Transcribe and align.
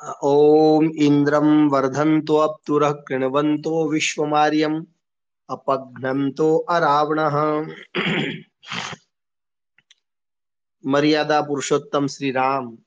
ॐ 0.00 0.90
इन्द्रं 0.96 1.68
वर्धन्तोऽप्तुरः 1.68 2.90
कृण्वन्तो 2.90 3.88
विश्वमार्यम्, 3.88 4.84
अपघ्नन्तो 5.50 6.56
अरावणः। 6.56 7.36
मर्यादा 10.86 11.40
पुरुषोत्तम 11.40 12.06
श्री 12.06 12.30
राम 12.30 12.78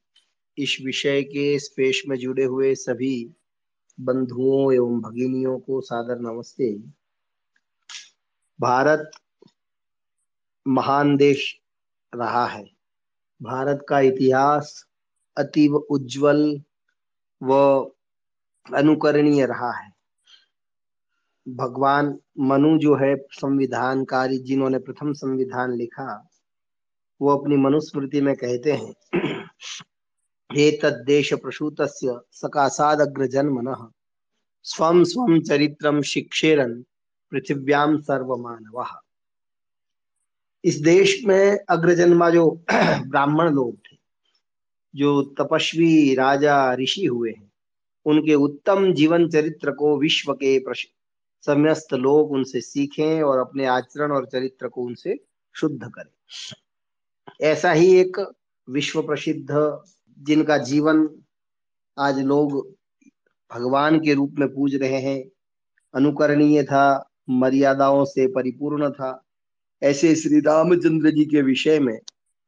इस 0.58 0.78
विषय 0.86 1.22
के 1.22 1.60
स्पेश 1.60 2.04
में 2.08 2.18
जुड़े 2.18 2.44
हुए 2.44 2.76
सभी 2.76 3.30
बंधुओं 4.00 4.74
एवं 4.74 5.02
भगिनियों 5.02 5.60
को 5.60 5.82
सादर 5.82 6.20
नमस्ते। 6.20 6.74
भारत 8.62 9.12
महान 10.68 11.18
देश 11.18 11.60
रहा 12.16 12.46
है। 12.46 12.70
भारत 13.42 13.86
का 13.90 14.00
इतिहास 14.00 14.88
अतीव 15.38 15.76
उज्जवल 15.76 16.62
व 17.44 17.54
अनुकरणीय 18.74 19.46
रहा 19.46 19.72
है। 19.72 19.94
भगवान 21.50 22.20
मनु 22.40 22.78
जो 22.78 22.96
है, 22.96 23.16
संविधानकारी, 23.32 24.38
जिन्होंने 24.38 24.80
प्रथम 24.80 25.14
संविधान 25.14 25.74
लिखा, 25.74 26.30
वो 27.22 27.30
अपनी 27.38 27.58
मनुस्मृति 27.58 28.22
में 28.22 28.36
कहते 28.36 28.72
हैं 28.72 28.94
हे 30.52 30.72
तद्देश 30.72 31.34
प्रसूत 31.34 31.76
सकाशाद 32.32 33.02
अग्रजन्म 33.02 33.88
स्वम 34.64 35.04
स्वम 35.04 35.40
चरित्रम 35.42 36.02
शिक्षेरन 36.02 36.86
पृथिव्याम 37.32 37.98
सर्वमानव। 38.02 38.86
इस 40.64 40.76
देश 40.76 41.24
में 41.26 41.60
अग्रजन्मा 41.70 42.30
जो 42.30 42.64
ब्राह्मण 43.08 43.50
लोग 43.50 43.78
थे 43.78 43.93
जो 44.96 45.24
तपस्वी 45.24 46.16
राजा 46.16 46.74
ऋषि 46.74 47.06
हुए 47.06 47.32
हैं, 47.32 47.52
उनके 48.06 48.36
उत्तम 48.36 48.94
जीवन 48.94 49.30
चरित्र 49.30 49.72
को 49.72 49.98
विश्व 49.98 50.34
के 50.34 50.60
समस्त 51.46 51.94
लोग 51.94 52.32
उनसे 52.32 52.62
सीखें 52.62 53.22
और 53.22 53.40
अपने 53.40 53.66
आचरण 53.66 54.12
और 54.12 54.26
चरित्र 54.26 54.68
को 54.68 54.82
उनसे 54.82 55.20
शुद्ध 55.56 55.84
करें। 55.84 56.12
ऐसा 57.42 57.72
ही 57.72 57.96
एक 57.96 58.34
विश्व 58.70 59.02
प्रसिद्ध, 59.02 59.80
जिनका 60.20 60.58
जीवन 60.58 61.10
आज 62.00 62.20
लोग 62.20 62.76
भगवान 63.54 64.00
के 64.00 64.14
रूप 64.14 64.36
में 64.40 64.54
पूज 64.54 64.76
रहे 64.76 65.02
हैं, 65.02 65.24
अनुकरणीय 65.96 66.64
था, 66.64 67.10
मर्यादाओं 67.30 68.06
से 68.06 68.28
परिपूर्ण 68.28 68.90
था। 68.90 69.24
ऐसे 69.84 70.16
श्री 70.16 70.40
रामचंद्र 70.40 71.10
जी 71.10 71.26
के 71.26 71.42
विषय 71.42 71.80
में 71.80 72.00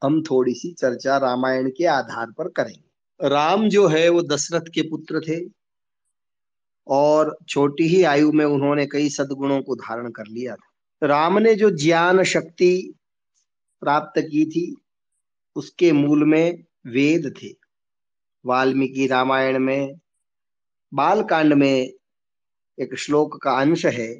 हम 0.03 0.21
थोड़ी 0.21 0.53
सी 0.53 0.71
चर्चा 0.71 1.17
रामायण 1.17 1.69
के 1.69 1.85
आधार 1.85 2.31
पर 2.31 2.47
करेंगे। 2.47 3.29
राम 3.29 3.69
जो 3.69 3.87
है, 3.87 4.09
वो 4.09 4.21
दशरथ 4.21 4.65
के 4.73 4.81
पुत्र 4.81 5.19
थे 5.19 5.49
और 6.87 7.37
छोटी 7.47 7.83
ही 7.83 8.03
आयु 8.03 8.31
में 8.31 8.45
उन्होंने 8.45 8.85
कई 8.85 9.09
सदगुणों 9.09 9.61
को 9.61 9.75
धारण 9.75 10.11
कर 10.11 10.27
लिया 10.27 10.55
था। 10.55 11.07
राम 11.07 11.39
ने 11.39 11.55
जो 11.55 11.69
ज्ञान 11.69 12.23
शक्ति 12.23 12.93
प्राप्त 13.81 14.21
की 14.21 14.45
थी, 14.45 14.75
उसके 15.55 15.91
मूल 15.91 16.23
में 16.23 16.63
वेद 16.87 17.35
थे। 17.43 17.55
वाल्मीकि 18.45 19.07
रामायण 19.07 19.59
में 19.59 19.99
बाल 20.93 21.23
कांड 21.23 21.53
में 21.53 21.93
एक 22.79 22.95
श्लोक 22.95 23.41
का 23.41 23.51
अंश 23.51 23.85
है, 23.85 24.19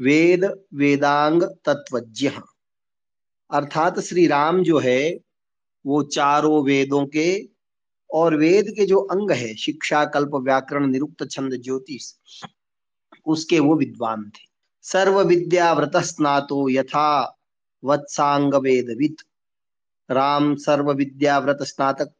वेद 0.00 0.64
वेदांग 0.74 1.42
तत्वज्ञ 1.42 2.30
अर्थात 3.52 4.00
श्री 4.00 4.26
राम 4.26 4.62
जो 4.62 4.78
है, 4.78 5.20
वो 5.86 6.02
चारों 6.02 6.64
वेदों 6.64 7.06
के 7.06 7.48
और 8.10 8.36
वेद 8.36 8.66
के 8.68 8.86
जो 8.86 8.98
अंग 8.98 9.30
है, 9.30 9.54
शिक्षा, 9.54 10.04
कल्प, 10.04 10.30
व्याकरण, 10.34 10.86
निरुक्त, 10.86 11.30
छंद, 11.30 11.62
ज्योतिष, 11.62 12.12
उसके 13.26 13.60
वो 13.60 13.76
विद्वान 13.76 14.24
थे। 14.24 14.48
सर्व 14.82 15.20
विद्या 15.20 15.72
व्रत 15.72 15.96
स्नातो 15.96 16.68
यथा 16.68 17.38
वत्सांग 17.84 18.54
वेदवित 18.54 19.16
राम 20.10 20.54
सर्व 20.54 20.92
विद्या 20.92 21.38
व्रत 21.38 21.58
स्नातक 21.62 22.10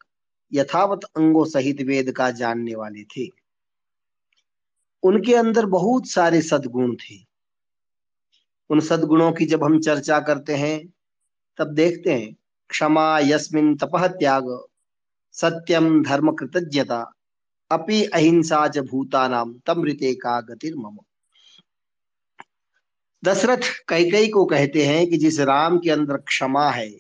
यथावत 0.53 1.05
अंगों 1.05 1.45
सहित 1.45 1.83
वेद 1.83 2.13
का 2.13 2.31
जानने 2.31 2.75
वाले 2.75 3.05
थे। 3.05 3.29
उनके 5.03 5.35
अंदर 5.35 5.67
बहुत 5.67 6.07
सारे 6.07 6.43
सदगुण 6.43 6.95
थे। 6.95 7.17
उन 8.71 8.81
सदगुणों 8.81 9.33
की 9.33 9.47
जब 9.47 9.65
हम 9.65 9.81
चर्चा 9.81 10.21
करते 10.21 10.55
हैं 10.55 10.93
तब 11.57 11.69
देखते 11.69 12.13
हैं, 12.13 12.37
क्षमा 12.69 13.19
यस्मिन 13.19 13.77
तपह 13.77 14.07
त्याग 14.07 14.65
सत्यम 15.33 16.03
धर्म 16.03 16.33
कृतज्ञता, 16.33 17.13
अपि 17.71 18.05
अहिंसा 18.05 18.69
च 18.69 18.79
भूतानाम 18.79 19.55
तमृते 19.67 20.15
का 20.15 20.41
गतिर 20.41 20.77
मम। 20.77 20.99
दशरथ 23.25 23.85
कई 23.89 24.11
कई 24.11 24.29
को 24.29 24.45
कहते 24.45 24.87
हैं 24.87 25.07
कि 25.11 25.17
जिस 25.17 25.41
राम 25.41 25.79
के 25.79 25.91
अंदर 25.91 26.17
क्षमा 26.17 26.71
है, 26.71 26.91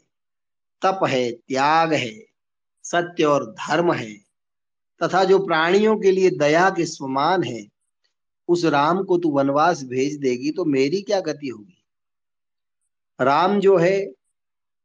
तप 0.82 1.00
है, 1.08 1.32
त्याग 1.32 1.92
है, 1.92 2.24
सत्य 2.82 3.24
और 3.24 3.50
धर्म 3.50 3.92
है, 3.92 4.14
तथा 5.02 5.24
जो 5.24 5.38
प्राणियों 5.38 5.98
के 5.98 6.10
लिए 6.10 6.30
दया 6.30 6.70
के 6.70 6.86
समान 6.86 7.42
है, 7.42 7.66
उस 8.48 8.64
राम 8.64 9.04
को 9.04 9.18
तू 9.18 9.30
वनवास 9.30 9.84
भेज 9.84 10.16
देगी 10.16 10.50
तो 10.50 10.64
मेरी 10.64 11.02
क्या 11.02 11.20
गति 11.20 11.48
होगी? 11.48 11.84
राम 13.20 13.60
जो 13.60 13.76
है 13.76 14.21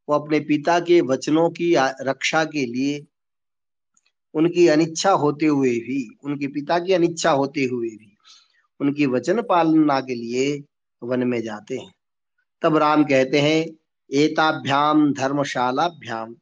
वो 0.09 0.15
अपने 0.15 0.39
पिता 0.39 0.79
के 0.79 1.01
वचनों 1.01 1.49
की 1.49 1.75
रक्षा 2.01 2.45
के 2.45 2.65
लिए, 2.65 3.05
उनकी 4.33 4.67
अनिच्छा 4.67 5.11
होते 5.11 5.45
हुए 5.45 5.71
भी, 5.71 6.17
उनके 6.23 6.47
पिता 6.47 6.79
की 6.79 6.93
अनिच्छा 6.93 7.31
होते 7.31 7.63
हुए 7.63 7.89
भी, 7.89 8.17
उनकी 8.79 9.05
वचन 9.05 9.41
पालना 9.41 9.99
के 10.01 10.15
लिए 10.15 10.63
वन 11.03 11.23
में 11.23 11.41
जाते 11.41 11.77
हैं। 11.77 11.93
तब 12.61 12.77
राम 12.77 13.03
कहते 13.03 13.41
हैं, 13.41 13.65
एताभ्याम 14.13 15.13
धर्मशालाभ्याम 15.13 16.35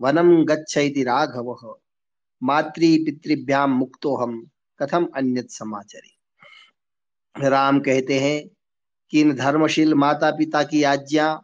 वनम 0.00 0.44
गच्छति 0.44 1.02
राघव 1.02 1.78
मातृ 2.42 2.96
पितृभ्याम 3.04 3.70
मुक्तो 3.70 4.16
हम 4.16 4.50
कथम 4.78 5.08
अन्यत 5.16 5.50
समाचारी। 5.50 7.48
राम 7.48 7.80
कहते 7.80 8.18
हैं 8.20 8.50
कि 9.10 9.20
इन 9.20 9.34
धर्मशील 9.34 9.94
माता 9.94 10.30
पिता 10.30 10.62
की 10.62 10.82
आज्ञा 10.82 11.42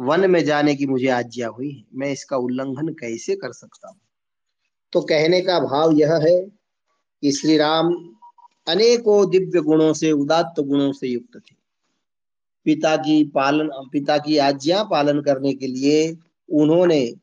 वन 0.00 0.30
में 0.30 0.44
जाने 0.44 0.74
की 0.74 0.86
मुझे 0.86 1.08
आज्ञा 1.08 1.48
हुई 1.48 1.70
है। 1.70 1.84
मैं 1.94 2.12
इसका 2.12 2.36
उल्लंघन 2.36 2.88
कैसे 2.88 3.36
कर 3.36 3.52
सकता 3.52 3.88
हूँ? 3.88 3.98
तो 4.92 5.00
कहने 5.00 5.40
का 5.40 5.60
भाव 5.60 5.92
यह 5.92 6.14
है 6.14 6.42
कि 7.22 7.32
श्री 7.32 7.56
राम 7.56 8.14
अनेकों 8.68 9.30
दिव्य 9.30 9.60
गुणों 9.60 9.92
से, 9.92 10.12
उदात्त 10.12 10.60
गुणों 10.60 10.92
से 10.92 11.08
युक्त 11.08 11.36
थे। 11.36 11.56
पिता 12.64 12.96
की 12.96 13.24
पालन 13.24 13.70
पिता 13.92 14.18
की 14.18 14.38
आज्ञा 14.38 14.84
पालन 14.84 15.20
करने 15.20 15.54
के 15.54 15.66
लिए 15.66 16.16
उन्होंने 16.52 17.14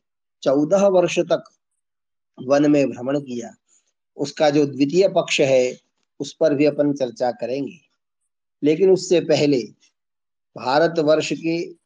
चौदह 0.42 0.86
वर्ष 0.86 1.18
तक 1.18 1.44
वन 2.42 2.70
में 2.70 2.90
भ्रमण 2.90 3.20
किया। 3.20 3.54
उसका 4.16 4.50
जो 4.50 4.66
द्वितीय 4.66 5.08
पक्ष 5.08 5.40
है, 5.40 5.80
उस 6.20 6.32
पर 6.32 6.54
भी 6.54 6.64
अपन 6.64 6.92
चर्चा 6.92 7.30
करेंगे। 7.30 7.78
लेकिन 8.62 8.90
उससे 8.90 9.20
पहले 9.20 9.62
भारत 10.56 10.94
वर्ष 10.98 11.32
के 11.32 11.85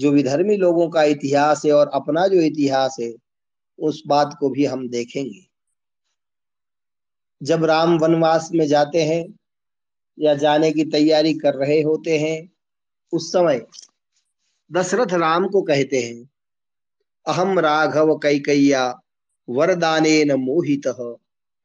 जो 0.00 0.10
विधर्मी 0.10 0.56
लोगों 0.56 0.88
का 0.88 1.02
इतिहास 1.02 1.62
है 1.66 1.72
और 1.72 1.90
अपना 1.94 2.26
जो 2.26 2.40
इतिहास 2.40 2.96
है, 3.00 3.12
उस 3.78 4.02
बात 4.06 4.36
को 4.40 4.50
भी 4.50 4.64
हम 4.64 4.88
देखेंगे। 4.88 5.46
जब 7.42 7.64
राम 7.64 7.98
वनवास 7.98 8.50
में 8.54 8.66
जाते 8.66 9.02
हैं 9.02 9.38
या 10.18 10.34
जाने 10.34 10.72
की 10.72 10.84
तैयारी 10.84 11.34
कर 11.34 11.54
रहे 11.54 11.80
होते 11.82 12.18
हैं, 12.18 12.50
उस 13.12 13.32
समय 13.32 13.66
दशरथ 14.72 15.14
राम 15.14 15.48
को 15.48 15.62
कहते 15.62 16.00
हैं 16.00 16.30
अहम 17.26 17.58
राघव 17.58 18.16
कैकैया 18.18 19.00
वरदाने 19.48 20.24
मोहित 20.24 20.86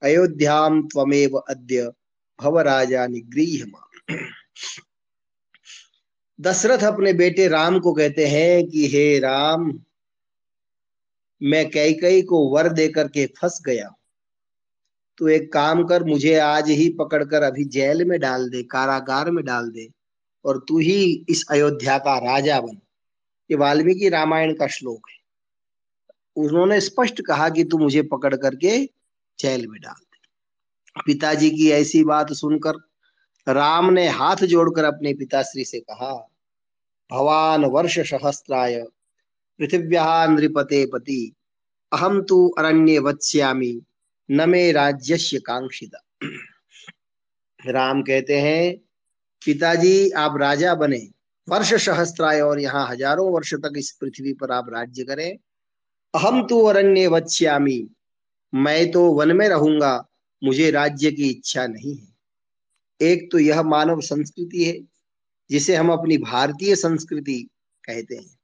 अयोध्याम 0.01 0.81
त्वमेव 0.87 1.37
अद्य 1.37 1.91
भव 2.39 2.59
राजा 2.59 3.07
निगृह 3.07 3.65
दशरथ 6.41 6.83
अपने 6.83 7.13
बेटे 7.13 7.47
राम 7.47 7.79
को 7.79 7.93
कहते 7.93 8.27
हैं 8.27 8.67
कि, 8.67 8.87
हे 8.87 9.19
राम, 9.19 9.79
मैं 11.43 11.69
कई 11.69 11.93
कई 11.93 12.21
को 12.21 12.49
वर 12.49 12.69
दे 12.69 12.87
करके 12.87 13.25
फंस 13.25 13.61
गया। 13.65 13.95
तो 15.17 15.29
एक 15.29 15.53
काम 15.53 15.83
कर, 15.83 16.03
मुझे 16.03 16.35
आज 16.35 16.69
ही 16.69 16.89
पकड़कर 16.89 17.41
अभी 17.41 17.63
जेल 17.65 18.05
में 18.05 18.19
डाल 18.19 18.49
दे, 18.49 18.63
कारागार 18.63 19.31
में 19.31 19.45
डाल 19.45 19.69
दे, 19.69 19.89
और 20.45 20.65
तू 20.67 20.79
ही 20.79 21.25
इस 21.29 21.45
अयोध्या 21.49 21.97
का 21.97 22.17
राजा 22.17 22.61
बन। 22.61 22.79
ये 23.51 23.55
वाल्मीकि 23.55 24.09
रामायण 24.09 24.53
का 24.53 24.67
श्लोक 24.67 25.09
है। 25.09 25.17
उन्होंने 26.35 26.81
स्पष्ट 26.81 27.21
कहा 27.21 27.49
कि 27.49 27.63
तू 27.63 27.77
मुझे 27.77 28.01
पकड़ 28.01 28.35
करके 28.35 28.85
जेल 29.39 29.67
में 29.67 29.81
डाल 29.81 30.01
दे। 30.01 30.19
पिताजी 31.05 31.51
की 31.51 31.71
ऐसी 31.71 32.03
बात 32.03 32.33
सुनकर 32.33 32.94
राम 33.47 33.89
ने 33.93 34.07
हाथ 34.09 34.43
जोड़कर 34.45 34.83
अपने 34.83 35.13
पिताश्री 35.13 35.65
से 35.65 35.79
कहा, 35.79 36.13
भवान 37.09 37.65
वर्ष 37.65 37.99
सहस्त्राय 37.99 38.83
पृथिव्या 39.59 40.25
नृपते 40.27 40.85
पति 40.85 41.33
अहम 41.91 42.21
तु 42.21 42.47
अरण्य 42.57 42.99
वत्स्यामी, 42.99 43.81
न 44.29 44.49
मे 44.49 44.71
राज्य 44.71 45.39
कांक्षिता 45.39 46.03
राम 47.59 48.01
कहते 48.01 48.39
हैं, 48.39 48.77
पिताजी, 49.41 50.09
आप 50.09 50.37
राजा 50.37 50.73
बने, 50.75 51.07
वर्ष 51.47 51.73
सहस्त्राय 51.75 52.41
और 52.41 52.59
यहाँ 52.59 52.87
हज़ारों 52.87 53.31
वर्ष 53.33 53.53
तक 53.55 53.73
इस 53.77 53.91
पृथ्वी 53.91 54.33
पर 54.33 54.51
आप 54.51 54.69
राज्य 54.69 55.03
करें। 55.03 55.37
अहम 56.13 56.45
तो 56.47 56.61
अरण्य 56.63 57.07
वत्स्यामी, 57.07 57.87
मैं 58.53 58.91
तो 58.91 59.03
वन 59.13 59.35
में 59.35 59.47
रहूँगा, 59.49 60.07
मुझे 60.41 60.69
राज्य 60.71 61.11
की 61.11 61.29
इच्छा 61.29 61.65
नहीं 61.67 61.95
है। 61.95 62.14
एक 63.01 63.31
तो 63.31 63.39
यह 63.39 63.63
मानव 63.63 64.01
संस्कृति 64.01 64.65
है, 64.65 64.79
जिसे 65.49 65.75
हम 65.75 65.89
अपनी 65.89 66.17
भारतीय 66.17 66.75
संस्कृति 66.75 67.49
कहते 67.85 68.15
हैं। 68.15 68.37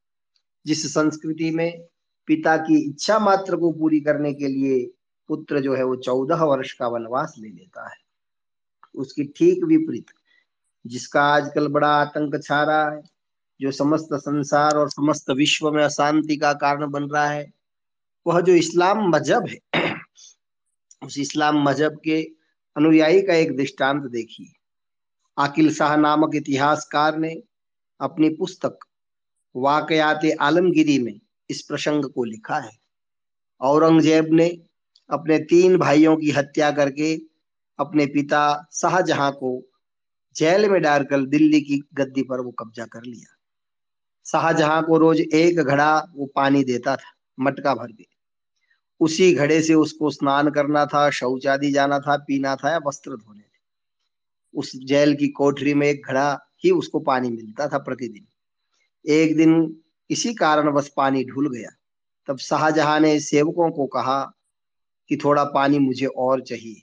जिस 0.65 0.93
संस्कृति 0.93 1.51
में 1.51 1.85
पिता 2.27 2.57
की 2.57 2.89
इच्छा 2.89 3.19
मात्र 3.19 3.55
को 3.55 3.71
पूरी 3.71 3.99
करने 3.99 4.33
के 4.33 4.47
लिए 4.47 4.91
पुत्र 5.27 5.59
जो 5.59 5.75
है 5.75 5.83
वो 5.83 5.95
चौदह 5.95 6.43
वर्ष 6.43 6.73
का 6.73 6.87
वनवास 6.87 7.35
ले 7.39 7.49
लेता 7.49 7.89
है। 7.89 7.97
उसकी 8.95 9.23
ठीक 9.23 9.63
विपरीत, 9.63 10.05
जिसका 10.87 11.21
आजकल 11.21 11.67
बड़ा 11.67 11.87
आतंक 11.87 12.43
छा 12.43 12.63
रहा 12.63 12.91
है, 12.91 13.01
जो 13.61 13.71
समस्त 13.71 14.09
संसार 14.13 14.77
और 14.77 14.89
समस्त 14.89 15.29
विश्व 15.29 15.71
में 15.71 15.83
अशांति 15.83 16.37
का 16.37 16.53
कारण 16.53 16.91
बन 16.91 17.03
रहा 17.03 17.27
है, 17.27 17.53
वह 18.27 18.41
जो 18.41 18.53
इस्लाम 18.53 19.09
मज़हब 19.09 19.47
है, 19.47 19.59
उस 21.05 21.19
इस्लाम 21.19 21.63
मज़हब 21.63 22.01
के 22.03 22.40
अनुयायी 22.75 23.21
का 23.21 23.33
एक 23.33 23.55
दृष्टांत 23.57 24.03
देखिए 24.03 24.53
आकिल 25.37 25.73
शाह 25.73 25.95
नामक 25.95 26.35
इतिहासकार 26.35 27.17
ने 27.17 27.43
अपनी 27.99 28.29
पुस्तक, 28.29 28.77
वाकयात 29.55 30.21
आलमगिरी 30.41 30.99
में, 30.99 31.19
इस 31.49 31.61
प्रसंग 31.61 32.05
को 32.05 32.23
लिखा 32.23 32.57
है। 32.57 32.71
औरंगज़ेब 33.61 34.27
ने 34.31 34.47
अपने 35.09 35.39
तीन 35.39 35.77
भाइयों 35.77 36.15
की 36.17 36.31
हत्या 36.31 36.71
करके 36.71 37.15
अपने 37.79 38.05
पिता 38.05 38.69
शाहजहां 38.71 39.31
को 39.31 39.51
जेल 40.35 40.69
में 40.69 40.81
डालकर 40.81 41.25
दिल्ली 41.25 41.61
की 41.61 41.81
गद्दी 41.93 42.23
पर 42.23 42.39
वो 42.39 42.51
कब्जा 42.51 42.85
कर 42.85 43.03
लिया। 43.03 43.35
शाहजहां 44.25 44.81
को 44.83 44.97
रोज 44.97 45.19
एक 45.19 45.59
घड़ा 45.59 46.07
वो 46.15 46.25
पानी 46.25 46.63
देता 46.63 46.95
था, 46.95 47.11
मटका 47.39 47.75
भर 47.75 47.91
के। 47.91 48.05
उसी 49.01 49.33
घड़े 49.33 49.61
से 49.61 49.73
उसको 49.73 50.11
स्नान 50.11 50.49
करना 50.49 50.85
था, 50.85 51.09
शौचादी 51.09 51.71
जाना 51.71 51.99
था, 51.99 52.17
पीना 52.17 52.55
था 52.55 52.71
या 52.71 52.79
वस्त्र 52.87 53.11
धोने 53.11 53.41
थे। 53.41 53.59
उस 54.55 54.71
जेल 54.75 55.15
की 55.15 55.27
कोठरी 55.27 55.73
में 55.73 55.87
एक 55.87 56.01
घड़ा 56.07 56.39
ही 56.63 56.71
उसको 56.71 56.99
पानी 56.99 57.29
मिलता 57.29 57.67
था 57.67 57.77
प्रतिदिन। 57.77 58.27
एक 59.11 59.37
दिन 59.37 59.75
इसी 60.09 60.33
कारण 60.33 60.71
बस 60.71 60.91
पानी 60.97 61.23
ढुल 61.23 61.57
गया। 61.57 61.69
तब 62.27 62.37
शाहजहां 62.37 62.99
ने 62.99 63.19
सेवकों 63.19 63.71
को 63.71 63.85
कहा 63.85 64.31
कि 65.09 65.17
थोड़ा 65.17 65.43
पानी 65.43 65.79
मुझे 65.79 66.05
और 66.05 66.41
चाहिए। 66.41 66.81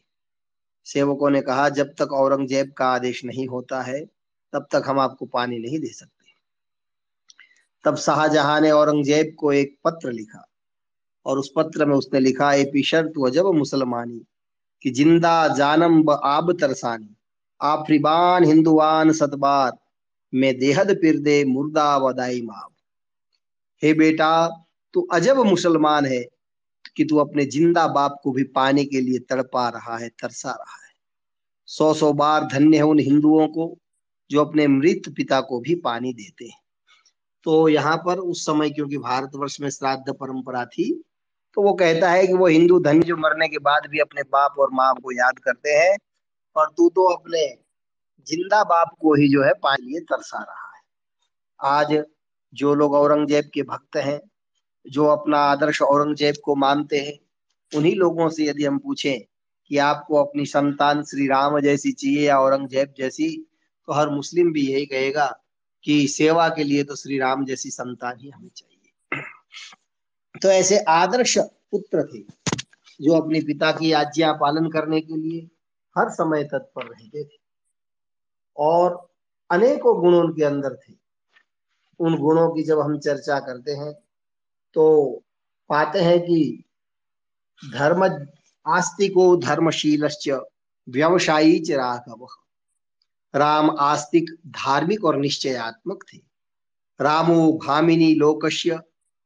सेवकों 0.85 1.31
ने 1.31 1.41
कहा, 1.41 1.69
जब 1.69 1.95
तक 1.99 2.13
औरंगज़ेब 2.13 2.73
का 2.73 2.87
आदेश 2.87 3.25
नहीं 3.25 3.47
होता 3.47 3.83
है, 3.83 4.05
तब 4.53 4.67
तक 4.73 4.83
हम 4.87 4.99
आपको 4.99 5.27
पानी 5.27 5.59
नहीं 5.59 5.79
दे 5.79 5.89
सकते। 5.89 6.27
तब 7.85 7.97
शाहजहां 7.97 8.61
ने 8.61 8.71
औरंगज़ेब 8.71 9.37
को 9.39 9.53
एक 9.53 9.79
पत्र 9.85 10.13
लिखा। 10.13 10.48
और 11.27 11.39
उस 11.39 11.53
पत्र 11.57 11.85
में 11.85 11.95
उसने 11.95 12.21
लिखा, 12.21 12.53
ए 12.53 12.65
पिशर्त 12.65 13.13
वजब 13.19 13.47
मुसलमानी, 13.47 14.21
कि 14.83 14.91
ज़िंदा 14.91 15.49
जानम 15.49 16.03
ब 16.03 16.21
आब 16.25 16.53
तरसानी। 16.53 17.15
आफरीबान 17.61 18.45
हिंदुआन 18.45 19.13
सतबार, 19.13 19.73
में 20.33 20.59
देहद 20.59 20.91
दे 21.05 21.45
मुर्दा 21.45 21.97
वदाई 21.97 22.43
माब। 22.43 22.71
हे 23.83 23.93
बेटा, 23.95 24.49
तू 24.95 25.01
अजब 25.13 25.39
मुसलमान 25.39 26.07
है, 26.07 26.25
कि 26.97 27.05
तू 27.05 27.17
अपने 27.17 27.45
ज़िंदा 27.45 27.87
बाप 27.89 28.21
को 28.23 28.33
भी 28.33 28.45
पाने 28.45 28.85
के 28.85 29.01
लिए 29.01 29.19
तड़पा 29.19 29.69
रहा 29.69 29.97
है, 29.97 30.09
तरसा 30.09 30.51
रहा 30.51 30.85
है। 30.87 30.93
सौ 31.67 31.93
सौ 31.95 32.13
बार 32.13 32.45
धन्य 32.45 32.77
है 32.77 32.83
उन 32.83 32.99
हिंदुओं 32.99 33.47
को, 33.49 33.77
जो 34.31 34.45
अपने 34.45 34.67
मृत 34.67 35.03
पिता 35.17 35.41
को 35.41 35.61
भी 35.61 35.75
पानी 35.75 36.13
देते 36.13 36.45
हैं। 36.45 36.61
तो 37.47 37.69
यहाँ 37.69 37.97
पर 37.97 38.19
उस 38.19 38.47
समय, 38.47 38.71
क्योंकि 38.71 38.99
भारतवर्ष 38.99 39.61
में 39.61 39.71
श्राद्ध 39.71 40.13
परंपरा 40.13 40.65
थी 40.65 41.05
तो 41.57 41.63
वो 41.63 41.73
कहता 41.75 42.11
है 42.11 42.27
कि 42.27 42.33
वो 42.33 42.47
हिंदू 42.47 42.79
धन्य 42.81 43.07
जो 43.07 43.17
मरने 43.17 43.49
के 43.49 43.59
बाद 43.59 43.87
भी 43.91 43.99
अपने 43.99 44.23
बाप 44.23 44.59
और 44.59 44.71
माँ 44.73 44.95
को 44.95 45.13
याद 45.13 45.39
करते 45.39 45.71
हैं 45.71 45.97
और 46.57 46.71
तू 46.77 46.89
तो 46.89 47.05
अपने 47.05 47.47
ज़िंदा 48.27 48.63
बाप 48.65 48.97
को 49.01 49.15
ही 49.15 49.29
जो 49.29 49.43
है 49.43 49.53
पानी 49.63 49.87
लिए 49.87 50.01
तरसा 50.01 50.39
रहा 50.39 50.67
है। 50.67 50.83
आज 51.61 52.05
जो 52.53 52.75
लोग 52.75 52.95
औरंगज़ेब 52.95 53.51
के 53.55 53.63
भक्त 53.63 53.97
हैं, 53.97 54.21
जो 54.87 55.07
अपना 55.07 55.39
आदर्श 55.45 55.83
औरंगज़ेब 55.83 56.35
को 56.45 56.55
मानते 56.57 56.99
हैं, 56.99 57.19
उन्हीं 57.73 57.95
लोगों 57.97 58.29
से 58.29 58.45
यदि 58.45 58.65
हम 58.65 58.79
पूछें 58.79 59.19
कि 59.71 59.79
आपको 59.79 60.25
अपनी 60.25 60.47
संतान 60.47 61.03
श्री 61.03 61.27
राम 61.29 61.59
जैसी 61.61 61.93
चाहिए 61.93 62.27
या 62.27 62.39
औरंगज़ेब 62.41 62.95
जैसी 62.99 63.29
तो 63.89 63.93
हर 63.93 64.09
मुस्लिम 64.09 64.53
भी 64.53 64.67
यही 64.67 64.87
कहेगा 64.87 65.27
कि 65.85 66.07
सेवा 66.09 66.49
के 66.49 66.65
लिए 66.65 66.85
तो 66.85 66.97
श्री 66.97 67.19
राम 67.19 67.45
जैसी 67.45 67.71
संतान 67.71 68.19
ही 68.21 68.31
हमें 68.31 68.49
चाहिए। 68.57 68.68
तो 70.35 70.49
ऐसे 70.49 70.79
आदर्श 70.89 71.37
पुत्र 71.39 72.03
थे 72.05 72.21
जो 73.01 73.15
अपने 73.15 73.41
पिता 73.41 73.71
की 73.73 73.93
आज्ञा 73.93 74.33
पालन 74.33 74.69
करने 74.71 75.01
के 75.01 75.17
लिए 75.17 75.41
हर 75.97 76.11
समय 76.11 76.45
तत्पर 76.45 76.87
रहते 76.87 77.25
थे 77.25 77.39
और 78.57 78.97
अनेकों 79.51 80.01
गुण 80.01 80.15
उनके 80.15 80.45
अंदर 80.45 80.75
थे। 80.75 80.93
उन 82.01 82.17
गुणों 82.17 82.49
की 82.51 82.63
जब 82.63 82.81
हम 82.81 82.99
चर्चा 82.99 83.39
करते 83.41 83.73
हैं 83.73 83.93
तो 84.77 84.85
पाते 85.71 86.01
हैं 86.01 86.21
कि 86.21 86.65
धर्म 87.63 88.05
आस्तिको 88.67 89.37
धर्मशील 89.37 90.09
व्यवसायी 90.87 91.59
च 91.61 91.71
राघव। 91.71 92.27
राम 93.35 93.71
आस्तिक 93.81 94.31
धार्मिक 94.47 95.05
और 95.05 95.17
निश्चयात्मक 95.17 96.05
थे। 96.13 96.19
रामो 97.01 97.53
भामिनी 97.67 98.15
लोकस्य 98.15 98.81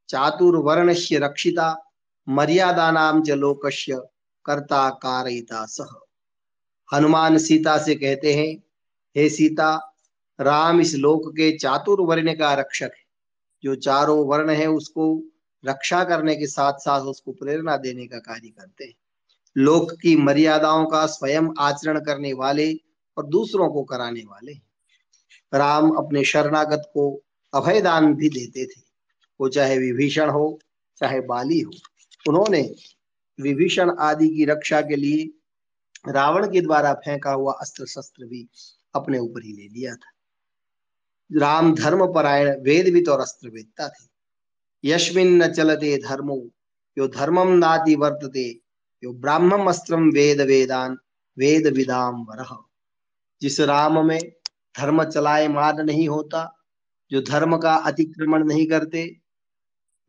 चातुर्वर्णस्य 0.09 1.17
रक्षिता 1.17 1.91
मर्यादा 2.29 2.91
नाम 2.91 3.23
च 3.23 3.29
लोकस्य 3.29 4.01
कर्ता 4.45 4.89
कारयिता 4.89 5.65
सह। 5.65 5.99
हनुमान 6.93 7.37
सीता 7.37 7.77
से 7.77 7.95
कहते 7.95 8.33
हैं, 8.33 8.63
हे 9.17 9.29
सीता, 9.29 9.95
राम 10.41 10.81
इस 10.81 10.95
लोक 10.95 11.29
के 11.29 11.57
चातुर्वर्ण 11.57 12.33
का 12.33 12.53
रक्षक 12.53 12.91
है। 12.97 13.03
जो 13.63 13.75
चारों 13.75 14.27
वर्ण 14.27 14.49
है, 14.49 14.67
उसको 14.67 15.23
रक्षा 15.65 16.03
करने 16.03 16.35
के 16.35 16.47
साथ 16.47 16.73
साथ 16.73 17.01
उसको 17.01 17.31
प्रेरणा 17.31 17.77
देने 17.77 18.07
का 18.07 18.19
कार्य 18.19 18.47
करते 18.47 18.85
हैं। 18.85 18.93
लोक 19.57 19.91
की 19.91 20.15
मर्यादाओं 20.15 20.85
का 20.85 21.05
स्वयं 21.05 21.47
आचरण 21.59 21.99
करने 21.99 22.33
वाले 22.33 22.73
और 23.17 23.25
दूसरों 23.25 23.69
को 23.69 23.83
कराने 23.83 24.21
वाले 24.21 24.53
राम 25.53 25.89
अपने 25.89 26.23
शरणागत 26.23 26.81
को 26.93 27.21
अभयदान 27.53 28.15
भी 28.15 28.29
देते 28.29 28.65
थे। 28.65 28.82
वो 29.39 29.49
चाहे 29.49 29.77
विभीषण 29.77 30.29
हो, 30.29 30.59
चाहे 30.97 31.21
बाली 31.21 31.59
हो। 31.59 31.71
उन्होंने 32.29 32.75
विभीषण 33.41 33.91
आदि 33.99 34.27
की 34.29 34.45
रक्षा 34.45 34.81
के 34.81 34.95
लिए 34.95 35.29
रावण 36.11 36.51
के 36.51 36.61
द्वारा 36.61 36.93
फेंका 36.93 37.31
हुआ 37.31 37.53
अस्त्र 37.53 37.85
शस्त्र 37.85 38.25
भी 38.25 38.47
अपने 38.95 39.19
ऊपर 39.19 39.43
ही 39.43 39.53
ले 39.53 39.67
लिया 39.67 39.95
था। 39.95 40.11
राम 41.39 41.75
धर्म 41.75 42.13
परायण 42.13 42.61
वेदवित 42.61 43.09
और 43.09 43.19
अस्त्र 43.19 43.49
वेदता 43.49 43.87
थे। 43.89 44.07
यशमिन 44.83 45.43
न 45.43 45.51
चलते 45.53 45.97
धर्मो, 45.97 46.49
यो 46.97 47.07
धर्मम 47.07 47.47
नाति 47.47 47.95
वर्तते, 47.95 48.59
यो 49.03 49.13
ब्राह्मम 49.13 49.69
अस्त्रम 49.69 50.09
वेद 50.09 50.41
वेदान, 50.41 50.97
वेद 51.37 51.67
विदाम 51.67 52.15
वरह 52.23 52.57
जिस 53.41 53.59
राम 53.59 54.05
में 54.07 54.19
धर्म 54.77 55.03
चलाए 55.03 55.47
मान 55.47 55.81
नहीं 55.81 56.09
होता, 56.09 56.59
जो 57.11 57.21
धर्म 57.21 57.57
का 57.57 57.75
अतिक्रमण 57.75 58.43
नहीं 58.43 58.65
करते 58.67 59.22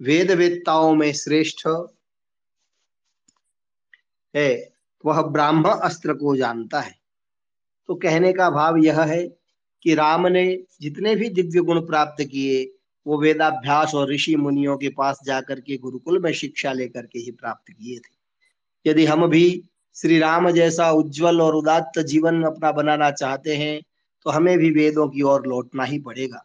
वेद 0.01 0.31
वेदताओं 0.31 0.95
में 0.95 1.13
श्रेष्ठ 1.13 1.67
है, 4.35 4.73
वह 5.05 5.23
ब्राह्म 5.23 5.69
अस्त्र 5.69 6.15
को 6.15 6.37
जानता 6.37 6.81
है। 6.81 6.95
तो 7.89 7.95
कहने 7.95 8.33
का 8.33 8.49
भाव 8.51 8.77
यह 8.77 9.01
है 9.03 9.27
कि 9.83 9.95
राम 9.95 10.27
ने 10.27 10.47
जितने 10.83 11.15
भी 11.15 11.29
दिव्य 11.29 11.61
गुण 11.61 11.81
प्राप्त 11.81 12.23
किए, 12.23 12.65
वो 13.07 13.19
वेदाभ्यास 13.21 13.95
और 13.95 14.13
ऋषि 14.13 14.35
मुनियों 14.37 14.77
के 14.77 14.89
पास 14.89 15.21
जाकर 15.25 15.61
के 15.61 15.77
गुरुकुल 15.77 16.19
में 16.19 16.33
शिक्षा 16.33 16.73
लेकर 16.73 17.07
के 17.07 17.19
ही 17.19 17.31
प्राप्त 17.31 17.73
किए 17.73 17.99
थे। 17.99 18.91
यदि 18.91 19.07
हम 19.07 19.27
भी 19.27 19.63
श्री 19.97 20.19
राम 20.19 20.51
जैसा 20.51 20.91
उज्जवल 20.93 21.41
और 21.41 21.55
उदात्त 21.55 21.99
जीवन 22.01 22.43
अपना 22.43 22.73
बनाना 22.73 23.11
चाहते 23.11 23.57
हैं 23.57 23.81
तो 24.27 24.31
हमें 24.31 24.57
भी 24.59 24.71
वेदों 24.71 25.09
की 25.09 25.23
ओर 25.23 25.47
लौटना 25.47 25.85
ही 25.85 25.99
पड़ेगा। 25.99 26.45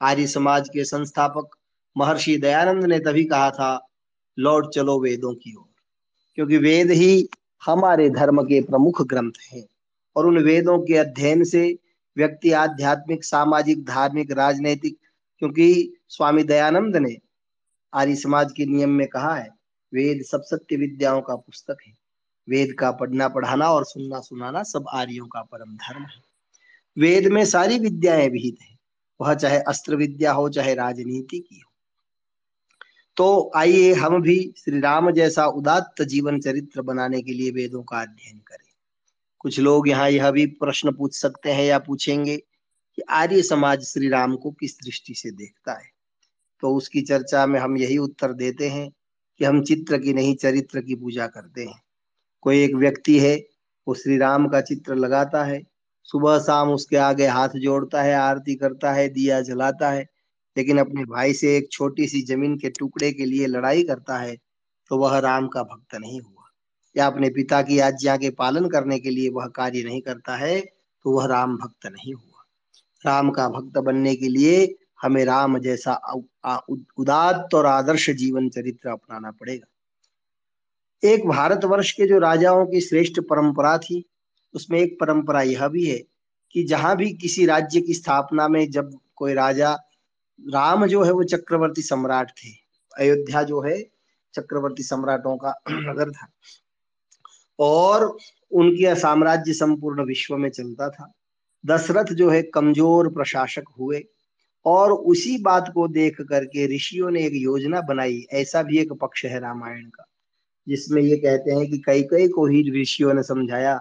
आर्य 0.00 0.26
समाज 0.26 0.68
के 0.68 0.84
संस्थापक 0.84 1.56
महर्षि 1.96 2.38
दयानंद 2.38 2.84
ने 2.84 2.98
तभी 2.98 3.24
कहा 3.24 3.50
था, 3.50 3.88
लौट 4.38 4.74
चलो 4.74 5.00
वेदों 5.00 5.34
की 5.34 5.54
ओर। 5.54 5.72
क्योंकि 6.34 6.56
वेद 6.56 6.90
ही 6.90 7.28
हमारे 7.66 8.10
धर्म 8.10 8.42
के 8.42 8.60
प्रमुख 8.60 9.02
ग्रंथ 9.02 9.32
हैं 9.52 9.66
और 10.16 10.26
उन 10.26 10.38
वेदों 10.38 10.78
के 10.78 10.96
अध्ययन 10.96 11.44
से 11.44 11.78
व्यक्ति 12.16 12.52
आध्यात्मिक, 12.52 13.24
सामाजिक, 13.24 13.84
धार्मिक, 13.84 14.32
राजनैतिक, 14.32 14.98
क्योंकि 15.38 15.92
स्वामी 16.08 16.42
दयानंद 16.42 16.96
ने 16.96 17.16
आर्य 17.94 18.16
समाज 18.16 18.52
के 18.52 18.66
नियम 18.66 18.90
में 18.90 19.06
कहा 19.06 19.34
है, 19.34 19.48
वेद 19.94 20.22
सब 20.22 20.42
सत्य 20.42 20.76
विद्याओं 20.76 21.22
का 21.22 21.36
पुस्तक 21.36 21.76
है। 21.86 21.92
वेद 22.48 22.72
का 22.78 22.90
पढ़ना, 22.90 23.28
पढ़ाना 23.28 23.72
और 23.72 23.84
सुनना, 23.84 24.20
सुनाना 24.20 24.62
सब 24.62 24.84
आर्यों 24.92 25.26
का 25.26 25.42
परम 25.42 25.76
धर्म 25.76 26.02
है। 26.02 26.32
वेद 26.98 27.26
में 27.26 27.44
सारी 27.44 27.78
विद्याएँ 27.78 28.28
विहित 28.28 28.56
है। 28.62 28.78
वह 29.20 29.34
चाहे 29.34 29.58
अस्त्र 29.58 29.96
विद्या 29.96 30.32
हो, 30.32 30.48
चाहे 30.48 30.74
राजनीति 30.74 31.38
की 31.38 31.62
हो। 31.66 31.71
तो 33.16 33.52
आइए 33.56 33.94
हम 33.94 34.22
भी 34.22 34.54
श्री 34.56 34.80
राम 34.80 35.10
जैसा 35.10 35.46
उदात्त 35.46 36.02
जीवन 36.02 36.40
चरित्र 36.40 36.82
बनाने 36.82 37.22
के 37.22 37.32
लिए 37.32 37.50
वेदों 37.50 37.82
का 37.82 38.00
अध्ययन 38.00 38.38
करें। 38.38 38.72
कुछ 39.38 39.60
लोग 39.60 39.88
यहाँ 39.88 40.10
यह 40.10 40.30
भी 40.30 40.46
प्रश्न 40.46 40.92
पूछ 40.92 41.14
सकते 41.14 41.50
हैं 41.50 41.64
या 41.64 41.78
पूछेंगे 41.78 42.36
कि 42.96 43.02
आर्य 43.02 43.42
समाज 43.42 43.82
श्री 43.82 44.08
राम 44.08 44.36
को 44.36 44.50
किस 44.50 44.78
दृष्टि 44.84 45.14
से 45.14 45.30
देखता 45.30 45.72
है? 45.72 45.90
तो 46.60 46.74
उसकी 46.74 47.00
चर्चा 47.02 47.46
में 47.46 47.60
हम 47.60 47.76
यही 47.76 47.98
उत्तर 47.98 48.32
देते 48.32 48.68
हैं 48.68 48.92
कि 49.38 49.44
हम 49.44 49.62
चित्र 49.62 49.98
की 49.98 50.12
नहीं, 50.12 50.36
चरित्र 50.36 50.80
की 50.80 50.94
पूजा 50.94 51.26
करते 51.26 51.64
हैं। 51.64 51.82
कोई 52.40 52.64
एक 52.64 52.74
व्यक्ति 52.74 53.18
है, 53.18 53.46
वो 53.88 53.94
श्री 53.94 54.18
राम 54.18 54.48
का 54.48 54.60
चित्र 54.60 54.94
लगाता 54.94 55.44
है, 55.44 55.62
सुबह 56.04 56.38
शाम 56.38 56.70
उसके 56.70 56.96
आगे 56.96 57.26
हाथ 57.26 57.48
जोड़ता 57.48 58.02
है, 58.02 58.14
आरती 58.14 58.54
करता 58.54 58.92
है, 58.92 59.08
दिया 59.08 59.40
जलाता 59.40 59.90
है 59.90 60.11
लेकिन 60.56 60.78
अपने 60.78 61.04
भाई 61.04 61.32
से 61.34 61.56
एक 61.56 61.70
छोटी 61.72 62.06
सी 62.08 62.20
ज़मीन 62.24 62.56
के 62.58 62.70
टुकड़े 62.70 63.12
के 63.12 63.24
लिए 63.24 63.46
लड़ाई 63.46 63.82
करता 63.84 64.18
है 64.18 64.36
तो 64.90 64.98
वह 64.98 65.18
राम 65.18 65.46
का 65.48 65.62
भक्त 65.62 65.94
नहीं 65.94 66.20
हुआ। 66.20 66.44
या 66.96 67.06
अपने 67.06 67.28
पिता 67.30 67.60
की 67.62 67.78
आज्ञा 67.80 68.16
के 68.16 68.30
पालन 68.38 68.68
करने 68.68 68.98
के 68.98 69.10
लिए 69.10 69.28
वह 69.30 69.46
कार्य 69.56 69.82
नहीं 69.82 70.00
करता 70.00 70.36
है 70.36 70.60
तो 70.60 71.10
वह 71.10 71.26
राम 71.26 71.56
भक्त 71.56 71.86
नहीं 71.86 72.14
हुआ। 72.14 72.44
राम 73.04 73.30
का 73.30 73.48
भक्त 73.48 73.78
बनने 73.78 74.14
के 74.16 74.28
लिए 74.28 74.74
हमें 75.02 75.24
राम 75.24 75.58
जैसा 75.58 75.94
उदात्त 76.08 77.54
और 77.54 77.66
आदर्श 77.66 78.08
जीवन 78.10 78.48
चरित्र 78.48 78.88
अपनाना 78.88 79.30
पड़ेगा। 79.30 79.66
एक 81.02 81.26
भारतवर्ष 81.26 81.90
के 81.92 82.06
जो 82.06 82.18
राजाओं 82.18 82.66
की 82.66 82.80
श्रेष्ठ 82.80 83.20
परंपरा 83.20 83.76
थी, 83.78 84.04
उसमें 84.54 84.78
एक 84.80 84.98
परंपरा 85.00 85.42
यह 85.42 85.66
भी 85.68 85.84
है 85.86 85.98
कि 86.54 86.62
जहाँ 86.64 86.96
भी 86.96 87.12
किसी 87.12 87.46
राज्य 87.46 87.80
की 87.80 87.94
स्थापना 87.94 88.48
में 88.48 88.70
जब 88.70 88.92
कोई 89.16 89.34
राजा 89.34 89.72
राम 90.40 90.86
जो 90.86 91.02
है 91.02 91.12
वो 91.12 91.22
चक्रवर्ती 91.24 91.82
सम्राट 91.82 92.30
थे। 92.30 92.50
अयोध्या 92.92 93.42
जो 93.42 93.60
है 93.60 93.82
चक्रवर्ती 94.34 94.82
सम्राटों 94.82 95.36
का 95.36 95.54
नगर 95.70 96.10
था। 96.10 96.28
और 97.58 98.04
उनके 98.52 98.94
साम्राज्य 98.94 99.52
संपूर्ण 99.52 100.04
विश्व 100.04 100.36
में 100.36 100.48
चलता 100.50 100.88
था। 100.90 101.12
दशरथ 101.64 102.12
जो 102.12 102.30
है 102.30 102.42
कमज़ोर 102.42 103.08
प्रशासक 103.08 103.64
हुए 103.80 104.02
और 104.66 104.92
उसी 104.92 105.36
बात 105.38 105.70
को 105.74 105.86
देख 105.88 106.20
करके 106.20 106.66
ऋषियों 106.76 107.10
ने 107.10 107.24
एक 107.26 107.32
योजना 107.34 107.80
बनाई। 107.80 108.26
ऐसा 108.32 108.62
भी 108.62 108.78
एक 108.78 108.92
पक्ष 108.92 109.24
है 109.24 109.40
रामायण 109.40 109.84
का 109.84 110.04
जिसमें 110.66 111.02
ये 111.02 111.16
कहते 111.16 111.50
हैं 111.50 111.70
कि 111.70 111.78
कई 111.78 112.02
कई 112.02 112.28
को 112.28 112.46
ही 112.46 112.62
ऋषियों 112.80 113.14
ने 113.14 113.22
समझाया 113.22 113.76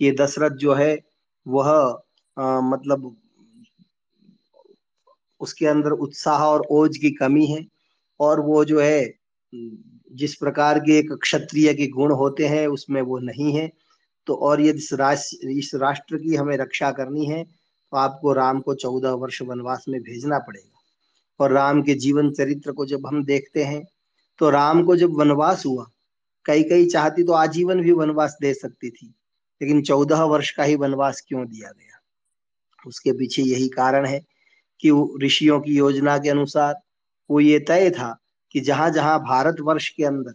कि 0.00 0.10
दशरथ 0.12 0.56
जो 0.56 0.74
है 0.74 0.98
वह 1.46 1.68
आ, 2.36 2.60
मतलब 2.60 3.16
उसके 5.40 5.66
अंदर 5.66 5.90
उत्साह 5.92 6.44
और 6.44 6.66
ओज 6.70 6.96
की 6.96 7.10
कमी 7.12 7.46
है 7.46 7.64
और 8.20 8.40
वो 8.40 8.64
जो 8.64 8.80
है, 8.80 9.12
जिस 9.52 10.34
प्रकार 10.34 10.78
के 10.78 10.98
एक 10.98 11.12
क्षत्रिय 11.12 11.72
के 11.74 11.86
गुण 11.88 12.12
होते 12.12 12.46
हैं, 12.48 12.66
उसमें 12.68 13.00
वो 13.02 13.18
नहीं 13.20 13.52
है। 13.52 13.70
तो 14.26 14.34
और 14.36 14.60
यदि 14.60 14.78
इस 14.78 14.92
राष्ट्र 14.94 15.50
इस 15.50 15.70
राष्ट्र 15.74 16.16
की 16.18 16.34
हमें 16.34 16.56
रक्षा 16.56 16.90
करनी 16.92 17.26
है 17.26 17.42
तो 17.44 17.96
आपको 17.96 18.32
राम 18.32 18.60
को 18.60 18.74
चौदह 18.74 19.10
वर्ष 19.14 19.40
वनवास 19.42 19.84
में 19.88 20.00
भेजना 20.02 20.38
पड़ेगा। 20.38 20.80
और 21.40 21.52
राम 21.52 21.82
के 21.82 21.94
जीवन 21.94 22.30
चरित्र 22.30 22.72
को 22.72 22.86
जब 22.86 23.06
हम 23.06 23.24
देखते 23.24 23.64
हैं 23.64 23.82
तो 24.40 24.50
राम 24.50 24.82
को 24.84 24.96
जब 24.96 25.18
वनवास 25.18 25.64
हुआ 25.66 25.86
कई 26.46 26.62
कई 26.62 26.86
चाहती 26.86 27.24
तो 27.24 27.32
आजीवन 27.32 27.80
भी 27.80 27.92
वनवास 27.92 28.36
दे 28.40 28.52
सकती 28.54 28.90
थी, 28.90 29.06
लेकिन 29.60 29.82
चौदह 29.82 30.22
वर्ष 30.24 30.50
का 30.50 30.64
ही 30.64 30.74
वनवास 30.76 31.20
क्यों 31.28 31.46
दिया 31.46 31.70
गया? 31.70 32.00
उसके 32.86 33.12
पीछे 33.12 33.42
यही 33.42 33.68
कारण 33.68 34.06
है 34.06 34.20
कि 34.80 34.90
ऋषियों 35.22 35.60
की 35.60 35.76
योजना 35.76 36.16
के 36.18 36.28
अनुसार 36.28 36.74
वो 37.30 37.40
ये 37.40 37.58
तय 37.58 37.90
था 37.90 38.16
कि 38.54 38.60
जहाँ 38.60 38.90
जहाँ 38.90 39.18
भारत 39.20 39.56
वर्ष 39.60 39.88
के 39.88 40.04
अंदर 40.04 40.34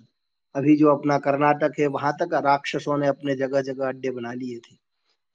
अभी 0.55 0.75
जो 0.77 0.89
अपना 0.89 1.17
कर्नाटक 1.17 1.74
है, 1.79 1.88
वहाँ 1.88 2.12
तक 2.13 2.33
राक्षसों 2.45 2.98
ने 2.98 3.07
अपने 3.07 3.36
जगह 3.36 3.62
जगह 3.62 3.88
अड्डे 3.88 4.12
बना 4.12 4.33
लिए 4.33 4.57
थे। 4.60 4.75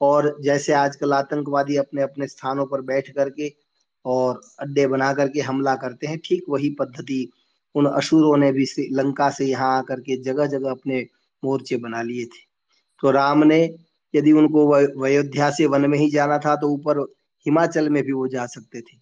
और 0.00 0.36
जैसे 0.42 0.72
आजकल 0.72 1.12
आतंकवादी 1.12 1.76
अपने 1.76 2.02
अपने 2.02 2.26
स्थानों 2.28 2.66
पर 2.66 2.80
बैठ 2.82 3.10
करके 3.10 3.52
और 4.04 4.40
अड्डे 4.60 4.86
बना 4.86 5.12
करके 5.14 5.40
हमला 5.40 5.74
करते 5.76 6.06
हैं, 6.06 6.18
ठीक 6.24 6.44
वही 6.48 6.70
पद्धति 6.70 7.28
उन 7.74 7.86
असुरों 7.86 8.36
ने 8.36 8.50
भी 8.52 8.66
लंका 8.92 9.30
से 9.30 9.46
यहाँ 9.46 9.76
आकर 9.78 10.00
के 10.00 10.16
जगह 10.22 10.46
जगह 10.46 10.70
अपने 10.70 11.06
मोर्चे 11.42 11.76
बना 11.76 12.02
लिए 12.02 12.24
थे। 12.24 12.44
तो 13.02 13.10
राम 13.10 13.44
ने 13.44 13.62
यदि 14.14 14.32
उनको 14.32 14.68
अयोध्या 14.68 15.50
से 15.50 15.66
वन 15.66 15.90
में 15.90 15.98
ही 15.98 16.10
जाना 16.10 16.38
था 16.38 16.54
तो 16.56 16.68
ऊपर 16.68 17.00
हिमाचल 17.46 17.88
में 17.88 18.02
भी 18.02 18.12
वो 18.12 18.28
जा 18.28 18.46
सकते 18.46 18.80
थे, 18.80 18.96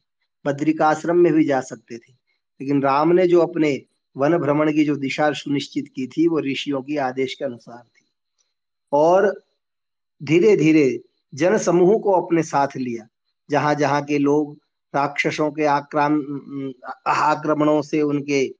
बद्रिकाश्रम 0.46 1.16
में 1.16 1.32
भी 1.32 1.44
जा 1.44 1.60
सकते 1.60 1.98
थे। 1.98 2.12
लेकिन 2.60 2.82
राम 2.82 3.12
ने 3.12 3.26
जो 3.26 3.40
अपने 3.40 3.82
वन 4.16 4.36
भ्रमण 4.38 4.72
की 4.72 4.84
जो 4.84 4.96
दिशा 4.96 5.32
सुनिश्चित 5.32 5.88
की 5.96 6.06
थी, 6.06 6.28
वो 6.28 6.40
ऋषियों 6.40 6.82
की 6.82 6.96
आदेश 6.96 7.34
के 7.34 7.44
अनुसार 7.44 7.82
थी। 7.82 8.04
और 8.92 9.42
धीरे 10.22 10.56
धीरे 10.56 11.00
जन 11.34 11.58
समूह 11.58 11.98
को 11.98 12.12
अपने 12.12 12.42
साथ 12.42 12.76
लिया। 12.76 13.06
जहाँ 13.50 13.74
जहाँ 13.74 14.02
के 14.02 14.18
लोग 14.18 14.58
राक्षसों 14.94 15.50
के 15.50 15.64
आक्राम 15.64 16.20
आक्रमणों 17.06 17.82
से 17.82 18.02
उनके 18.02 18.54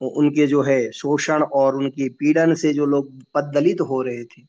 उनके 0.00 0.46
जो 0.46 0.62
है 0.62 0.92
शोषण 0.92 1.42
और 1.42 1.76
उनकी 1.76 2.08
पीड़न 2.08 2.54
से 2.54 2.72
जो 2.72 2.86
लोग 2.86 3.12
पददलित 3.34 3.80
हो 3.80 4.02
रहे 4.02 4.24
थे, 4.24 4.42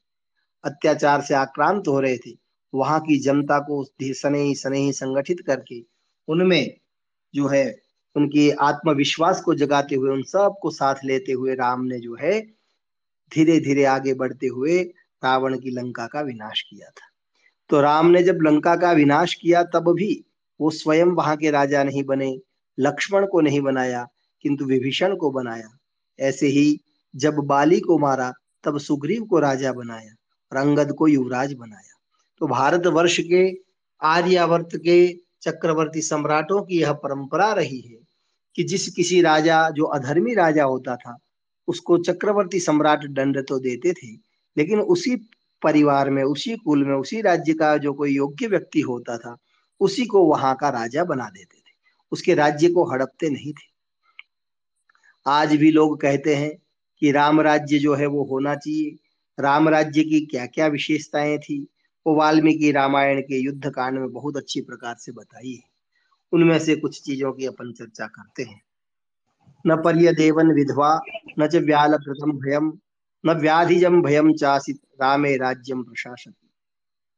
अत्याचार 0.64 1.22
से 1.22 1.34
आक्रांत 1.34 1.88
हो 1.88 2.00
रहे 2.00 2.18
थे 2.18 2.47
वहाँ 2.78 3.00
की 3.00 3.20
जनता 3.20 3.60
को 3.60 3.84
सने 4.04 4.54
सने 4.56 4.92
संगठित 4.92 5.40
करके 5.40 5.84
उनमें 6.28 6.78
जो 7.36 7.48
है 7.48 7.80
उनके 8.16 8.52
आत्मविश्वास 8.52 9.42
को 9.42 9.54
जगाते 9.56 9.96
हुए, 9.96 10.10
उन 10.10 10.24
सबको 10.24 10.70
साथ 10.70 10.96
लेते 11.06 11.32
हुए 11.32 11.56
राम 11.56 11.84
ने 11.84 12.00
जो 12.00 12.16
है 12.16 12.42
धीरे 13.32 13.60
धीरे 13.60 13.84
आगे 13.86 14.14
बढ़ते 14.14 14.48
हुए 14.48 14.82
रावण 15.24 15.58
की 15.60 15.72
लंका 15.72 16.08
का 16.08 16.22
विनाश 16.22 16.62
किया 16.62 16.90
था। 16.90 17.08
तो 17.70 17.82
राम 17.82 18.08
ने 18.08 18.24
जब 18.24 18.40
लंका 18.42 18.76
का 18.76 18.92
विनाश 18.92 19.34
किया, 19.34 19.64
तब 19.64 19.94
भी 19.94 20.26
वो 20.62 20.70
स्वयं 20.70 21.06
वहाँ 21.06 21.36
के 21.38 21.52
राजा 21.52 21.84
नहीं 21.84 22.04
बने, 22.04 22.40
लक्ष्मण 22.80 23.26
को 23.28 23.42
नहीं 23.42 23.62
बनाया, 23.62 24.08
किंतु 24.42 24.66
विभीषण 24.66 25.16
को 25.16 25.32
बनाया। 25.32 25.70
ऐसे 26.20 26.48
ही 26.48 26.80
जब 27.16 27.36
बाली 27.36 27.80
को 27.80 27.98
मारा, 27.98 28.34
तब 28.64 28.78
सुग्रीव 28.78 29.24
को 29.24 29.40
राजा 29.40 29.74
बनाया 29.74 30.14
और 30.52 30.58
अंगद 30.58 30.94
को 30.94 31.08
युवराज 31.08 31.54
बनाया। 31.54 31.97
तो 32.40 32.48
भारत 32.48 32.88
वर्ष 32.88 33.20
के 33.20 33.58
आर्यावर्त 34.02 34.70
के 34.76 35.14
चक्रवर्ती 35.42 36.02
सम्राटों 36.02 36.64
की 36.64 36.82
यह 36.82 36.94
परंपरा 36.94 37.54
रही 37.54 37.80
है 37.80 37.98
कि 38.56 38.64
जिस 38.64 38.90
किसी 38.90 39.22
राजा, 39.22 39.70
जो 39.70 39.84
अधर्मी 39.84 40.34
राजा 40.34 40.64
होता 40.64 40.96
था, 40.96 41.18
उसको 41.68 41.98
चक्रवर्ती 41.98 42.60
सम्राट 42.60 43.06
दंड 43.06 43.48
तो 43.48 43.60
देते 43.60 43.94
थे, 43.94 44.12
लेकिन 44.58 44.80
उसी 44.80 45.16
परिवार 45.64 46.10
में, 46.10 46.24
उसी 46.24 46.56
कुल 46.56 46.86
में, 46.86 46.96
उसी 46.96 47.22
राज्य 47.22 47.54
का 47.54 47.78
जो 47.78 47.94
कोई 47.94 48.16
योग्य 48.16 48.48
व्यक्ति 48.48 48.82
होता 48.82 49.18
था, 49.18 49.38
उसी 49.80 50.06
को 50.06 50.26
वहाँ 50.26 50.56
का 50.56 50.70
राजा 50.70 51.04
बना 51.04 51.30
देते 51.30 51.58
थे। 51.58 51.74
उसके 52.12 52.34
राज्य 52.34 52.70
को 52.70 52.84
हड़पते 52.84 53.30
नहीं 53.30 53.54
थे। 53.54 53.78
आज 55.28 55.56
भी 55.56 55.72
लोग 55.72 56.02
कहते 56.02 56.36
हैं 56.36 56.58
कि 57.00 57.12
राम 57.12 57.42
राज्य 57.42 57.80
जो 57.80 57.96
है 57.96 58.06
वो 58.06 58.24
होना 58.24 58.56
चाहिए। 58.56 58.96
राम 59.40 59.70
राज्य 59.70 60.04
की 60.04 60.26
क्या 60.26 60.46
क्या 60.46 60.68
विशेषताएँ 60.68 61.38
थी? 61.38 61.68
वो 62.08 62.16
वाल्मीकि 62.16 62.72
रामायण 62.72 63.22
के 63.22 63.38
युद्ध 63.38 63.70
कांड 63.70 64.00
में 64.00 64.12
बहुत 64.12 64.38
अच्छी 64.38 64.62
प्रकार 64.62 64.96
से 64.96 65.12
बताई 65.12 65.54
है। 65.54 65.64
उनमें 66.34 66.60
से 66.60 66.76
कुछ 66.76 67.02
चीज़ों 67.02 67.32
की 67.34 67.46
अपन 67.46 67.72
चर्चा 67.72 68.08
करते 68.08 68.44
हैं। 68.44 68.62
न 69.68 69.76
पर्य 69.76 70.14
देवन 70.14 70.52
विधवा, 70.52 71.02
न 71.40 71.48
च 71.48 71.56
व्याल 71.56 71.98
प्रथम 71.98 72.32
भयम, 72.32 72.74
न 73.26 73.30
व्याधिजम 73.30 74.02
भयम 74.02 74.34
चासित 74.34 74.80
रामे 75.02 75.38
राज्यम 75.38 75.84
प्रशासक 75.84 76.34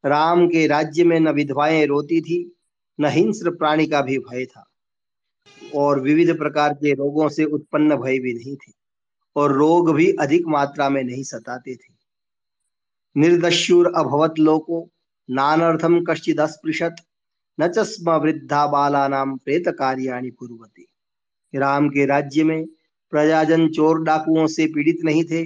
राम 0.06 0.48
के 0.48 0.68
राज्य 0.68 1.04
में 1.04 1.20
न 1.20 1.30
विधवाएँ 1.30 1.86
रोती 1.86 2.22
थी, 2.22 2.58
न 3.00 3.06
हिंस्र 3.06 3.52
प्राणी 3.52 3.88
का 3.88 4.02
भी 4.02 4.18
भय 4.18 4.46
था, 4.46 4.66
और 5.76 6.00
विविध 6.00 6.38
प्रकार 6.38 6.74
के 6.74 6.94
रोगों 6.94 7.30
से 7.30 7.46
उत्पन्न 7.46 7.96
भय 7.96 8.20
भी 8.20 8.34
नहीं 8.34 8.56
थे, 8.56 8.72
और 9.36 9.52
रोग 9.52 9.96
भी 9.96 10.12
अधिक 10.12 10.48
मात्रा 10.48 10.90
में 10.90 11.04
नहीं 11.04 11.24
सताते 11.24 11.76
थे। 11.76 11.99
निर्दस्युर 13.18 13.94
अभवत 13.96 14.34
लोको 14.40 14.90
नानर्थम 15.30 16.04
कश्चिद 16.04 16.40
अस्पृशत 16.40 16.96
न 17.60 17.68
चस्म 17.68 18.12
वृद्धा 18.12 18.68
बाला 18.68 19.08
नाम 19.08 19.38
प्रेत 19.38 19.64
कार्याणी 19.68 20.32
पूर्वती 20.32 20.86
राम 21.56 21.90
के 21.90 22.06
राज्य 22.06 22.44
में 22.44 22.66
प्रजाजन 23.12 23.70
चोर 23.70 24.04
डाकुओं 24.04 24.48
से 24.48 24.68
पीड़ित 24.68 24.98
नहीं 25.04 25.24
थे, 25.24 25.46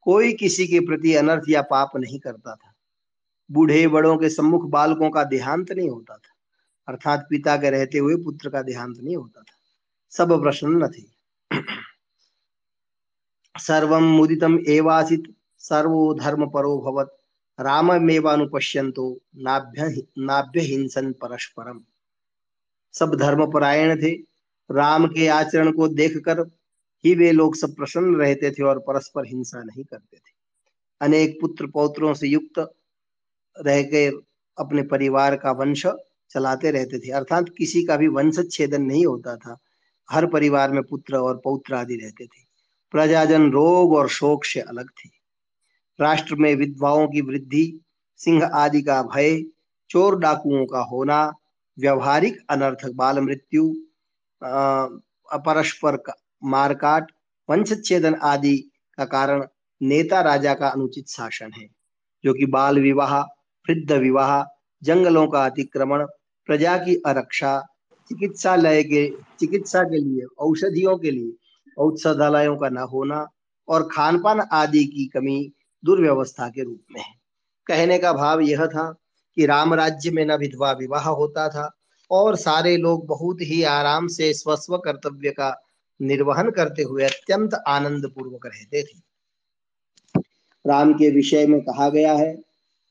कोई 0.00 0.32
किसी 0.32 0.66
के 0.66 0.80
प्रति 0.80 1.14
अनर्थ 1.14 1.42
या 1.48 1.62
पाप 1.62 1.90
नहीं 1.96 2.18
करता 2.18 2.54
था। 2.54 2.72
बूढ़े 3.50 3.88
बड़ों 3.88 4.16
के 4.16 4.28
सम्मुख 4.28 4.70
बालकों 4.70 5.10
का 5.10 5.24
देहांत 5.24 5.72
नहीं 5.72 5.90
होता 5.90 6.14
था, 6.14 6.34
अर्थात 6.88 7.26
पिता 7.30 7.56
के 7.56 7.70
रहते 7.70 7.98
हुए 7.98 8.16
पुत्र 8.16 8.50
का 8.50 8.62
देहांत 8.62 8.98
नहीं 9.02 9.16
होता 9.16 9.40
था। 9.40 9.54
सब 10.10 10.42
प्रसन्न 10.42 10.88
थे। 10.88 11.02
सर्वम 13.58 14.02
मुदितम 14.02 14.58
एवासित 14.68 15.22
सर्वधर्म 15.62 16.46
परो 16.50 16.78
भवत। 16.78 17.16
राममेवानुपश्यंतो 17.60 19.20
नाभ्य 19.36 20.02
नाभ्य 20.18 20.60
हिंसन 20.60 21.12
परस्परम। 21.12 21.80
सब 22.92 23.14
धर्म 23.14 23.50
परायण 23.50 24.02
थे। 24.02 24.12
राम 24.70 25.06
के 25.06 25.26
आचरण 25.28 25.72
को 25.72 25.88
देखकर 25.88 26.40
ही 27.04 27.14
वे 27.14 27.32
लोग 27.32 27.56
सब 27.56 27.74
प्रसन्न 27.76 28.14
रहते 28.16 28.50
थे 28.50 28.62
और 28.62 28.78
परस्पर 28.78 29.26
हिंसा 29.26 29.62
नहीं 29.62 29.84
करते 29.84 30.16
थे। 30.16 30.30
अनेक 31.00 31.38
पुत्र 31.40 31.66
पौत्रों 31.66 32.14
से 32.14 32.28
युक्त 32.28 32.74
रह 33.60 33.82
गए 33.82 34.10
अपने 34.58 34.82
परिवार 34.82 35.36
का 35.36 35.50
वंश 35.50 35.86
चलाते 36.30 36.70
रहते 36.70 36.98
थे। 36.98 37.10
अर्थात 37.10 37.46
किसी 37.58 37.84
का 37.84 37.96
भी 37.96 38.08
वंश 38.08 38.38
छेदन 38.52 38.82
नहीं 38.82 39.06
होता 39.06 39.36
था। 39.36 39.58
हर 40.10 40.26
परिवार 40.26 40.70
में 40.70 40.82
पुत्र 40.82 41.16
और 41.16 41.40
पौत्र 41.44 41.74
आदि 41.74 41.96
रहते 41.96 42.24
थे। 42.26 42.44
प्रजाजन 42.90 43.50
रोग 43.50 43.94
और 43.94 44.08
शोक 44.08 44.44
से 44.44 44.60
अलग 44.60 44.90
थे। 44.90 45.21
राष्ट्र 46.02 46.34
में 46.34 46.54
विधवाओं 46.54 47.06
की 47.08 47.20
वृद्धि, 47.20 47.80
सिंह 48.16 48.44
आदि 48.44 48.82
का 48.82 49.02
भय, 49.02 49.42
चोर 49.90 50.18
डाकुओं 50.18 50.66
का 50.66 50.80
होना, 50.80 51.32
व्यवहारिक 51.78 52.38
अनर्थक 52.50 52.92
बाल 52.94 53.20
मृत्यु 53.20 53.74
अपरस्पर 55.32 56.02
मारकाट 56.44 57.12
वंशच्छेदन 57.50 58.14
आदि 58.14 58.56
का 58.98 59.04
कारण 59.04 59.46
नेता 59.82 60.20
राजा 60.20 60.54
का 60.54 60.68
अनुचित 60.68 61.08
शासन 61.08 61.52
है, 61.58 61.66
जो 62.24 62.34
कि 62.34 62.46
बाल 62.46 62.80
विवाह, 62.80 63.20
वृद्ध 63.66 63.92
विवाह, 63.92 64.42
जंगलों 64.82 65.26
का 65.26 65.44
अतिक्रमण, 65.46 66.04
प्रजा 66.48 66.76
की 66.76 66.94
अरक्षा, 67.06 67.58
चिकित्सालय 68.10 68.82
के, 68.82 69.08
चिकित्सा 69.40 69.82
के 69.82 69.98
लिए, 69.98 70.24
औषधियों 70.38 70.96
के 70.98 71.10
लिए, 71.10 71.32
औषधालयों 71.78 72.56
का 72.56 72.68
न 72.68 72.78
होना 72.78 73.26
और 73.68 73.88
खान 73.92 74.22
पान 74.22 74.40
आदि 74.40 74.84
की 74.84 75.06
कमी 75.06 75.52
दुर्व्यवस्था 75.84 76.48
के 76.48 76.64
रूप 76.64 76.80
में 76.92 77.00
है। 77.00 77.14
कहने 77.66 77.98
का 77.98 78.12
भाव 78.12 78.40
यह 78.40 78.66
था 78.66 78.90
कि 79.36 79.46
राम 79.46 79.74
राज्य 79.74 80.10
में 80.10 80.24
न 80.26 80.32
विधवा 80.32 80.72
विवाह 80.72 81.08
होता 81.08 81.48
था 81.48 81.70
और 82.10 82.36
सारे 82.36 82.76
लोग 82.76 83.06
बहुत 83.06 83.40
ही 83.40 83.62
आराम 83.62 84.08
से 84.08 84.32
स्वस्व 84.34 84.76
कर्तव्य 84.78 85.30
का 85.30 85.54
निर्वहन 86.00 86.50
करते 86.50 86.82
हुए 86.82 87.04
अत्यंत 87.04 87.54
आनंद 87.54 88.06
पूर्वक 88.06 88.46
रहते 88.46 88.82
थे। 88.82 89.00
राम 90.64 90.92
के 90.92 91.10
विषय 91.10 91.46
में 91.46 91.60
कहा 91.60 91.88
गया 91.88 92.12
है, 92.12 92.42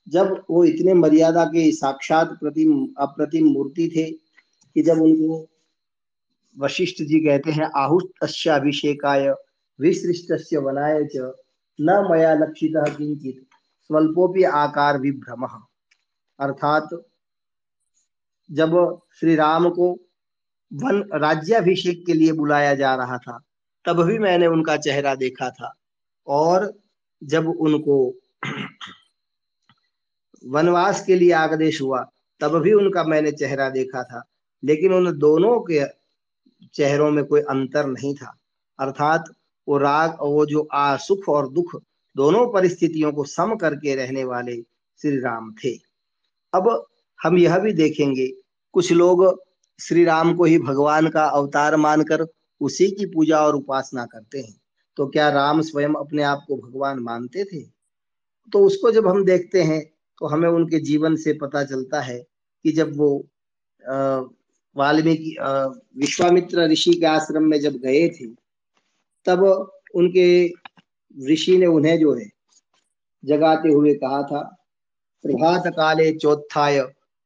जब 0.09 0.43
वो 0.49 0.63
इतने 0.65 0.93
मर्यादा 0.93 1.45
के 1.45 1.71
साक्षात 1.71 2.37
प्रतिम, 2.39 2.87
अप्रतिम 2.97 3.47
मूर्ति 3.47 3.87
थे 3.95 4.11
कि 4.11 4.81
जब 4.81 5.01
उनको 5.01 5.47
वशिष्ठ 6.57 7.01
जी 7.03 7.19
कहते 7.19 7.51
हैं 7.51 7.69
आहुत 7.75 8.11
अभिषेकाय 8.49 9.29
विसृष्ट 9.79 10.55
वनाय 10.55 11.03
च 11.15 11.33
न 11.81 12.07
मया 12.11 12.33
लक्षित 12.33 12.73
किंचित 12.75 13.47
स्वल्पोपि 13.81 14.43
आकार 14.43 14.97
विभ्रम। 14.97 15.45
अर्थात 16.39 16.89
जब 18.51 19.01
श्री 19.19 19.35
राम 19.35 19.69
को 19.69 19.99
वन 20.73 21.09
राज्याभिषेक 21.13 22.05
के 22.05 22.13
लिए 22.13 22.31
बुलाया 22.31 22.75
जा 22.75 22.95
रहा 22.95 23.17
था, 23.17 23.39
तब 23.85 24.03
भी 24.03 24.19
मैंने 24.19 24.47
उनका 24.47 24.77
चेहरा 24.77 25.15
देखा 25.15 25.49
था 25.49 25.73
और 26.27 26.79
जब 27.23 27.47
उनको 27.47 28.15
वनवास 30.45 31.05
के 31.05 31.15
लिए 31.15 31.31
आदेश 31.31 31.81
हुआ, 31.81 32.11
तब 32.39 32.59
भी 32.59 32.73
उनका 32.73 33.03
मैंने 33.03 33.31
चेहरा 33.31 33.69
देखा 33.69 34.03
था, 34.03 34.23
लेकिन 34.63 34.93
उन 34.93 35.17
दोनों 35.17 35.59
के 35.59 35.85
चेहरों 36.73 37.11
में 37.11 37.25
कोई 37.25 37.41
अंतर 37.41 37.85
नहीं 37.85 38.15
था। 38.15 38.37
अर्थात 38.79 39.33
वो 39.71 39.77
राग 39.77 40.19
और 40.21 40.29
वो 40.29 40.45
जो 40.45 40.67
आ, 40.73 40.97
सुख 40.97 41.27
और 41.29 41.49
दुख 41.49 41.75
दोनों 42.15 42.45
परिस्थितियों 42.53 43.11
को 43.11 43.23
सम 43.25 43.55
करके 43.55 43.95
रहने 43.95 44.23
वाले 44.25 44.55
श्री 44.99 45.17
राम 45.19 45.51
थे। 45.55 45.73
अब 46.53 46.87
हम 47.19 47.37
यह 47.37 47.57
भी 47.59 47.73
देखेंगे, 47.73 48.27
कुछ 48.73 48.91
लोग 48.91 49.23
श्री 49.79 50.03
राम 50.05 50.33
को 50.35 50.45
ही 50.45 50.57
भगवान 50.59 51.07
का 51.09 51.23
अवतार 51.25 51.75
मानकर 51.77 52.25
उसी 52.61 52.89
की 52.91 53.05
पूजा 53.05 53.39
और 53.39 53.55
उपासना 53.55 54.05
करते 54.05 54.39
हैं। 54.39 54.55
तो 54.97 55.07
क्या 55.07 55.29
राम 55.29 55.61
स्वयं 55.61 55.93
अपने 55.95 56.23
आप 56.23 56.43
को 56.47 56.57
भगवान 56.57 56.99
मानते 56.99 57.43
थे? 57.43 57.61
तो 58.53 58.65
उसको 58.65 58.91
जब 58.91 59.07
हम 59.07 59.23
देखते 59.25 59.61
हैं 59.63 59.81
तो 60.21 60.27
हमें 60.27 60.49
उनके 60.49 60.79
जीवन 60.81 61.15
से 61.15 61.33
पता 61.33 61.63
चलता 61.63 62.01
है 62.01 62.19
कि 62.65 62.71
जब 62.71 62.97
वो 62.97 63.09
वाल्मीकि 64.75 65.35
विश्वामित्र 65.97 66.67
ऋषि 66.71 66.93
के 66.93 67.05
आश्रम 67.05 67.43
में 67.43 67.59
जब 67.59 67.77
गए 67.77 68.07
थे 68.09 68.27
तब 69.25 69.43
उनके 69.95 70.27
ऋषि 71.31 71.57
ने 71.57 71.65
उन्हें 71.67 71.97
जो 71.99 72.13
है 72.15 72.29
जगाते 73.23 73.69
हुए 73.69 73.93
कहा 73.93 74.21
था, 74.23 74.41
प्रभात 75.23 75.67
काले 75.67 76.11
चौथाय 76.17 76.81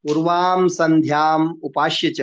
पूर्वाम 0.05 0.67
संध्याम 0.67 1.47
उपास्य 1.63 2.10
च, 2.10 2.21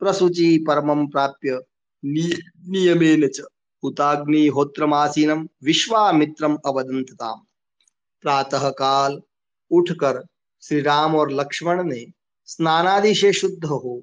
प्रसुचि 0.00 0.64
परमं 0.68 1.06
प्राप्य 1.06 1.60
नियमेन 2.04 3.28
च। 3.28 3.40
हुताग्निहोत्रमासीनम 3.82 5.46
विश्वामित्रम 5.64 6.56
अवदंतताम 6.66 7.40
प्रातः 8.24 8.68
काल 8.70 9.20
उठकर 9.70 10.22
श्री 10.62 10.80
राम 10.80 11.14
और 11.16 11.30
लक्ष्मण 11.30 11.82
ने 11.84 12.04
स्नानादि 12.48 13.14
से 13.14 13.32
शुद्ध 13.32 13.64
हो, 13.64 14.02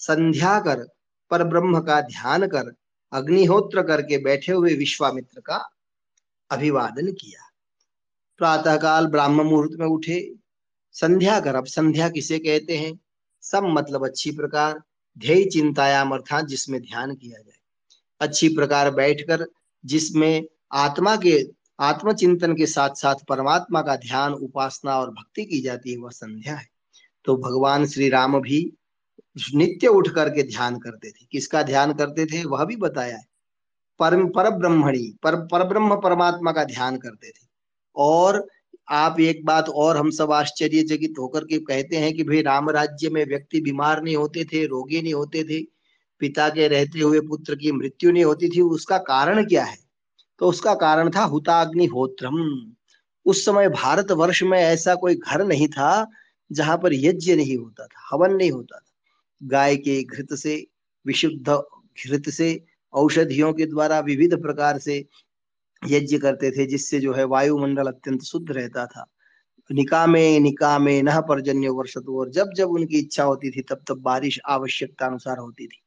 संध्या 0.00 0.58
कर 0.60 0.86
पर 1.30 1.44
ब्रह्म 1.44 1.80
का 1.80 2.00
ध्यान 2.00 2.46
कर 2.46 2.72
अग्निहोत्र 3.14 3.82
करके 3.82 4.18
बैठे 4.18 4.52
हुए 4.52 4.74
विश्वामित्र 4.74 5.40
का 5.40 5.70
अभिवादन 6.50 7.12
किया। 7.12 7.50
प्रातःकाल 8.38 9.06
ब्राह्म 9.06 9.42
मुहूर्त 9.42 9.72
में 9.78 9.86
उठे। 9.86 10.34
संध्या 10.92 11.40
कर, 11.40 11.54
अब 11.54 11.66
संध्या 11.66 12.08
किसे 12.08 12.38
कहते 12.38 12.76
हैं? 12.76 13.00
सब 13.42 13.62
मतलब 13.64 14.06
अच्छी 14.06 14.30
प्रकार, 14.30 14.82
ध्येय 15.18 15.44
चिंतायाम 15.44 16.14
अर्थात 16.14 16.44
जिसमें 16.44 16.82
ध्यान 16.82 17.14
किया 17.14 17.42
जाए। 17.42 17.58
अच्छी 18.20 18.48
प्रकार 18.48 18.90
बैठकर, 18.90 19.46
जिसमें 19.86 20.46
आत्मा 20.72 21.16
के, 21.16 21.50
आत्मचिंतन 21.80 22.56
के 22.56 22.66
साथ 22.66 22.90
साथ 22.90 23.14
परमात्मा 23.28 23.82
का 23.82 23.96
ध्यान, 23.96 24.32
उपासना 24.32 24.98
और 24.98 25.10
भक्ति 25.10 25.44
की 25.44 25.60
जाती 25.60 25.90
है, 25.90 25.98
वह 25.98 26.10
संध्या 26.10 26.56
है। 26.56 26.68
तो 27.24 27.36
भगवान 27.36 27.86
श्री 27.86 28.08
राम 28.08 28.40
भी 28.40 28.72
नित्य 29.54 29.86
उठ 29.86 30.08
करके 30.08 30.42
ध्यान 30.42 30.78
करते 30.78 31.10
थे। 31.10 31.26
किसका 31.32 31.62
ध्यान 31.62 31.92
करते 31.92 32.26
थे? 32.26 32.44
वह 32.44 32.64
भी 32.64 32.76
बताया 32.76 33.16
है। 33.16 33.24
परम 33.98 34.28
पर 34.28 34.50
ब्रह्मणी 34.50 35.14
पर 35.22 35.36
पर 35.36 35.64
ब्रह्म 35.64 35.96
परमात्मा 35.96 36.52
का 36.52 36.64
ध्यान 36.64 36.96
करते 36.96 37.28
थे। 37.28 37.46
और 37.96 38.46
आप 38.88 39.20
एक 39.20 39.44
बात 39.44 39.68
और 39.68 39.96
हम 39.96 40.10
सब 40.10 40.32
आश्चर्यचकित 40.32 41.14
होकर 41.18 41.44
के 41.44 41.58
कहते 41.58 41.96
हैं 41.96 42.14
कि 42.14 42.24
भाई 42.24 42.42
राम 42.42 42.70
राज्य 42.70 43.10
में 43.10 43.26
व्यक्ति 43.26 43.60
बीमार 43.60 44.02
नहीं 44.02 44.16
होते 44.16 44.44
थे, 44.44 44.66
रोगी 44.66 45.02
नहीं 45.02 45.14
होते 45.14 45.44
थे, 45.44 45.62
पिता 46.18 46.48
के 46.48 46.68
रहते 46.68 47.00
हुए 47.00 47.20
पुत्र 47.20 47.54
की 47.54 47.72
मृत्यु 47.72 48.12
नहीं 48.12 48.24
होती 48.24 48.48
थी, 48.48 48.60
उसका 48.60 48.98
कारण 48.98 49.44
क्या 49.44 49.64
है? 49.64 49.78
तो 50.38 50.48
उसका 50.48 50.74
कारण 50.74 51.10
था 51.10 51.22
हुताग्निहोत्रम। 51.24 52.72
उस 53.26 53.44
समय 53.44 53.68
भारत 53.68 54.12
वर्ष 54.12 54.42
में 54.42 54.58
ऐसा 54.58 54.94
कोई 54.94 55.14
घर 55.14 55.44
नहीं 55.44 55.68
था 55.68 56.10
जहाँ 56.52 56.78
पर 56.78 56.90
यज्ञ 56.92 57.36
नहीं 57.36 57.56
होता 57.56 57.86
था, 57.86 58.08
हवन 58.12 58.32
नहीं 58.32 58.50
होता 58.50 58.78
था। 58.78 58.93
गाय 59.44 59.76
के 59.76 60.02
घृत 60.02 60.34
से, 60.34 60.66
विशुद्ध 61.06 61.62
घृत 62.08 62.28
से, 62.28 62.64
औषधियों 62.92 63.52
के 63.52 63.66
द्वारा 63.66 64.00
विविध 64.00 64.42
प्रकार 64.42 64.78
से 64.78 65.04
यज्ञ 65.86 66.18
करते 66.18 66.50
थे, 66.50 66.66
जिससे 66.66 67.00
जो 67.00 67.12
है 67.12 67.24
वायुमंडल 67.24 67.86
अत्यंत 67.86 68.22
शुद्ध 68.22 68.50
रहता 68.50 68.86
था। 68.86 69.06
निकामे 69.72 70.38
निकामे 70.40 71.02
न 71.02 71.20
पर्जन्य 71.20 71.68
वर्षत, 71.68 72.04
और 72.08 72.30
जब 72.30 72.52
जब 72.56 72.70
उनकी 72.70 72.98
इच्छा 72.98 73.24
होती 73.24 73.50
थी, 73.50 73.62
तब 73.62 73.82
तब 73.88 73.98
बारिश 73.98 74.40
आवश्यकता 74.46 75.06
अनुसार 75.06 75.38
होती 75.38 75.66
थी। 75.66 75.82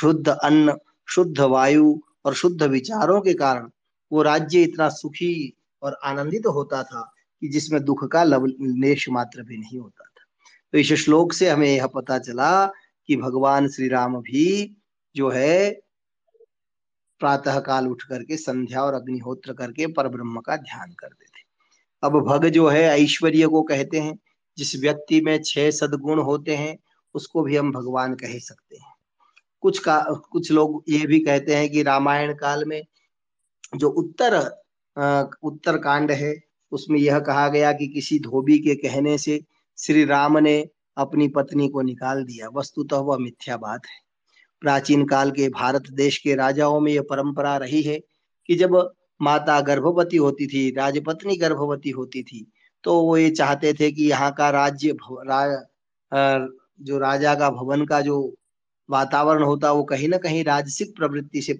शुद्ध 0.00 0.28
अन्न, 0.28 0.74
शुद्ध 1.08 1.40
वायु 1.40 2.00
और 2.24 2.34
शुद्ध 2.34 2.62
विचारों 2.62 3.20
के 3.20 3.34
कारण 3.34 3.70
वो 4.12 4.22
राज्य 4.22 4.62
इतना 4.62 4.88
सुखी 4.88 5.56
और 5.82 5.98
आनंदित 6.04 6.42
तो 6.44 6.52
होता 6.52 6.82
था 6.82 7.14
कि 7.40 7.48
जिसमें 7.48 7.84
दुख 7.84 8.04
का 8.04 8.24
लेश 8.24 9.08
मात्र 9.08 9.42
भी 9.42 9.56
नहीं 9.56 9.78
होता 9.78 10.04
था। 10.04 10.24
तो 10.72 10.78
इस 10.78 10.92
श्लोक 10.92 11.32
से 11.32 11.48
हमें 11.48 11.76
यह 11.76 11.86
पता 11.86 12.18
चला 12.18 12.72
कि 13.08 13.16
भगवान 13.16 13.68
श्री 13.68 13.88
राम 13.88 14.16
भी 14.16 14.76
जो 15.16 15.30
है 15.30 15.70
प्रातः 17.20 17.60
काल 17.60 17.88
उठ 17.88 18.02
करके, 18.02 18.36
संध्या 18.36 18.82
और 18.82 18.94
अग्निहोत्र 18.94 19.52
करके 19.52 19.86
पर 19.86 20.08
ब्रह्म 20.08 20.40
का 20.40 20.56
ध्यान 20.56 20.92
करते 20.92 21.24
थे। 21.24 21.46
अब 22.02 22.20
भग 22.20 22.46
जो 22.48 22.68
है 22.68 22.82
ऐश्वर्य 22.82 23.46
को 23.46 23.62
कहते 23.62 24.00
हैं, 24.00 24.18
जिस 24.58 24.76
व्यक्ति 24.76 25.20
में 25.20 25.42
छह 25.42 25.70
सदगुण 25.70 26.18
होते 26.18 26.56
हैं, 26.56 26.78
उसको 27.14 27.42
भी 27.42 27.56
हम 27.56 27.72
भगवान 27.72 28.14
कह 28.14 28.38
सकते 28.38 28.76
हैं। 28.76 28.94
कुछ 29.60 29.78
का, 29.78 29.98
कुछ 30.30 30.52
लोग 30.52 30.84
ये 30.88 31.06
भी 31.06 31.20
कहते 31.20 31.54
हैं 31.54 31.70
कि 31.70 31.82
रामायण 31.82 32.34
काल 32.34 32.64
में 32.64 32.84
जो 33.76 33.88
उत्तर 33.88 34.36
उत्तर 35.42 35.78
कांड 35.78 36.10
है, 36.10 36.34
उसमें 36.72 36.98
यह 37.00 37.18
कहा 37.18 37.48
गया 37.48 37.72
कि 37.72 37.86
किसी 37.86 38.18
धोबी 38.18 38.58
के 38.58 38.74
कहने 38.74 39.18
से 39.18 39.44
श्री 39.78 40.04
राम 40.04 40.38
ने 40.38 40.68
अपनी 40.98 41.28
पत्नी 41.28 41.68
को 41.68 41.82
निकाल 41.82 42.22
दिया। 42.24 42.48
वस्तुतः 42.54 42.96
वह 42.98 43.18
मिथ्या 43.18 43.56
बात 43.56 43.86
है। 43.86 44.00
प्राचीन 44.62 45.04
काल 45.06 45.30
के 45.30 45.48
भारत 45.48 45.90
देश 45.92 46.18
के 46.18 46.34
राजाओं 46.34 46.80
में 46.80 46.92
यह 46.92 47.02
परंपरा 47.10 47.56
रही 47.56 47.82
है 47.82 47.98
कि 48.48 48.54
जब 48.56 48.74
माता 49.20 49.60
गर्भवती 49.60 50.16
होती 50.16 50.46
थी 50.46 50.70
राजपत्नी 50.76 51.36
गर्भवती 51.36 51.90
होती 51.90 52.22
थी 52.22 52.46
तो 52.84 53.00
वो 53.02 53.16
ये 53.16 53.30
चाहते 53.30 53.72
थे 53.74 53.90
कि 53.92 54.04
यहाँ 54.04 54.32
का 54.32 54.50
राज्य 54.50 54.96
रा, 55.02 55.66
जो 56.80 56.98
राजा 56.98 57.34
का 57.34 57.50
भवन 57.50 57.84
का 57.86 58.00
जो 58.00 58.34
वातावरण 58.88 59.42
होता 59.42 59.72
वो 59.72 59.82
कहीं 59.84 60.08
ना 60.08 60.18
कहीं 60.18 60.44
राजसिक 60.44 60.94
प्रवृत्ति 60.96 61.42
से 61.42 61.54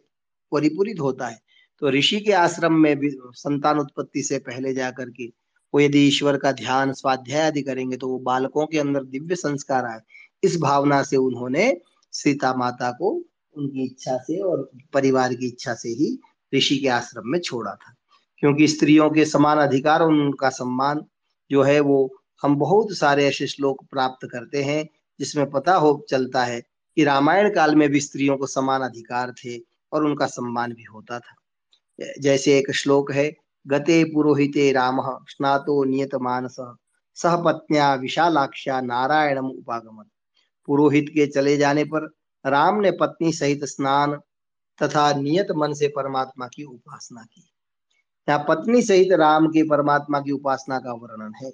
परिपूरित 0.53 1.01
होता 1.01 1.27
है। 1.29 1.39
तो 1.83 1.91
ऋषि 1.91 2.21
के 2.21 2.33
आश्रम 2.33 2.75
में 2.75 2.97
भी 2.99 3.11
संतान 3.35 3.79
उत्पत्ति 3.79 4.23
से 4.23 4.39
पहले 4.39 4.73
जाकर 4.75 5.11
के 5.11 5.27
वो 5.75 5.81
यदि 5.81 6.07
ईश्वर 6.07 6.37
का 6.37 6.53
ध्यान 6.53 6.93
स्वाध्याय 6.93 7.47
आदि 7.47 7.63
करेंगे 7.63 7.97
तो 7.97 8.09
वो 8.09 8.19
बालकों 8.19 8.67
के 8.67 8.79
अंदर 8.79 9.05
दिव्य 9.05 9.35
संस्कार 9.35 9.85
आए। 9.85 10.01
इस 10.43 10.61
भावना 10.61 11.03
से 11.03 11.17
उन्होंने 11.17 11.81
सीता 12.13 12.55
माता 12.55 12.91
को 12.91 13.11
उनकी 13.57 13.85
इच्छा 13.85 14.17
से 14.17 14.41
और 14.41 14.71
परिवार 14.93 15.35
की 15.35 15.47
इच्छा 15.47 15.75
से 15.75 15.89
ही 15.89 16.19
ऋषि 16.55 16.79
के 16.79 16.89
आश्रम 16.89 17.23
में 17.25 17.39
छोड़ा 17.39 17.75
था। 17.75 17.95
क्योंकि 18.39 18.69
स्त्रियों 18.69 19.11
के 19.11 19.25
समान 19.25 19.59
अधिकार 19.59 20.03
और 20.03 20.13
उनका 20.13 20.49
सम्मान 20.49 21.05
जो 21.51 21.63
है 21.63 21.81
वो 21.81 22.17
हम 22.43 22.57
बहुत 22.57 22.97
सारे 22.97 23.27
ऐसे 23.27 23.47
श्लोक 23.47 23.85
प्राप्त 23.91 24.29
करते 24.33 24.63
हैं, 24.63 24.89
जिसमें 25.21 25.51
पता 25.51 25.75
हो 25.75 26.07
चलता 26.11 26.45
है 26.45 26.61
कि 26.97 27.05
रामायण 27.05 27.55
काल 27.55 27.75
में 27.75 27.89
भी 27.89 28.01
स्त्रियों 28.01 28.37
को 28.37 28.47
समान 28.47 28.83
अधिकार 28.83 29.33
थे 29.33 29.59
और 29.93 30.05
उनका 30.05 30.27
सम्मान 30.27 30.73
भी 30.73 30.83
होता 30.83 31.19
था। 31.19 31.35
जैसे 32.21 32.59
एक 32.59 32.71
श्लोक 32.71 33.13
है 33.13 33.37
गते 33.67 34.05
पुरोहिते 34.05 34.71
राम 34.73 35.01
स्नातो 35.29 35.83
नियत 35.85 36.15
मानस 36.15 36.57
सह 37.17 37.37
पत्निया 37.37 37.95
विशालाक्षा 37.95 38.81
नारायणम 38.81 39.47
उपागमत। 39.47 40.07
पुरोहित 40.69 41.07
के 41.09 41.27
चले 41.27 41.57
जाने 41.57 41.85
पर 41.85 42.07
राम 42.45 42.81
ने 42.81 42.91
पत्नी 42.91 43.33
सहित 43.33 43.65
स्नान 43.65 44.15
तथा 44.79 45.13
नियत 45.13 45.47
मन 45.57 45.73
से 45.73 45.89
परमात्मा 45.89 46.47
की 46.47 46.65
उपासना 46.65 47.23
की। 47.23 47.45
यहाँ 48.29 48.45
पत्नी 48.49 48.83
सहित 48.83 49.13
राम 49.13 49.47
के 49.47 49.63
परमात्मा 49.63 50.21
की 50.21 50.33
उपासना 50.33 50.79
का 50.79 50.93
वर्णन 50.93 51.33
है। 51.43 51.53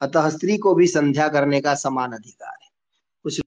अतः 0.00 0.28
स्त्री 0.30 0.56
को 0.58 0.74
भी 0.74 0.86
संध्या 0.86 1.28
करने 1.28 1.60
का 1.60 1.74
समान 1.74 2.12
अधिकार 2.12 2.56
है। 2.62 2.68
कुछ 3.24 3.40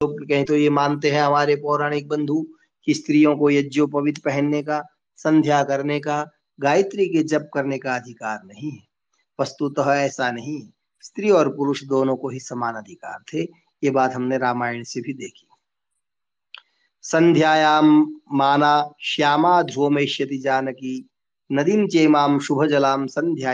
लोग 0.00 0.28
कहें 0.28 0.44
तो 0.44 0.56
ये 0.56 0.70
मानते 0.70 1.10
हैं 1.10 1.22
हमारे 1.22 1.56
पौराणिक 1.56 2.08
बंधु 2.08 2.46
कि 2.86 2.94
स्त्रियों 2.94 3.36
को 3.36 3.50
यज्ञोपवित 3.50 4.18
पहनने 4.18 4.62
का, 4.62 4.82
संध्या 5.16 5.62
करने 5.64 6.00
का 6.00 6.24
गायत्री 6.60 7.06
के 7.06 7.22
जप 7.22 7.50
करने 7.54 7.78
का 7.78 7.96
अधिकार 7.96 8.40
नहीं 8.44 8.70
है। 8.70 8.82
वस्तुतः 9.40 9.94
ऐसा 9.94 10.30
नहीं। 10.30 10.62
है 10.62 10.72
स्त्री 11.02 11.30
और 11.30 11.56
पुरुष 11.56 11.84
दोनों 11.84 12.16
को 12.16 12.28
ही 12.28 12.40
समान 12.40 12.74
अधिकार 12.74 13.22
थे। 13.32 13.42
ये 13.84 13.90
बात 13.90 14.12
हमने 14.12 14.38
रामायण 14.38 14.82
से 14.82 15.00
भी 15.00 15.12
देखी। 15.12 15.48
संध्यायाम 17.02 18.16
माना 18.32 18.92
श्यामा 19.00 19.62
ध्रुवमेश्यति 19.62 20.38
जानकी 20.38 21.08
नदीम 21.52 21.88
चेमाम 21.88 22.38
शुभ 22.38 22.66
जलाम 22.66 23.06
संध्या 23.06 23.52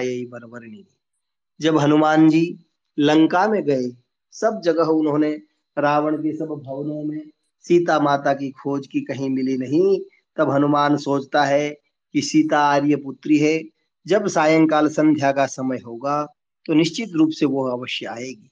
जब 1.61 1.79
हनुमान 1.79 2.29
जी 2.29 2.59
लंका 2.99 3.49
में 3.49 3.63
गए, 3.63 3.93
सब 4.33 4.61
जगह 4.65 4.83
उन्होंने 4.83 5.43
रावण 5.79 6.17
के 6.17 6.37
सब 6.37 6.47
भवनों 6.47 7.05
में 7.05 7.31
सीता 7.63 8.01
माता 8.01 8.35
की 8.35 8.51
खोज 8.51 8.87
की 8.87 9.01
कहीं 9.01 9.31
मिली 9.31 9.59
नहीं, 9.59 10.01
तब 10.37 10.51
हनुमान 10.51 10.97
सोचता 10.97 11.45
है 11.45 11.81
कि 12.14 12.23
सीता 12.23 12.61
आर्य 12.66 12.96
पुत्री 12.96 13.38
है। 13.38 13.61
जब 14.07 14.27
सायंकाल 14.29 14.88
संध्या 14.88 15.33
का 15.33 15.46
समय 15.49 15.79
होगा 15.79 16.23
तो 16.66 16.75
निश्चित 16.75 17.12
रूप 17.14 17.31
से 17.31 17.46
वो 17.46 17.66
अवश्य 17.68 18.07
आएगी। 18.07 18.51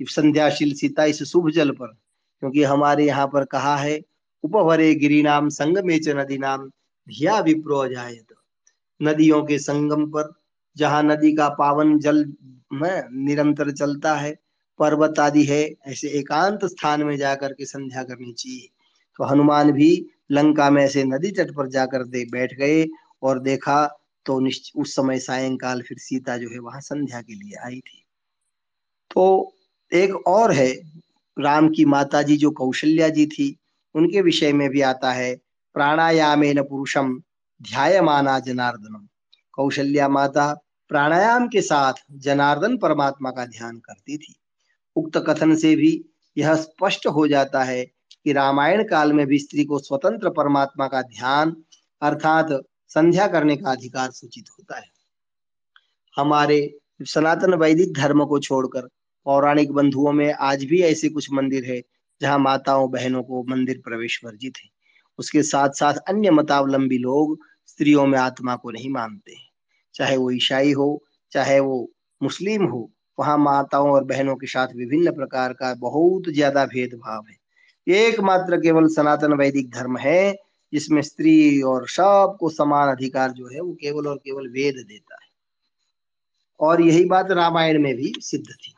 संध्याशील 0.00 0.72
सीता 0.74 1.04
इस 1.04 1.22
शुभ 1.22 1.50
जल 1.50 1.70
पर, 1.70 1.86
क्योंकि 2.42 2.62
हमारे 2.64 3.06
यहाँ 3.06 3.26
पर 3.26 3.44
कहा 3.44 3.76
है 3.76 4.00
उपभरे 4.44 4.94
गिरी 4.94 5.22
नाम 5.22 5.48
संगमे 5.48 5.98
च 5.98 6.14
नदी 6.16 6.38
नाम 6.38 6.68
धिया 7.06 7.38
विप्रो 7.40 7.86
जायत। 7.88 8.34
नदियों 9.00 9.42
के 9.44 9.58
संगम 9.58 10.06
पर, 10.06 10.32
जहाँ 10.76 11.02
नदी 11.02 11.32
का 11.32 11.48
पावन 11.50 11.98
जल 11.98 12.24
में 12.72 13.02
निरंतर 13.24 13.70
चलता 13.70 14.14
है, 14.14 14.34
पर्वत 14.80 15.18
आदि 15.18 15.44
है, 15.44 15.62
ऐसे 15.86 16.08
एकांत 16.10 16.64
स्थान 16.64 17.02
में 17.02 17.16
जाकर 17.16 17.52
के 17.52 17.64
संध्या 17.64 18.02
करनी 18.02 18.32
चाहिए। 18.32 18.68
तो 19.18 19.24
हनुमान 19.24 19.72
भी 19.72 19.90
लंका 20.32 20.70
में 20.70 20.82
ऐसे 20.84 21.04
नदी 21.04 21.30
तट 21.30 21.54
पर 21.54 21.68
जाकर 21.68 22.04
दे, 22.04 22.24
बैठ 22.24 22.54
गए 22.54 22.86
और 23.22 23.38
देखा 23.38 23.86
तो 24.26 24.40
उस 24.76 24.94
समय 24.96 25.18
सायंकाल 25.18 25.82
फिर 25.82 25.98
सीता 25.98 26.36
जो 26.36 26.48
है 26.48 26.58
वहाँ 26.58 26.80
संध्या 26.80 27.20
के 27.20 27.34
लिए 27.34 27.56
आई 27.66 27.80
थी। 27.80 28.04
तो 29.10 29.54
एक 29.92 30.14
और 30.26 30.52
है, 30.52 30.72
राम 31.36 31.68
की 31.68 31.84
माता 31.84 32.22
जी 32.22 32.36
जो 32.36 32.50
कौशल्या 32.50 33.08
जी 33.08 33.26
थी, 33.26 33.56
उनके 33.94 34.20
विषय 34.20 34.52
में 34.52 34.68
भी 34.70 34.80
आता 34.80 35.12
है 35.12 35.34
प्राणायामे 35.74 36.52
न 36.54 36.62
पुरुषम 36.62 37.22
ध्यायमाना 37.62 38.38
जनार्दनम। 38.38 39.06
कौशल्या 39.52 40.08
माता 40.08 40.52
प्राणायाम 40.88 41.48
के 41.48 41.60
साथ 41.62 41.92
जनार्दन 42.12 42.76
परमात्मा 42.76 43.30
का 43.30 43.46
ध्यान 43.46 43.78
करती 43.78 44.16
थी। 44.16 44.34
उक्त 44.96 45.16
कथन 45.16 45.54
से 45.56 45.76
भी 45.76 46.04
यह 46.36 46.54
स्पष्ट 46.54 47.06
हो 47.06 47.26
जाता 47.28 47.62
है 47.64 47.84
कि 48.26 48.32
रामायण 48.32 48.82
काल 48.84 49.12
में 49.12 49.26
भी 49.26 49.38
स्त्री 49.38 49.64
को 49.64 49.78
स्वतंत्र 49.78 50.30
परमात्मा 50.30 50.86
का 50.88 51.02
ध्यान 51.02 51.56
अर्थात 52.02 52.48
संध्या 52.90 53.26
करने 53.26 53.56
का 53.56 53.70
अधिकार 53.70 54.10
सूचित 54.10 54.48
होता 54.50 54.78
है। 54.78 54.90
हमारे 56.16 56.78
सनातन 57.06 57.54
वैदिक 57.54 57.92
धर्म 57.92 58.24
को 58.24 58.38
छोड़कर 58.38 58.88
पौराणिक 59.26 59.72
बंधुओं 59.72 60.12
में 60.12 60.32
आज 60.32 60.64
भी 60.64 60.80
ऐसे 60.82 61.08
कुछ 61.08 61.28
मंदिर 61.32 61.64
है, 61.64 61.80
जहाँ 62.20 62.38
माताओं 62.38 62.90
बहनों 62.90 63.22
को 63.22 63.42
मंदिर 63.48 63.80
प्रवेश 63.84 64.20
वर्जित 64.24 64.56
है। 64.64 64.68
उसके 65.18 65.42
साथ 65.42 65.70
साथ 65.70 65.94
अन्य 66.08 66.30
मतावलंबी 66.30 66.98
लोग 66.98 67.38
स्त्रियों 67.66 68.06
में 68.06 68.18
आत्मा 68.18 68.56
को 68.56 68.70
नहीं 68.70 68.90
मानते 68.90 69.36
चाहे 69.94 70.16
वो 70.16 70.30
ईसाई 70.30 70.72
हो, 70.72 71.02
चाहे 71.32 71.58
वो 71.60 71.90
मुस्लिम 72.20 72.64
हो, 72.64 72.90
वहाँ 73.18 73.36
माताओं 73.38 73.90
और 73.90 74.04
बहनों 74.04 74.36
के 74.36 74.46
साथ 74.46 74.68
विभिन्न 74.76 75.12
प्रकार 75.12 75.52
का 75.52 75.74
बहुत 75.74 76.28
ज़्यादा 76.28 76.64
भेदभाव 76.66 77.24
है। 77.30 77.36
एकमात्र 77.88 78.56
केवल 78.56 78.88
सनातन 78.88 79.32
वैदिक 79.32 79.70
धर्म 79.70 79.96
है, 79.96 80.36
जिसमें 80.72 81.02
स्त्री 81.02 81.62
और 81.62 81.88
सबको 81.88 82.50
समान 82.50 82.88
अधिकार 82.88 83.30
जो 83.30 83.46
है, 83.46 83.60
वो 83.60 83.72
केवल 83.72 84.08
और 84.08 84.16
केवल 84.16 84.48
वेद 84.48 84.74
देता 84.88 85.14
है। 85.14 85.32
और 86.60 86.82
यही 86.82 87.04
बात 87.04 87.30
रामायण 87.30 87.82
में 87.82 87.96
भी 87.96 88.12
सिद्ध 88.18 88.46
थी। 88.46 88.74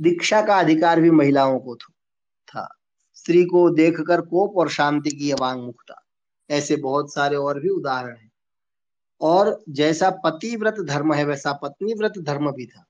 दीक्षा 0.00 0.42
का 0.42 0.58
अधिकार 0.58 1.00
भी 1.00 1.10
महिलाओं 1.10 1.58
को 1.58 1.76
था 1.76 2.76
स्त्री 3.14 3.44
को 3.44 3.70
देखकर 3.70 4.20
कोप 4.20 4.56
और 4.56 4.70
शांति 4.70 5.10
की 5.10 5.30
अवांग 5.30 5.62
मुक्ता। 5.62 6.02
ऐसे 6.50 6.76
बहुत 6.76 7.14
सारे 7.14 7.36
और 7.36 7.60
भी 7.60 7.68
उदाहरण 7.68 8.16
हैं। 8.16 8.32
और 9.20 9.64
जैसा 9.68 10.10
पतिव्रत 10.10 10.76
धर्म 10.80 11.12
है, 11.12 11.24
वैसा 11.24 11.52
पत्नी 11.52 11.94
व्रत 11.94 12.12
धर्म 12.18 12.52
भी 12.52 12.66
था। 12.66 12.84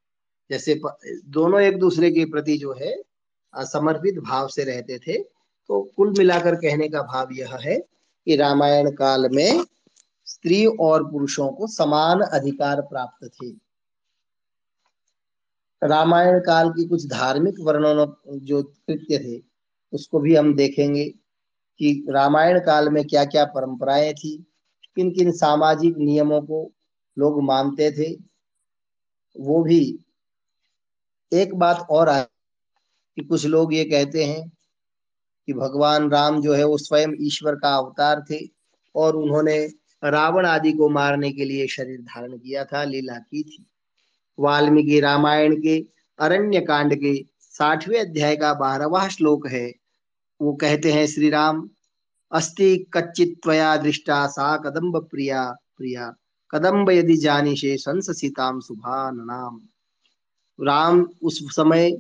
जैसे 0.50 0.80
दोनों 1.28 1.61
एक 1.61 1.78
दूसरे 1.78 2.11
के 2.11 2.24
प्रति 2.24 2.56
जो 2.59 2.72
है 2.72 2.94
समर्पित 3.54 4.18
भाव 4.18 4.48
से 4.48 4.64
रहते 4.64 4.98
थे 4.98 5.18
तो 5.70 5.80
कुल 5.96 6.12
मिलाकर 6.18 6.54
कहने 6.54 6.88
का 6.88 7.02
भाव 7.02 7.32
यह 7.32 7.56
है 7.61 7.78
कि 8.26 8.37
रामायण 8.37 8.90
काल 8.90 9.28
में 9.32 9.64
स्त्री 10.26 10.64
और 10.66 11.04
पुरुषों 11.11 11.48
को 11.48 11.66
समान 11.66 12.20
अधिकार 12.20 12.80
प्राप्त 12.82 13.26
थे। 13.26 13.50
रामायण 15.82 16.38
काल 16.40 16.70
की 16.70 16.87
कुछ 16.88 17.06
धार्मिक 17.06 17.61
वर्णन, 17.61 18.14
जो 18.28 18.62
कृत्य 18.62 19.18
थे, 19.18 19.40
उसको 19.92 20.20
भी 20.20 20.35
हम 20.37 20.54
देखेंगे 20.54 21.04
कि 21.80 22.06
रामायण 22.09 22.59
काल 22.61 22.88
में 22.88 23.04
क्या 23.04 23.24
क्या 23.24 23.44
परंपराएँ 23.46 24.12
थी 24.14 24.37
किन 24.96 25.11
किन 25.11 25.32
सामाजिक 25.32 25.96
नियमों 25.98 26.40
को 26.42 26.70
लोग 27.16 27.42
मानते 27.42 27.90
थे, 27.92 28.12
वो 29.37 29.62
भी 29.64 29.98
एक 31.32 31.54
बात 31.54 31.86
और 31.90 32.08
है 32.08 32.22
कि 33.16 33.22
कुछ 33.24 33.46
लोग 33.46 33.74
ये 33.74 33.84
कहते 33.84 34.24
हैं 34.24 34.48
कि 35.46 35.52
भगवान 35.52 36.10
राम 36.10 36.40
जो 36.42 36.54
है 36.54 36.64
वो 36.64 36.78
स्वयं 36.78 37.12
ईश्वर 37.20 37.54
का 37.54 37.76
अवतार 37.76 38.24
थे 38.30 38.38
और 38.94 39.16
उन्होंने 39.16 39.66
रावण 40.04 40.46
आदि 40.46 40.72
को 40.72 40.88
मारने 40.88 41.30
के 41.32 41.44
लिए 41.44 41.66
शरीर 41.66 42.00
धारण 42.00 42.36
किया 42.38 42.64
था, 42.64 42.84
लीला 42.84 43.14
की 43.14 43.42
थी। 43.42 43.66
वाल्मीकि 44.38 45.00
रामायण 45.00 45.56
के 45.62 45.78
अरण्य 46.18 46.60
कांड 46.60 46.94
के 46.94 47.14
साठवें 47.40 48.00
अध्याय 48.00 48.36
का 48.36 48.54
बारहवा 48.54 49.08
श्लोक 49.08 49.46
है। 49.46 49.72
वो 50.40 50.52
कहते 50.52 50.92
हैं 50.92 51.06
श्री 51.06 51.30
राम 51.30 51.68
अस्ति 52.32 52.86
कच्चित 52.94 53.38
त्वया 53.42 53.76
दृष्टा 53.76 54.26
सा 54.26 54.56
कदम्ब 54.56 54.98
प्रिया 55.10 55.44
प्रिया 55.78 56.14
कदम्ब 56.50 56.90
यदि 56.90 57.16
जानिशे 57.16 57.76
संस 57.76 58.10
सीताम 58.20 58.60
सुभान 58.60 59.16
नाम 59.16 59.60
राम 60.60 61.08
उस 61.22 61.56
समय 61.56 61.96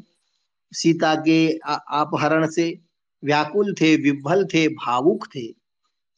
सीता 0.72 1.14
के 1.14 1.58
अपहरण 1.88 2.50
से 2.50 2.78
व्याकुल 3.24 3.74
थे 3.74 3.96
विभल 3.96 4.46
थे, 4.46 4.68
भावुक 4.68 5.26
थे। 5.26 5.46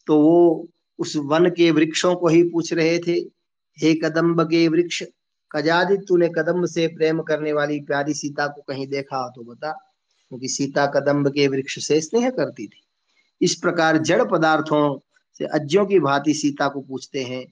तो 0.07 0.21
वो 0.21 0.69
उस 0.99 1.17
वन 1.17 1.51
के 1.51 1.71
वृक्षों 1.71 2.15
को 2.17 2.29
ही 2.29 2.43
पूछ 2.43 2.73
रहे 2.73 2.99
थे, 2.99 3.13
हे 3.79 3.95
कदम्ब 3.95 4.43
के 4.43 4.69
वृक्ष, 4.69 5.03
कजादि 5.53 5.97
तूने 5.97 6.29
कदम्ब 6.29 6.67
से 6.67 6.87
प्रेम 6.87 7.21
करने 7.21 7.53
वाली 7.53 7.81
प्यारी 7.81 8.15
सीता 8.15 8.47
को 8.47 8.63
कहीं 8.63 8.87
देखा 8.87 9.29
तो 9.29 9.45
बता। 9.45 9.73
क्योंकि 10.29 10.49
सीता 10.49 10.87
कदम्ब 10.87 11.29
के 11.29 11.49
वृक्ष 11.49 11.87
से 11.87 12.01
स्नेह 12.01 12.31
करती 12.31 12.67
थी। 12.67 12.83
इस 13.43 13.55
प्रकार 13.55 13.99
जड़ 13.99 14.25
पदार्थों 14.25 14.99
से 15.39 15.45
अज्यों 15.45 15.87
की 15.87 16.01
भांति 16.01 16.35
सीता 16.35 16.69
को 16.69 16.81
पूछते 16.81 17.23
हैं, 17.23 17.47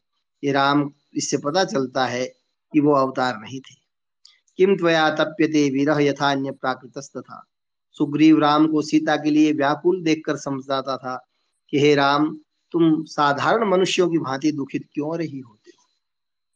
ये 0.44 0.52
राम, 0.52 0.90
इससे 1.14 1.36
पता 1.36 1.64
चलता 1.64 2.06
है 2.06 2.26
कि 2.72 2.80
वो 2.80 2.92
अवतार 2.92 3.38
नहीं 3.40 3.60
थे। 3.60 3.85
किम 4.58 4.76
त्वया 4.76 5.08
तप्यते 5.10 5.68
विरह 5.70 5.98
यथा 5.98 6.30
अन्य 6.30 6.50
प्राकृत 6.50 6.98
था 7.16 7.42
सुग्रीव 7.96 8.38
राम 8.38 8.66
को 8.66 8.82
सीता 8.82 9.16
के 9.16 9.30
लिए 9.30 9.52
व्याकुल 9.52 10.02
देखकर 10.02 10.36
समझाता 10.36 10.96
था 10.96 11.16
कि 11.72 11.80
हे 11.80 11.94
राम, 11.94 12.36
तुम 12.74 13.04
साधारण 13.04 13.68
मनुष्यों 13.68 14.08
की 14.10 14.18
भांति 14.18 14.52
दुखित 14.52 14.84
क्यों 14.94 15.16
रही 15.18 15.38
होते 15.38 15.72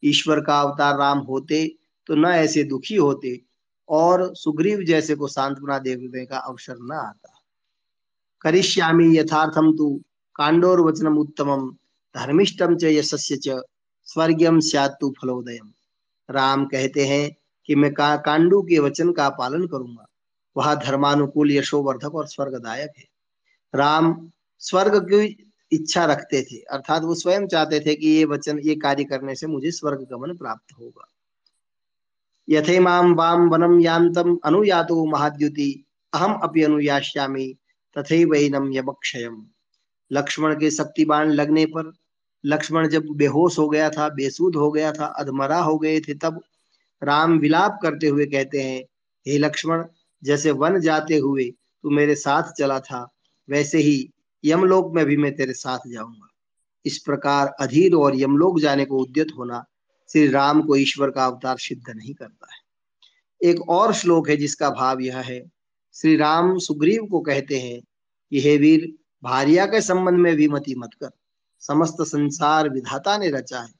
ईश्वर 0.02 0.40
का 0.40 0.60
अवतार 0.60 0.98
राम 0.98 1.18
होते 1.18 1.66
तो 2.06 2.14
न 2.14 2.26
ऐसे 2.26 2.64
दुखी 2.64 2.96
होते 2.96 3.40
और 3.88 4.34
सुग्रीव 4.34 4.82
जैसे 4.84 5.14
को 5.14 5.28
सांत्वना 5.28 5.78
देने 5.78 6.24
का 6.26 6.38
अवसर 6.38 6.76
न 6.82 6.92
आता। 6.92 7.34
करिष्यामी 8.40 9.16
यथार्थम 9.16 9.72
तु 9.72 9.88
कांडोर 10.36 10.80
वचनम 10.80 11.18
उत्तमम 11.18 11.68
धर्मिष्टम 12.14 12.76
च 12.76 12.84
यशस्य 12.84 13.36
च 13.36 13.60
स्वर्गम 14.08 14.60
स्यात्तु 14.60 15.12
फलोदयम। 15.20 15.72
राम 16.28 16.64
कहते 16.64 17.06
हैं 17.06 17.24
कि 17.70 17.76
मैं 17.76 17.94
का, 17.94 18.16
कांडू 18.16 18.62
के 18.62 18.78
वचन 18.78 19.12
का 19.12 19.28
पालन 19.28 19.66
करूँगा। 19.66 20.06
वह 20.56 20.74
धर्मानुकूल, 20.74 21.52
यशोवर्धक 21.52 22.14
और 22.14 22.26
स्वर्गदायक 22.26 22.92
है। 22.98 23.04
राम 23.74 24.30
स्वर्ग 24.58 25.04
की 25.04 25.52
इच्छा 25.72 26.04
रखते 26.04 26.42
थे। 26.42 26.56
अर्थात 26.56 27.02
वो 27.02 27.14
स्वयं 27.14 27.46
चाहते 27.46 27.80
थे 27.80 27.94
कि 27.94 28.08
ये 28.08 28.24
वचन, 28.24 28.58
ये 28.58 28.74
कार्य 28.74 29.04
करने 29.04 29.34
से 29.34 29.46
मुझे 29.46 29.70
स्वर्ग 29.70 29.98
गमन 30.00 30.36
प्राप्त 30.36 30.80
होगा। 30.80 31.08
यथे 32.48 32.80
माम 32.80 33.14
वाम 33.14 33.48
वनम 33.48 33.80
यान्तम 33.80 34.38
अनुयातो 34.44 35.04
महाद्युति, 35.04 35.84
अहम 36.12 36.34
अपि 36.34 36.62
अनुयाश्यामी 36.62 37.56
तथैवैनम 37.98 38.72
यमक्षयम। 38.72 39.46
लक्ष्मण 40.12 40.54
के 40.54 40.70
शक्तिबान 40.70 41.30
लगने 41.30 41.66
पर, 41.66 41.92
लक्ष्मण 42.44 42.88
जब 42.88 43.06
बेहोश 43.06 43.58
हो 43.58 43.68
गया 43.68 43.90
था, 43.90 44.08
बेसूद 44.08 44.56
हो 44.56 44.70
गया 44.70 44.92
था, 44.92 45.06
अधमरा 45.06 45.58
हो 45.58 45.78
गए 45.78 46.00
थे, 46.00 46.14
तब 46.14 46.42
राम 47.02 47.38
विलाप 47.38 47.78
करते 47.82 48.06
हुए 48.06 48.26
कहते 48.26 48.62
हैं, 48.62 48.84
हे 49.26 49.38
लक्ष्मण, 49.38 49.84
जैसे 50.24 50.50
वन 50.50 50.80
जाते 50.80 51.16
हुए 51.16 51.44
तू 51.82 51.90
मेरे 51.90 52.14
साथ 52.14 52.42
चला 52.42 52.80
था, 52.80 53.12
वैसे 53.50 53.78
ही 53.78 54.10
यमलोक 54.44 54.94
में 54.94 55.06
भी 55.06 55.16
मैं 55.16 55.36
तेरे 55.36 55.52
साथ 55.52 55.78
जाऊँगा। 55.88 56.28
इस 56.86 56.98
प्रकार 56.98 57.46
अधीर 57.46 57.94
और 57.94 58.20
यमलोक 58.20 58.60
जाने 58.60 58.84
को 58.84 58.98
उद्यत 58.98 59.28
होना 59.38 59.64
श्री 60.12 60.28
राम 60.28 60.62
को 60.62 60.76
ईश्वर 60.76 61.10
का 61.10 61.26
अवतार 61.26 61.56
सिद्ध 61.58 61.96
नहीं 61.96 62.14
करता 62.14 62.46
है। 62.54 62.60
एक 63.50 63.68
और 63.68 63.94
श्लोक 63.94 64.30
है 64.30 64.36
जिसका 64.36 64.70
भाव 64.70 65.00
यह 65.00 65.18
है। 65.18 65.50
श्री 65.94 66.16
राम 66.16 66.58
सुग्रीव 66.58 67.06
को 67.06 67.20
कहते 67.20 67.58
हैं 67.60 67.82
कि, 68.30 68.40
हे 68.40 68.56
वीर, 68.56 68.94
भारिया 69.22 69.66
के 69.66 69.80
संबंध 69.80 70.14
में 70.14 70.36
भी 70.36 70.48
मती 70.48 70.74
मत 70.74 70.90
कर। 71.00 71.10
समस्त 71.60 71.96
संसार 72.00 72.68
विधाता 72.68 73.18
ने 73.18 73.30
रचा 73.30 73.60
है। 73.60 73.72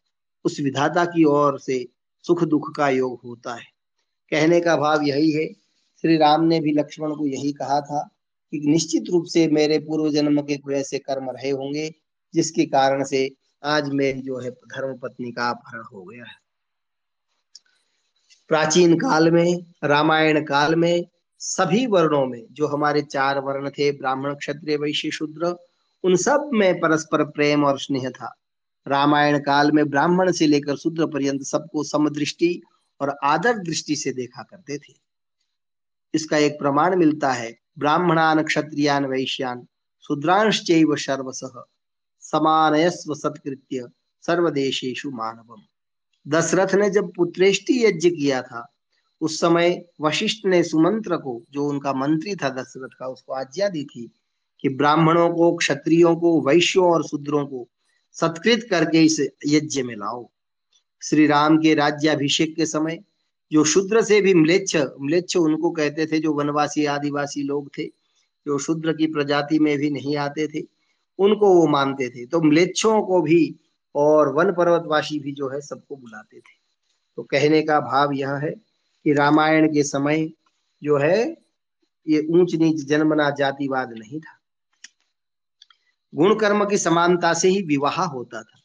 उस 0.44 0.60
विधाता 0.60 1.04
की 1.04 1.24
ओर 1.24 1.58
से 1.58 1.88
सुख 2.22 2.44
दुख 2.44 2.76
का 2.76 2.88
योग 2.88 3.20
होता 3.24 3.54
है। 3.54 3.64
कहने 4.30 4.60
का 4.60 4.76
भाव 4.76 5.02
यही 5.02 5.32
है, 5.32 5.52
श्री 6.02 6.16
राम 6.16 6.44
ने 6.44 6.60
भी 6.60 6.72
लक्ष्मण 6.72 7.14
को 7.14 7.26
यही 7.26 7.52
कहा 7.52 7.80
था 7.80 8.10
कि 8.50 8.60
निश्चित 8.60 9.04
रूप 9.10 9.24
से 9.24 9.48
मेरे 9.48 9.78
पूर्व 9.78 10.10
जन्म 10.10 10.42
के 10.42 10.56
कोई 10.56 10.74
ऐसे 10.74 10.98
कर्म 10.98 11.30
रहे 11.30 11.50
होंगे, 11.50 11.94
जिसके 12.34 12.64
कारण 12.64 13.04
से 13.04 13.30
आज 13.64 13.88
मेरी 13.88 14.20
जो 14.20 14.38
है 14.38 14.50
धर्म 14.50 14.98
पत्नी 14.98 15.32
का 15.32 15.50
अपहरण 15.50 15.82
हो 15.92 16.02
गया 16.02 16.24
है। 16.24 16.34
प्राचीन 18.48 18.96
काल 18.96 19.30
में, 19.30 19.64
रामायण 19.84 20.44
काल 20.44 20.74
में, 20.74 21.06
सभी 21.38 21.86
वर्णों 21.86 22.26
में 22.26 22.46
जो 22.52 22.66
हमारे 22.66 23.02
चार 23.02 23.38
वर्ण 23.38 23.70
थे, 23.70 23.92
ब्राह्मण, 23.92 24.34
क्षत्रिय, 24.34 24.76
वैश्य, 24.76 25.10
शूद्र, 25.10 25.56
उन 26.04 26.16
सब 26.16 26.50
में 26.52 26.80
परस्पर 26.80 27.24
प्रेम 27.24 27.64
और 27.64 27.80
स्नेह 27.80 28.10
था। 28.10 28.39
रामायण 28.90 29.38
काल 29.38 29.72
में 29.72 29.90
ब्राह्मण 29.90 30.32
से 30.32 30.46
लेकर 30.46 30.76
शूद्र 30.76 31.06
पर्यंत 31.06 31.42
सबको 31.42 31.84
समदृष्टि 31.84 32.62
और 33.00 33.16
आदर 33.24 33.58
दृष्टि 33.58 33.96
से 33.96 34.12
देखा 34.12 34.42
करते 34.42 34.78
थे। 34.78 34.94
इसका 36.14 36.36
एक 36.36 36.58
प्रमाण 36.58 36.96
मिलता 36.96 37.32
है, 37.32 37.58
ब्राह्मणान 37.78 38.42
क्षत्रियान 38.42 39.04
वैश्यान 39.04 39.66
शूद्रांश्च 40.08 40.66
सर्वस 40.98 41.40
समानयस्व 42.20 43.14
सत्कृत्य 43.14 43.88
सर्वदेशेशु 44.22 45.10
मानवम। 45.10 45.62
दशरथ 46.28 46.74
ने 46.74 46.90
जब 46.90 47.12
पुत्रेष्टि 47.16 47.84
यज्ञ 47.84 48.10
किया 48.10 48.42
था, 48.42 48.72
उस 49.20 49.40
समय 49.40 49.84
वशिष्ठ 50.00 50.46
ने 50.46 50.62
सुमंत्र 50.62 51.16
को, 51.16 51.42
जो 51.50 51.66
उनका 51.66 51.92
मंत्री 51.92 52.34
था 52.34 52.48
दशरथ 52.48 52.88
का, 52.98 53.06
उसको 53.06 53.32
आज्ञा 53.32 53.68
दी 53.68 53.84
थी 53.84 54.10
कि 54.60 54.68
ब्राह्मणों 54.68 55.30
को, 55.30 55.56
क्षत्रियों 55.56 56.16
को, 56.16 56.40
वैश्यों 56.40 56.90
और 56.90 57.06
शूद्रों 57.06 57.46
को 57.46 57.68
सत्कृत 58.12 58.66
करके 58.70 59.04
इस 59.04 59.20
यज्ञ 59.46 59.82
में 59.82 59.94
लाओ। 59.94 60.28
श्री 61.02 61.26
राम 61.26 61.58
के 61.58 61.74
राज्याभिषेक 61.74 62.56
के 62.56 62.66
समय 62.66 62.98
जो 63.52 63.64
शूद्र 63.64 64.02
से 64.02 64.20
भी 64.20 64.34
म्लेच्छ 64.34 64.76
म्लेच्छ 65.00 65.36
उनको 65.36 65.70
कहते 65.70 66.06
थे, 66.06 66.18
जो 66.18 66.32
वनवासी, 66.32 66.84
आदिवासी 66.84 67.42
लोग 67.42 67.70
थे, 67.78 67.84
जो 68.46 68.58
शूद्र 68.58 68.92
की 68.92 69.06
प्रजाति 69.06 69.58
में 69.58 69.78
भी 69.78 69.90
नहीं 69.90 70.16
आते 70.16 70.46
थे, 70.48 70.66
उनको 71.18 71.54
वो 71.54 71.66
मानते 71.66 72.08
थे। 72.08 72.26
तो 72.26 72.40
म्लेच्छों 72.40 73.02
को 73.02 73.22
भी 73.22 73.56
और 73.94 74.32
वन 74.32 74.52
पर्वतवासी 74.52 75.18
भी 75.18 75.32
जो 75.32 75.48
है 75.48 75.60
सबको 75.60 75.96
बुलाते 75.96 76.38
थे। 76.38 76.58
तो 77.16 77.22
कहने 77.22 77.62
का 77.62 77.80
भाव 77.80 78.12
यह 78.12 78.34
है 78.34 78.50
कि 79.04 79.12
रामायण 79.12 79.74
के 79.74 79.82
समय 79.82 80.30
जो 80.82 80.98
है 80.98 81.36
ये 82.08 82.26
ऊंच 82.30 82.54
नीच 82.54 82.76
जन्मना 82.76 83.30
जातिवाद 83.30 83.92
नहीं 83.92 84.20
था। 84.20 84.39
गुण 86.14 86.38
कर्म 86.38 86.64
की 86.64 86.78
समानता 86.78 87.32
से 87.34 87.48
ही 87.48 87.62
विवाह 87.62 88.02
होता 88.02 88.42
था। 88.42 88.58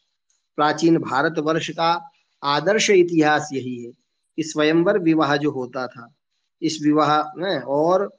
प्राचीन 0.56 0.98
भारत 0.98 1.38
वर्ष 1.38 1.70
का 1.70 2.10
आदर्श 2.42 2.90
इतिहास 2.90 3.48
यही 3.52 3.84
है 3.84 3.90
कि 4.38 4.42
स्वयंवर 4.42 4.98
विवाह 4.98 5.36
जो 5.36 5.50
होता 5.50 5.86
था, 5.86 6.14
इस 6.62 6.78
विवाह 6.82 7.22
में 7.36 7.60
और 7.60 8.10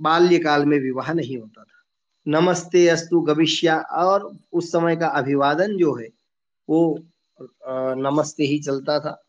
बाल्यकाल 0.00 0.66
में 0.66 0.78
विवाह 0.78 1.12
नहीं 1.12 1.38
होता 1.38 1.62
था। 1.62 1.82
नमस्ते 2.26 2.88
अस्तु 2.88 3.20
गविष्या, 3.20 3.78
और 3.80 4.32
उस 4.52 4.72
समय 4.72 4.96
का 4.96 5.06
अभिवादन 5.06 5.76
जो 5.76 5.94
है, 5.94 6.08
वो 6.68 6.98
नमस्ते 7.96 8.44
ही 8.44 8.58
चलता 8.58 8.98
था। 9.00 9.22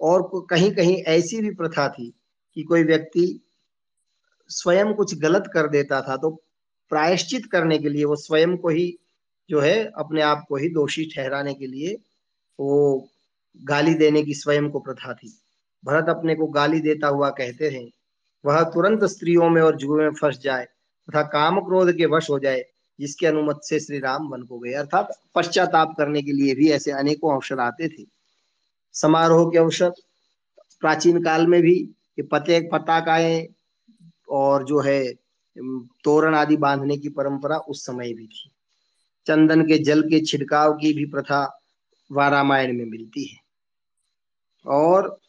और 0.00 0.46
कहीं 0.50 0.70
कहीं 0.74 0.96
ऐसी 1.02 1.40
भी 1.40 1.50
प्रथा 1.50 1.88
थी 1.88 2.12
कि 2.54 2.62
कोई 2.62 2.82
व्यक्ति 2.84 3.40
स्वयं 4.50 4.94
कुछ 4.94 5.14
गलत 5.18 5.50
कर 5.54 5.68
देता 5.68 6.00
था 6.02 6.16
तो 6.16 6.43
प्रायश्चित 6.94 7.46
करने 7.46 7.78
के 7.78 7.88
लिए, 7.88 8.04
वो 8.04 8.16
स्वयं 8.16 8.56
को 8.56 8.68
ही 8.68 8.98
जो 9.50 9.60
है, 9.60 9.84
अपने 9.96 10.22
आप 10.22 10.44
को 10.48 10.56
ही 10.56 10.68
दोषी 10.68 11.04
ठहराने 11.04 11.54
के 11.54 11.66
लिए 11.66 11.96
वो 12.58 13.08
गाली 13.56 13.94
देने 13.94 14.22
की 14.22 14.34
स्वयं 14.34 14.70
को 14.70 14.80
प्रथा 14.80 15.14
थी। 15.14 15.32
भरत 15.84 16.08
अपने 16.08 16.34
को 16.34 16.46
गाली 16.46 16.80
देता 16.80 17.08
हुआ 17.08 17.30
कहते 17.30 17.70
हैं, 17.70 17.90
वह 18.44 18.62
तुरंत 18.62 19.04
स्त्रियों 19.04 19.48
में 19.50 19.60
और 19.62 19.76
जुए 19.76 20.04
में 20.04 20.14
फंस 20.14 20.38
जाए 20.38 20.64
तथा 21.08 21.22
काम 21.22 21.60
क्रोध 21.60 21.92
के 21.96 22.06
वश 22.06 22.30
हो 22.30 22.38
जाए, 22.38 22.64
जिसके 23.00 23.26
अनुमत 23.26 23.60
से 23.64 23.80
श्री 23.80 23.98
राम 23.98 24.28
वन 24.28 24.42
को 24.42 24.58
गए। 24.58 24.72
अर्थात 24.72 25.18
पश्चाताप 25.34 25.94
करने 25.98 26.22
के 26.22 26.32
लिए 26.32 26.54
भी 26.54 26.70
ऐसे 26.70 26.90
अनेकों 26.90 27.34
अवसर 27.34 27.60
आते 27.60 27.88
थे। 27.88 28.06
समारोह 28.94 29.50
के 29.50 29.58
अवसर, 29.58 29.90
प्राचीन 30.80 31.22
काल 31.22 31.46
में 31.46 31.60
भी 31.62 31.90
पते 32.32 32.60
पताकाएँ 32.72 33.48
और 34.28 34.64
जो 34.64 34.80
है 34.80 35.23
तोरण 36.04 36.34
आदि 36.34 36.56
बांधने 36.56 36.96
की 36.96 37.08
परंपरा 37.08 37.56
उस 37.56 37.86
समय 37.86 38.14
भी 38.14 38.26
थी। 38.26 38.50
चंदन 39.26 39.62
के 39.62 39.78
जल 39.78 40.02
के 40.02 40.20
छिड़काव 40.20 40.72
की 40.72 40.92
भी 40.92 41.04
प्रथा 41.04 41.60
व 42.12 42.20
रामायण 42.20 42.78
में 42.78 42.84
मिलती 42.84 43.24
है। 43.24 43.38
और 44.66 45.20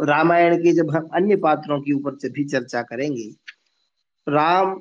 रामायण 0.00 0.56
के 0.56 0.72
जब 0.72 0.90
हम 0.90 1.08
अन्य 1.14 1.36
पात्रों 1.36 1.80
के 1.80 1.92
ऊपर 1.92 2.14
से 2.14 2.28
भी 2.28 2.44
चर्चा 2.44 2.82
करेंगे, 2.82 3.34
राम, 4.28 4.80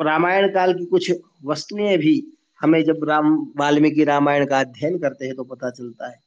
रामायण 0.00 0.48
काल 0.48 0.74
की 0.74 0.84
कुछ 0.84 1.12
वस्तुएँ 1.44 1.98
भी 1.98 2.26
हमें 2.60 2.84
जब 2.84 3.00
राम, 3.04 3.52
वाल्मीकि 3.56 4.04
रामायण 4.04 4.46
का 4.46 4.60
अध्ययन 4.60 4.98
करते 4.98 5.26
हैं 5.26 5.34
तो 5.34 5.44
पता 5.44 5.70
चलता 5.70 6.10
है। 6.10 6.20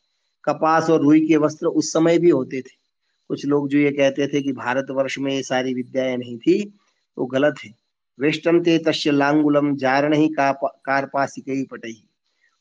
कपास 0.46 0.90
और 0.90 1.02
रुई 1.02 1.28
के 1.28 1.38
वस्त्र 1.38 1.68
उस 1.68 1.94
समय 1.94 2.20
भी 2.20 2.30
होते 2.30 2.62
थे। 2.62 2.84
कुछ 3.28 3.46
लोग 3.46 3.70
जो 3.70 3.78
ये 3.78 3.92
कहते 3.92 4.28
थे 4.28 4.42
कि 4.42 4.54
भारतवर्ष 4.54 5.20
में 5.20 5.34
ये 5.34 5.44
सारी 5.44 5.74
विद्याएँ 5.74 6.18
नहीं 6.18 6.38
थी 6.38 6.74
तो 7.18 7.26
गलत 7.26 7.56
है। 7.66 7.72
वेष्टम 8.20 8.60
ते 8.60 8.78
तस्य 8.78 9.12
लांगुलम 9.12 9.76
जारण 9.76 10.14
ही 10.14 10.28
कारपासिकई 10.40 11.64
पटही 11.64 12.04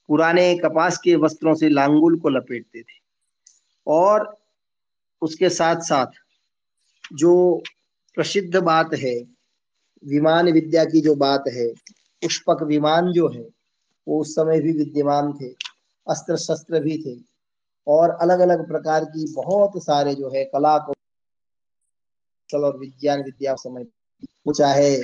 पुराने 0.08 0.54
कपास 0.58 0.98
के 0.98 1.14
वस्त्रों 1.16 1.54
से 1.54 1.68
लांगुल 1.68 2.18
को 2.18 2.28
लपेटते 2.28 2.82
थे। 2.82 3.00
और 3.86 4.36
उसके 5.22 5.48
साथ 5.50 5.80
साथ 5.80 6.06
जो 7.12 7.62
प्रसिद्ध 8.14 8.56
बात 8.56 8.94
है, 8.94 9.14
विमान 10.02 10.50
विद्या 10.52 10.84
की 10.84 11.00
जो 11.00 11.14
बात 11.14 11.44
है, 11.48 11.68
पुष्पक 12.22 12.62
विमान 12.62 13.12
जो 13.12 13.28
है, 13.28 13.48
वो 14.08 14.20
उस 14.20 14.34
समय 14.34 14.60
भी 14.60 14.72
विद्यमान 14.72 15.32
थे 15.32 15.48
अस्त्र 16.06 16.36
शस्त्र 16.36 16.80
भी 16.80 16.98
थे। 16.98 17.16
और 17.86 18.10
अलग 18.10 18.40
अलग 18.40 18.66
प्रकार 18.68 19.04
की 19.04 19.32
बहुत 19.32 19.72
सारे 19.76 20.14
जो 20.14 20.28
है 20.30 20.44
कला 20.44 20.78
कौशल 20.78 22.64
और 22.64 22.78
विज्ञान 22.78 23.22
विद्या 23.22 23.54
समय 23.54 23.84
वो 24.46 24.52
चाहे 24.52 24.96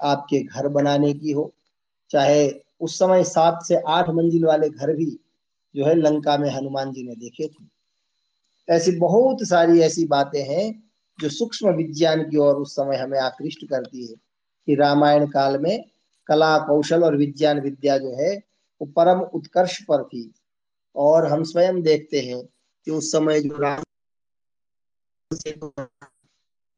आपके 0.00 0.42
घर 0.42 0.68
बनाने 0.68 1.12
की 1.14 1.32
हो, 1.32 1.52
चाहे 2.10 2.50
उस 2.80 2.98
समय 2.98 3.24
सात 3.24 3.64
से 3.68 3.76
आठ 3.76 4.08
मंजिल 4.08 4.44
वाले 4.44 4.68
घर 4.68 4.92
भी 4.92 5.06
जो 5.76 5.84
है 5.86 5.94
लंका 5.94 6.36
में 6.38 6.50
हनुमान 6.50 6.92
जी 6.92 7.02
ने 7.02 7.14
देखे 7.14 7.46
थे। 7.48 7.64
ऐसी 8.68 8.92
बहुत 8.92 9.42
सारी 9.42 9.80
ऐसी 9.80 10.04
बातें 10.04 10.42
हैं 10.42 10.82
जो 11.20 11.28
सूक्ष्म 11.28 11.70
विज्ञान 11.70 12.22
की 12.30 12.36
ओर 12.36 12.56
उस 12.56 12.72
समय 12.72 12.96
हमें 12.96 13.18
आकृष्ट 13.18 13.66
करती 13.66 14.06
है 14.06 14.14
कि 14.66 14.74
रामायण 14.74 15.26
काल 15.26 15.58
में 15.58 15.84
कला, 16.26 16.58
कौशल 16.58 17.04
और 17.04 17.16
विज्ञान 17.16 17.60
विद्या 17.60 17.98
जो 17.98 18.16
है 18.16 18.36
वो 18.80 18.86
परम 18.86 19.20
उत्कर्ष 19.20 19.82
पर 19.82 20.04
थी। 20.04 20.34
और 20.96 21.26
हम 21.26 21.42
स्वयं 21.44 21.82
देखते 21.82 22.20
हैं 22.20 22.42
कि 22.84 22.90
उस 22.90 23.12
समय 23.12 23.40
जो 23.40 23.56
राम 23.58 23.82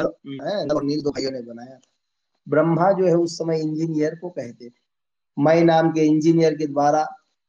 नील 0.00 1.02
दो 1.02 1.10
भाइयों 1.10 1.30
ने 1.30 1.40
बनाया। 1.42 1.76
था 1.76 1.80
ब्रह्मा 2.48 2.90
जो 2.92 3.06
है 3.06 3.14
उस 3.14 3.38
समय 3.38 3.60
इंजीनियर 3.60 4.14
को 4.14 4.28
कहते 4.30 4.68
थे। 4.68 4.74
मई 5.36 5.62
नाम 5.62 5.90
के 5.92 6.00
इंजीनियर 6.00 6.54
के 6.54 6.66
द्वारा 6.66 7.06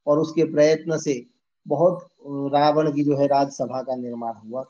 और 0.08 0.20
उसके 0.20 0.44
प्रयत्न 0.44 0.98
से 0.98 1.26
बहुत 1.66 2.08
रावण 2.54 2.92
की 2.92 3.04
जो 3.04 3.18
है 3.18 3.28
राजसभा 3.28 3.82
का 3.82 3.96
निर्माण 3.96 4.34
हुआ। 4.34 4.64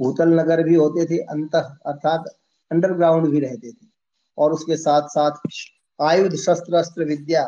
भूतल 0.00 0.28
नगर 0.40 0.62
भी 0.62 0.74
होते 0.74 1.04
थे 1.04 1.18
अंत 1.18 1.54
अर्थात 1.54 2.24
अंडरग्राउंड 2.70 3.28
भी 3.28 3.40
रहते 3.40 3.72
थे। 3.72 3.86
और 4.38 4.52
उसके 4.52 4.76
साथ 4.76 5.08
साथ 5.08 5.48
आयुध 6.00 6.34
शस्त्र 6.34 6.74
अस्त्र 6.74 7.04
विद्या 7.04 7.46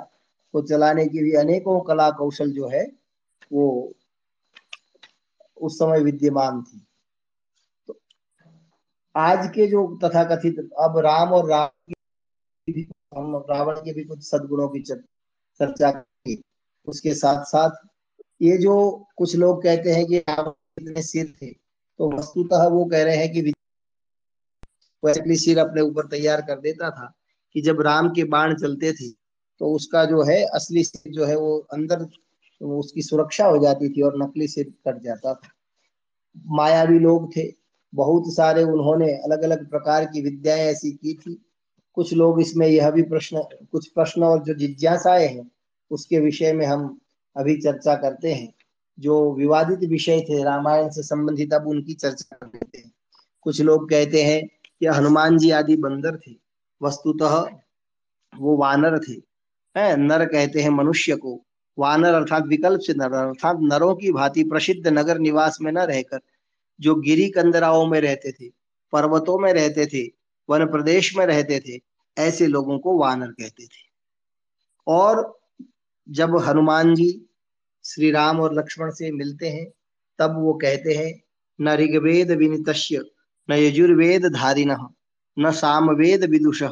को 0.52 0.62
चलाने 0.62 1.06
की 1.06 1.18
भी 1.18 1.32
अनेकों 1.32 1.80
कला 1.80 2.10
कौशल 2.10 2.50
जो 2.52 2.68
है 2.68 2.84
वो 3.52 3.92
उस 5.60 5.78
समय 5.78 6.00
विद्यमान 6.00 6.62
थी। 6.62 6.86
आज 9.14 9.46
के 9.54 9.66
जो 9.66 9.86
तथाकथित, 9.98 10.56
अब 10.80 10.98
राम 10.98 11.32
और 11.32 11.48
राम 11.50 11.92
हम 13.14 13.36
रावण 13.50 13.74
के 13.76 13.92
भी 13.92 14.04
कुछ 14.04 14.22
सदगुणों 14.22 14.68
की 14.68 14.80
चर्चा 14.82 15.90
की। 15.90 16.40
उसके 16.86 17.14
साथ 17.14 17.44
साथ 17.44 17.70
ये 18.42 18.56
जो 18.58 18.74
कुछ 19.16 19.34
लोग 19.36 19.62
कहते 19.62 19.92
हैं 19.92 20.06
कि 20.06 20.18
रावण 20.18 21.00
सिर 21.00 21.32
थे 21.42 21.46
तो 21.46 22.10
वस्तुतः 22.12 22.66
वो 22.68 22.84
कह 22.84 23.02
रहे 23.04 23.16
हैं 23.16 23.32
कि 23.32 23.52
सिर 25.36 25.58
अपने 25.58 25.80
ऊपर 25.80 26.06
तैयार 26.06 26.40
कर 26.40 26.60
देता 26.60 26.90
था 26.90 27.12
कि 27.54 27.60
जब 27.60 27.80
राम 27.80 28.08
के 28.10 28.24
बाण 28.26 28.54
चलते 28.54 28.92
थे 28.92 29.10
तो 29.60 29.72
उसका 29.72 30.04
जो 30.04 30.22
है, 30.22 30.42
असली 30.44 30.84
सिर 30.84 31.12
जो 31.12 31.24
है 31.24 31.36
वो 31.36 31.58
अंदर, 31.72 32.06
उसकी 32.60 33.02
सुरक्षा 33.02 33.46
हो 33.46 33.58
जाती 33.58 33.88
थी 33.88 34.02
और 34.02 34.16
नकली 34.22 34.48
सिर 34.48 34.72
कट 34.86 35.02
जाता 35.02 35.34
था। 35.34 35.48
मायावी 36.46 36.98
लोग 36.98 37.30
थे 37.36 37.63
बहुत 37.94 38.34
सारे 38.34 38.62
उन्होंने 38.62 39.12
अलग 39.12 39.42
अलग 39.42 39.70
प्रकार 39.70 40.04
की 40.04 40.22
विद्याएँ 40.22 40.60
ऐसी 40.60 40.90
की 40.90 41.14
थी। 41.14 41.46
कुछ 41.94 42.14
लोग 42.14 42.40
इसमें 42.40 42.68
यह 42.68 42.90
भी 42.90 43.02
प्रश्न, 43.02 43.42
कुछ 43.72 43.88
प्रश्न 43.88 44.22
और 44.22 44.42
जो 44.42 44.54
जिज्ञासाएँ 44.54 45.28
हैं, 45.28 45.50
उसके 45.90 46.20
विषय 46.20 46.52
में 46.52 46.66
हम 46.66 47.00
अभी 47.36 47.56
चर्चा 47.56 47.94
करते 47.94 48.34
हैं। 48.34 48.54
जो 49.00 49.34
विवादित 49.34 49.90
विषय 49.90 50.20
थे, 50.20 50.44
रामायण 50.44 50.88
से 50.88 51.02
संबंधित, 51.02 51.52
अब 51.52 51.68
उनकी 51.68 51.94
चर्चा 51.94 52.36
कर 52.36 52.46
लेते 52.46 52.78
हैं। 52.78 52.92
कुछ 53.42 53.60
लोग 53.60 53.90
कहते 53.90 54.22
हैं 54.22 54.48
कि 54.80 54.86
हनुमान 54.86 55.38
जी 55.38 55.50
आदि 55.50 55.76
बंदर 55.76 56.16
थे, 56.16 56.32
वस्तुतः 56.82 57.46
वो 58.36 58.56
वानर 58.56 58.98
थे। 58.98 59.12
है, 59.76 59.96
नर 59.96 60.24
कहते 60.24 60.60
हैं 60.60 60.70
मनुष्य 60.70 61.16
को। 61.16 61.40
वानर 61.78 62.14
अर्थात 62.14 62.46
विकल्प 62.46 62.80
से 62.80 62.94
नर, 62.94 63.12
अर्थात 63.12 63.56
नरों 63.60 63.94
की 63.94 64.12
भांति 64.12 64.44
प्रसिद्ध 64.44 64.88
नगर 64.88 65.18
निवास 65.18 65.58
में 65.60 65.72
न 65.72 65.78
रहकर 65.78 66.20
जो 66.80 66.94
गिरी 66.94 67.28
कंदराओं 67.30 67.86
में 67.86 68.00
रहते 68.00 68.32
थे, 68.32 68.48
पर्वतों 68.92 69.38
में 69.38 69.52
रहते 69.52 69.86
थे, 69.86 70.12
वन 70.50 70.66
प्रदेश 70.66 71.16
में 71.16 71.26
रहते 71.26 71.60
थे, 71.60 71.80
ऐसे 72.18 72.46
लोगों 72.46 72.78
को 72.78 72.98
वानर 72.98 73.26
कहते 73.26 73.64
थे। 73.64 73.84
और 74.86 75.38
जब 76.08 76.36
हनुमान 76.38 76.94
जी 76.94 77.26
श्री 77.84 78.10
राम 78.10 78.40
और 78.40 78.54
लक्ष्मण 78.54 78.90
से 78.90 79.10
मिलते 79.10 79.48
हैं, 79.48 79.66
तब 80.18 80.34
वो 80.38 80.54
कहते 80.54 80.94
हैं, 80.94 81.22
न 81.60 81.68
ऋग्वेद 81.68 82.30
विनित 82.30 82.64
न 83.50 83.52
यजुर्वेद 83.52 84.26
धारिण, 84.26 84.76
न 85.38 85.50
सामवेद 85.50 86.24
विदुष 86.24 86.62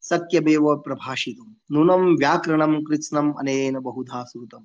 सक्य 0.00 0.40
बेव 0.40 0.76
प्रभाषित 0.76 1.36
नूनम 1.72 2.16
व्याकरणम 2.16 2.82
कृष्णम 2.82 3.32
अनेन 3.32 3.78
बहुधा 3.78 4.24
श्रुतम। 4.24 4.64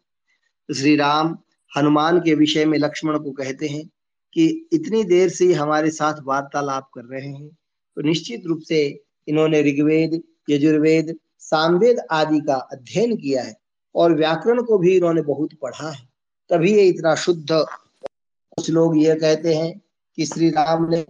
श्री 0.73 0.95
राम 0.95 1.37
हनुमान 1.77 2.19
के 2.19 2.35
विषय 2.35 2.65
में 2.65 2.77
लक्ष्मण 2.79 3.19
को 3.19 3.31
कहते 3.31 3.67
हैं 3.67 3.89
कि 4.35 4.45
इतनी 4.73 5.03
देर 5.03 5.29
से 5.29 5.53
हमारे 5.53 5.89
साथ 5.91 6.21
वार्तालाप 6.23 6.89
कर 6.95 7.03
रहे 7.05 7.27
हैं 7.27 7.47
तो 7.97 8.01
निश्चित 8.01 8.45
रूप 8.45 8.59
से 8.59 8.79
इन्होंने 9.27 9.61
ऋग्वेद, 9.61 10.21
यजुर्वेद, 10.49 11.15
सामवेद 11.39 11.99
आदि 12.11 12.39
का 12.39 12.55
अध्ययन 12.55 13.15
किया 13.17 13.43
है 13.43 13.55
और 13.95 14.13
व्याकरण 14.15 14.61
को 14.63 14.77
भी 14.77 14.95
इन्होंने 14.97 15.21
बहुत 15.21 15.53
पढ़ा 15.61 15.89
है। 15.89 16.07
तभी 16.49 16.73
ये 16.73 16.87
इतना 16.89 17.15
शुद्ध 17.15 17.47
कुछ 17.51 18.69
लोग 18.69 18.97
ये 18.97 19.15
कहते 19.15 19.53
हैं 19.55 19.81
कि 20.17 20.25
श्री 20.25 20.49
राम 20.49 20.89
ने 20.89 21.01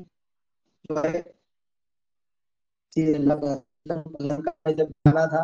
जो 0.85 0.97
है 0.97 1.21
जब 2.97 4.89
जाना 4.89 5.25
था 5.27 5.43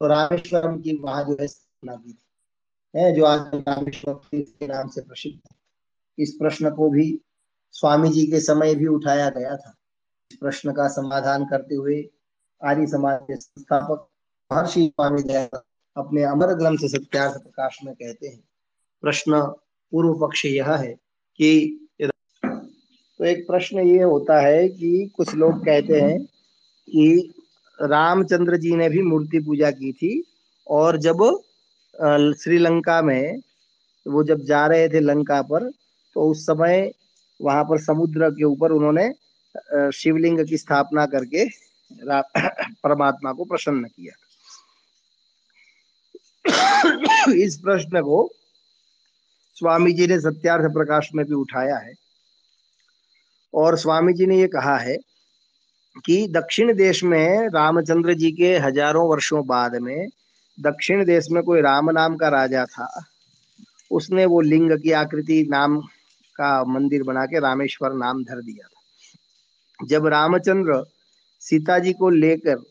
तो 0.00 0.06
रामेश्वरम 0.06 0.80
की 0.80 0.96
वहाँ 0.96 1.24
जो 1.24 1.36
है 1.40 1.46
स्थापना 1.46 1.94
की 1.94 2.12
थी। 2.12 3.14
जो 3.16 3.24
आज 3.24 3.54
रामेश्वर 3.68 4.20
के 4.34 4.66
नाम 4.66 4.88
से 4.88 5.00
प्रसिद्ध 5.00 5.36
है। 5.36 5.57
इस 6.18 6.32
प्रश्न 6.32 6.70
को 6.70 6.88
भी 6.90 7.20
स्वामी 7.74 8.08
जी 8.08 8.26
के 8.26 8.40
समय 8.40 8.74
भी 8.74 8.86
उठाया 8.86 9.28
गया 9.30 9.56
था। 9.56 9.74
इस 10.30 10.36
प्रश्न 10.36 10.72
का 10.72 10.88
समाधान 10.88 11.44
करते 11.44 11.74
हुए 11.74 12.02
आर्य 12.60 12.86
समाज 12.86 13.20
के 13.22 13.36
संस्थापक 13.36 14.06
महर्षि 14.50 14.86
स्वामी 14.86 15.22
दयानंद 15.22 15.60
अपने 15.96 16.22
अमर 16.22 16.54
ग्रंथ 16.54 16.88
सत्यार्थ 16.88 17.34
प्रकाश 17.34 17.78
में 17.84 17.94
कहते 17.94 18.28
हैं। 18.28 18.40
प्रश्न 19.02 19.40
पूर्व 19.92 20.14
पक्ष 20.18 20.44
यह 20.46 20.72
है 20.72 20.92
कि 21.40 21.84
तो 22.02 23.24
एक 23.24 23.46
प्रश्न 23.46 23.78
ये 23.78 24.02
होता 24.02 24.40
है 24.40 24.68
कि 24.68 25.10
कुछ 25.16 25.34
लोग 25.34 25.64
कहते 25.64 26.00
हैं 26.00 26.18
कि 26.88 27.34
रामचंद्र 27.78 28.56
जी 28.56 28.74
ने 28.76 28.88
भी 28.88 29.02
मूर्ति 29.02 29.38
पूजा 29.38 29.70
की 29.70 29.92
थी 29.92 30.22
और 30.66 30.96
जब 30.96 31.22
श्रीलंका 32.38 33.00
में 33.02 33.40
वो 34.06 34.22
जब 34.24 34.40
जा 34.40 34.66
रहे 34.66 34.88
थे 34.88 35.00
लंका 35.00 35.40
पर 35.42 35.70
तो 36.18 36.30
उस 36.30 36.40
समय 36.42 36.90
वहाँ 37.40 37.64
पर 37.64 37.78
समुद्र 37.78 38.28
के 38.30 38.44
ऊपर 38.44 38.72
उन्होंने 38.72 39.90
शिवलिंग 39.92 40.38
की 40.46 40.56
स्थापना 40.58 41.04
करके 41.06 41.44
परमात्मा 42.84 43.32
को 43.32 43.44
प्रसन्न 43.44 43.84
किया। 43.84 44.14
इस 47.44 47.56
प्रश्न 47.56 48.00
को 48.00 48.18
स्वामी 49.56 49.92
जी 49.92 50.06
ने 50.06 50.18
सत्यार्थ 50.20 50.72
प्रकाश 50.72 51.10
में 51.14 51.24
भी 51.26 51.34
उठाया 51.34 51.76
है। 51.76 51.92
और 53.54 53.76
स्वामी 53.78 54.12
जी 54.12 54.26
ने 54.26 54.38
ये 54.40 54.46
कहा 54.46 54.76
है 54.76 54.96
कि 56.04 56.16
दक्षिण 56.28 56.74
देश 56.76 57.02
में 57.04 57.48
रामचंद्र 57.48 58.14
जी 58.14 58.30
के 58.32 58.56
हज़ारों 58.58 59.08
वर्षों 59.08 59.46
बाद 59.46 59.76
में 59.82 60.08
दक्षिण 60.58 61.04
देश 61.04 61.30
में 61.30 61.42
कोई 61.42 61.60
राम 61.60 61.90
नाम 61.90 62.16
का 62.16 62.28
राजा 62.28 62.64
था, 62.64 62.88
उसने 63.90 64.26
वो 64.26 64.40
लिंग 64.40 64.72
की 64.78 64.92
आकृति 64.92 65.46
नाम 65.50 65.80
का 66.40 66.64
मंदिर 66.64 67.02
बना 67.02 67.24
के 67.26 67.40
रामेश्वर 67.40 67.92
नाम 67.94 68.22
धर 68.24 68.40
दिया 68.42 68.66
था। 68.66 69.86
जब 69.86 70.06
रामचंद्र 70.06 70.82
सीता 71.42 71.78
जी 71.78 71.92
को 71.92 72.10
लेकर 72.10 72.62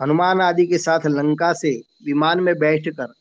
हनुमान 0.00 0.40
आदि 0.40 0.66
के 0.66 0.78
साथ 0.78 1.06
लंका 1.06 1.52
से 1.52 1.70
विमान 2.04 2.40
में 2.40 2.54
बैठकर 2.58 3.12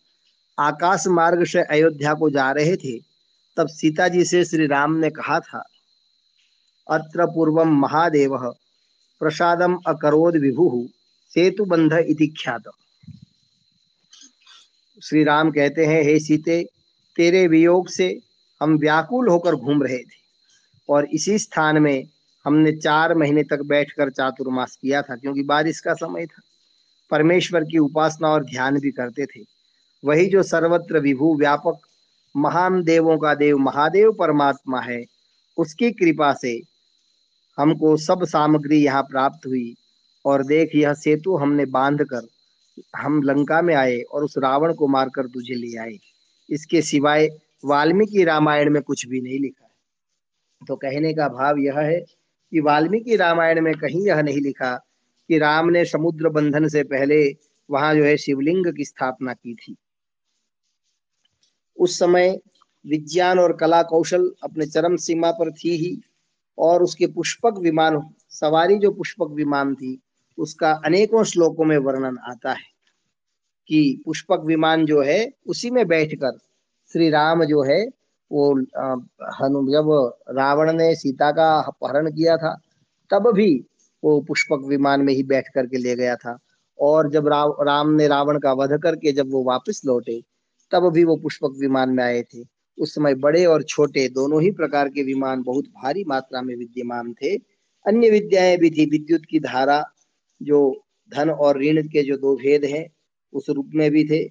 आकाश 0.57 1.07
मार्ग 1.07 1.43
से 1.45 1.61
अयोध्या 1.61 2.13
को 2.13 2.29
जा 2.29 2.51
रहे 2.51 2.75
थे, 2.75 2.97
तब 3.57 3.67
सीता 3.67 4.07
जी 4.07 4.23
से 4.25 4.43
श्री 4.45 4.67
राम 4.67 4.95
ने 4.95 5.09
कहा 5.09 5.39
था, 5.39 5.63
अत्र 6.87 7.25
पूर्वम 7.25 7.75
महादेव 7.79 8.37
प्रसादम 9.21 9.77
अकरोद 9.87 10.35
विभु 10.35 10.87
सेतु 11.31 11.65
बंध 11.65 11.93
इति 11.93 12.27
ख्यात 12.39 12.63
श्री 15.01 15.23
राम 15.23 15.51
कहते 15.51 15.85
हैं, 15.85 16.01
हे 16.03 16.19
सीते, 16.19 16.63
तेरे 17.15 17.47
वियोग 17.47 17.89
से 17.89 18.07
हम 18.61 18.77
व्याकुल 18.77 19.27
होकर 19.27 19.55
घूम 19.55 19.83
रहे 19.83 19.97
थे। 19.97 20.25
और 20.89 21.05
इसी 21.05 21.39
स्थान 21.39 21.77
में 21.77 22.07
हमने 22.45 22.71
चार 22.71 23.13
महीने 23.15 23.43
तक 23.43 23.61
बैठकर 23.61 24.09
चातुर्मास 24.09 24.79
किया 24.81 25.01
था, 25.01 25.15
क्योंकि 25.15 25.43
बारिश 25.43 25.79
का 25.79 25.93
समय 25.93 26.25
था। 26.25 26.41
परमेश्वर 27.11 27.63
की 27.63 27.77
उपासना 27.77 28.27
और 28.27 28.43
ध्यान 28.43 28.79
भी 28.79 28.91
करते 28.91 29.25
थे। 29.25 29.45
वही 30.05 30.25
जो 30.25 30.43
सर्वत्र 30.43 30.99
विभू 30.99 31.37
व्यापक 31.37 31.77
महान 32.37 32.83
देवों 32.83 33.17
का 33.17 33.35
देव 33.35 33.57
महादेव 33.57 34.11
परमात्मा 34.11 34.81
है, 34.81 35.05
उसकी 35.57 35.91
कृपा 35.91 36.33
से 36.33 36.61
हमको 37.57 37.97
सब 37.97 38.23
सामग्री 38.23 38.83
यहाँ 38.83 39.03
प्राप्त 39.03 39.47
हुई। 39.47 39.75
और 40.25 40.43
देख, 40.43 40.75
यह 40.75 40.93
सेतु 40.93 41.35
हमने 41.35 41.65
बाँध 41.65 42.01
कर 42.03 42.27
हम 42.95 43.23
लंका 43.23 43.61
में 43.61 43.75
आए 43.75 44.01
और 44.01 44.23
उस 44.23 44.37
रावण 44.37 44.73
को 44.73 44.87
मारकर 44.87 45.25
तुझे 45.27 45.53
ले 45.53 45.77
आए। 45.77 45.99
इसके 46.49 46.81
सिवाय 46.81 47.29
वाल्मीकि 47.65 48.23
रामायण 48.23 48.69
में 48.69 48.81
कुछ 48.81 49.07
भी 49.07 49.21
नहीं 49.21 49.39
लिखा 49.39 49.65
है। 49.65 50.65
तो 50.67 50.75
कहने 50.75 51.13
का 51.13 51.27
भाव 51.27 51.57
यह 51.57 51.79
है 51.79 51.99
कि 52.51 52.59
वाल्मीकि 52.59 53.15
रामायण 53.15 53.61
में 53.61 53.73
कहीं 53.73 54.07
यह 54.07 54.21
नहीं 54.21 54.41
लिखा 54.41 54.75
कि 55.29 55.37
राम 55.37 55.69
ने 55.69 55.85
समुद्र 55.85 56.29
बंधन 56.29 56.67
से 56.67 56.83
पहले 56.83 57.37
वहाँ 57.69 57.95
जो 57.95 58.03
है 58.03 58.17
शिवलिंग 58.17 58.73
की 58.75 58.85
स्थापना 58.85 59.33
की 59.33 59.55
थी। 59.55 59.75
उस 61.77 61.99
समय 61.99 62.39
विज्ञान 62.87 63.39
और 63.39 63.57
कला 63.57 63.83
कौशल 63.83 64.31
अपने 64.43 64.65
चरम 64.65 64.95
सीमा 64.95 65.31
पर 65.31 65.51
थी 65.51 65.77
ही 65.77 66.01
और 66.57 66.83
उसके 66.83 67.07
पुष्पक 67.07 67.57
विमान, 67.57 68.01
सवारी 68.29 68.77
जो 68.77 68.91
पुष्पक 68.91 69.27
विमान 69.31 69.75
थी, 69.75 69.99
उसका 70.37 70.71
अनेकों 70.85 71.23
श्लोकों 71.23 71.65
में 71.65 71.77
वर्णन 71.77 72.17
आता 72.17 72.53
है 72.53 72.73
कि 73.67 74.01
पुष्पक 74.05 74.41
विमान 74.45 74.85
जो 74.85 75.01
है 75.01 75.33
उसी 75.47 75.69
में 75.69 75.87
बैठकर 75.87 76.37
श्री 76.93 77.09
राम 77.09 77.43
जो 77.43 77.63
है, 77.63 77.87
वो 78.31 78.53
हनु, 79.41 79.71
जब 79.71 80.13
रावण 80.29 80.73
ने 80.73 80.95
सीता 80.95 81.31
का 81.31 81.59
अपहरण 81.59 82.11
किया 82.11 82.37
था, 82.37 82.59
तब 83.09 83.31
भी 83.35 83.65
वो 84.03 84.21
पुष्पक 84.21 84.65
विमान 84.67 85.01
में 85.01 85.13
ही 85.13 85.23
बैठ 85.23 85.47
करके 85.55 85.77
ले 85.77 85.95
गया 85.95 86.15
था। 86.15 86.39
और 86.79 87.09
जब 87.09 87.27
राव, 87.27 87.57
राम 87.61 87.89
ने 87.89 88.07
रावण 88.07 88.39
का 88.39 88.53
वध 88.53 88.81
करके 88.83 89.11
जब 89.11 89.31
वो 89.31 89.43
वापस 89.43 89.81
लौटे, 89.85 90.23
तब 90.71 90.89
भी 90.89 91.03
वो 91.03 91.15
पुष्पक 91.15 91.55
विमान 91.59 91.89
में 91.89 92.03
आए 92.03 92.21
थे। 92.21 92.43
उस 92.79 92.95
समय 92.95 93.15
बड़े 93.15 93.45
और 93.45 93.63
छोटे 93.63 94.09
दोनों 94.09 94.41
ही 94.41 94.51
प्रकार 94.51 94.89
के 94.89 95.03
विमान 95.03 95.43
बहुत 95.43 95.65
भारी 95.65 96.03
मात्रा 96.03 96.41
में 96.41 96.55
विद्यमान 96.55 97.13
थे। 97.13 97.35
अन्य 97.87 98.09
विद्याएँ 98.09 98.57
भी 98.57 98.69
थी, 98.69 98.85
विद्युत 98.85 99.21
की 99.29 99.39
धारा, 99.39 99.85
जो 100.41 100.85
धन 101.13 101.29
और 101.29 101.61
ऋण 101.61 101.83
के 101.83 102.03
जो 102.03 102.17
दो 102.17 102.35
भेद 102.35 102.65
हैं, 102.65 102.89
उस 103.33 103.49
रूप 103.49 103.71
में 103.75 103.91
भी 103.91 104.05
थे। 104.05 104.29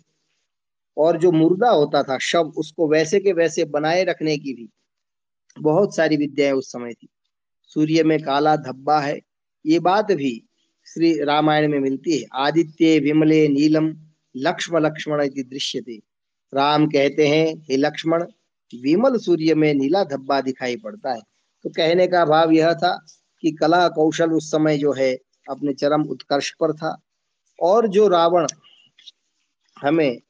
और 0.99 1.18
जो 1.18 1.32
मुर्दा 1.32 1.70
होता 1.70 2.03
था, 2.03 2.18
शव, 2.18 2.53
उसको 2.57 2.88
वैसे 2.88 3.20
के 3.20 3.32
वैसे 3.32 3.64
बनाए 3.64 4.05
रखने 4.05 4.38
की 4.38 4.55
भी 4.55 4.68
बहुत 5.59 5.97
सारी 5.97 6.16
विद्याएँ 6.16 6.53
उस 6.53 6.72
समय 6.72 6.92
थी। 6.92 7.09
सूर्य 7.66 8.03
में 8.03 8.22
काला 8.22 8.57
धब्बा 8.57 9.01
है, 9.01 9.20
ये 9.66 9.78
बात 9.78 10.12
भी 10.12 10.45
श्री 10.86 11.24
रामायण 11.24 11.70
में 11.70 11.78
मिलती 11.78 12.18
है। 12.18 12.26
आदित्य, 12.34 12.99
विमले, 12.99 13.49
नीलम 13.49 13.97
लक्ष्म 14.36 14.78
लक्ष्मण 14.78 15.28
दृश्य 15.28 15.80
थे। 15.80 15.97
राम 16.55 16.86
कहते 16.86 17.28
हैं, 17.28 17.55
हे 17.70 17.76
लक्ष्मण, 17.76 18.24
विमल 18.74 19.18
सूर्य 19.18 19.55
में 19.55 19.74
नीला 19.74 20.05
धब्बा 20.05 20.40
दिखाई 20.40 20.76
पड़ता 20.76 21.12
है। 21.12 21.20
तो 21.62 21.70
कहने 21.70 22.07
का 22.07 22.24
भाव 22.24 22.51
यह 22.51 22.74
था 22.74 23.07
कि 23.40 23.53
कला 23.53 23.88
कौशल 23.88 24.30
उस 24.30 24.51
समय 24.51 24.78
जो 24.78 24.92
है, 24.92 25.18
अपने 25.51 25.72
चरम 25.72 26.03
उत्कर्ष 26.03 26.51
पर 26.51 26.72
था। 26.72 27.01
और 27.62 27.86
जो 27.86 28.09
रावण 28.09 28.47
हमें 29.82 30.20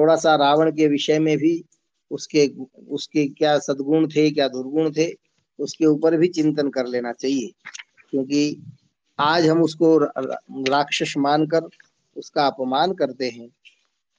थोड़ा 0.00 0.16
सा 0.16 0.34
रावण 0.36 0.70
के 0.72 0.86
विषय 0.88 1.18
में 1.18 1.36
भी 1.38 1.64
उसके 2.10 2.46
उसके 2.88 3.26
क्या 3.28 3.58
सदगुण 3.58 4.06
थे, 4.08 4.30
क्या 4.30 4.48
दुर्गुण 4.48 4.90
थे, 4.90 5.12
उसके 5.58 5.86
ऊपर 5.86 6.16
भी 6.16 6.28
चिंतन 6.28 6.70
कर 6.70 6.86
लेना 6.86 7.12
चाहिए। 7.12 7.52
क्योंकि 8.10 8.62
आज 9.18 9.46
हम 9.46 9.62
उसको 9.62 9.96
राक्षस 9.98 11.14
मानकर 11.18 11.68
उसका 12.16 12.46
अपमान 12.46 12.92
करते 12.92 13.28
हैं 13.28 13.48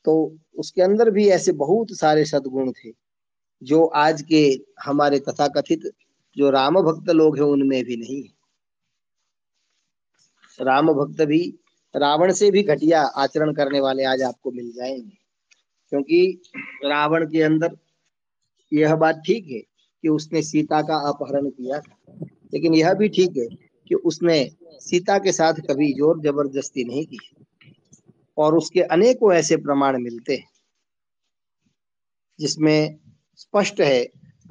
तो 0.05 0.13
उसके 0.55 0.81
अंदर 0.81 1.09
भी 1.09 1.27
ऐसे 1.29 1.51
बहुत 1.51 1.91
सारे 1.91 2.25
सदगुण 2.25 2.71
थे, 2.71 2.91
जो 3.61 3.85
आज 3.85 4.21
के 4.21 4.43
हमारे 4.85 5.19
तथाकथित 5.19 5.89
जो 6.37 6.49
राम 6.49 6.81
भक्त 6.81 7.09
लोग 7.09 7.37
हैं, 7.37 7.43
उनमें 7.43 7.83
भी 7.85 7.97
नहीं 7.97 8.21
है। 8.23 8.29
राम 10.59 10.91
भक्त 10.93 11.21
भी, 11.21 11.41
रावण 11.95 12.31
से 12.33 12.51
भी 12.51 12.63
घटिया 12.63 13.01
आचरण 13.01 13.53
करने 13.53 13.79
वाले 13.79 14.03
आज 14.03 14.21
आपको 14.21 14.51
मिल 14.51 14.71
जाएँगे। 14.71 15.20
क्योंकि 15.91 16.41
रावण 16.85 17.25
के 17.25 17.41
अंदर 17.41 17.77
यह 18.71 18.95
बात 18.95 19.21
ठीक 19.25 19.47
है 19.47 19.59
कि 19.59 20.07
उसने 20.07 20.41
सीता 20.41 20.81
का 20.81 20.95
अपहरण 21.09 21.49
किया 21.49 21.79
था। 21.79 22.25
लेकिन 22.53 22.73
यह 22.73 22.93
भी 22.93 23.09
ठीक 23.09 23.37
है 23.37 23.47
कि 23.87 23.95
उसने 23.95 24.37
सीता 24.81 25.17
के 25.17 25.31
साथ 25.31 25.53
कभी 25.69 25.91
ज़ोर 25.93 26.19
ज़बरदस्ती 26.21 26.83
नहीं 26.83 27.05
की। 27.05 27.19
और 28.37 28.55
उसके 28.57 28.81
अनेकों 28.81 29.33
ऐसे 29.33 29.57
प्रमाण 29.57 30.01
मिलते 30.01 30.35
हैं, 30.35 30.47
जिसमें 32.39 32.97
स्पष्ट 33.35 33.81
है, 33.81 34.01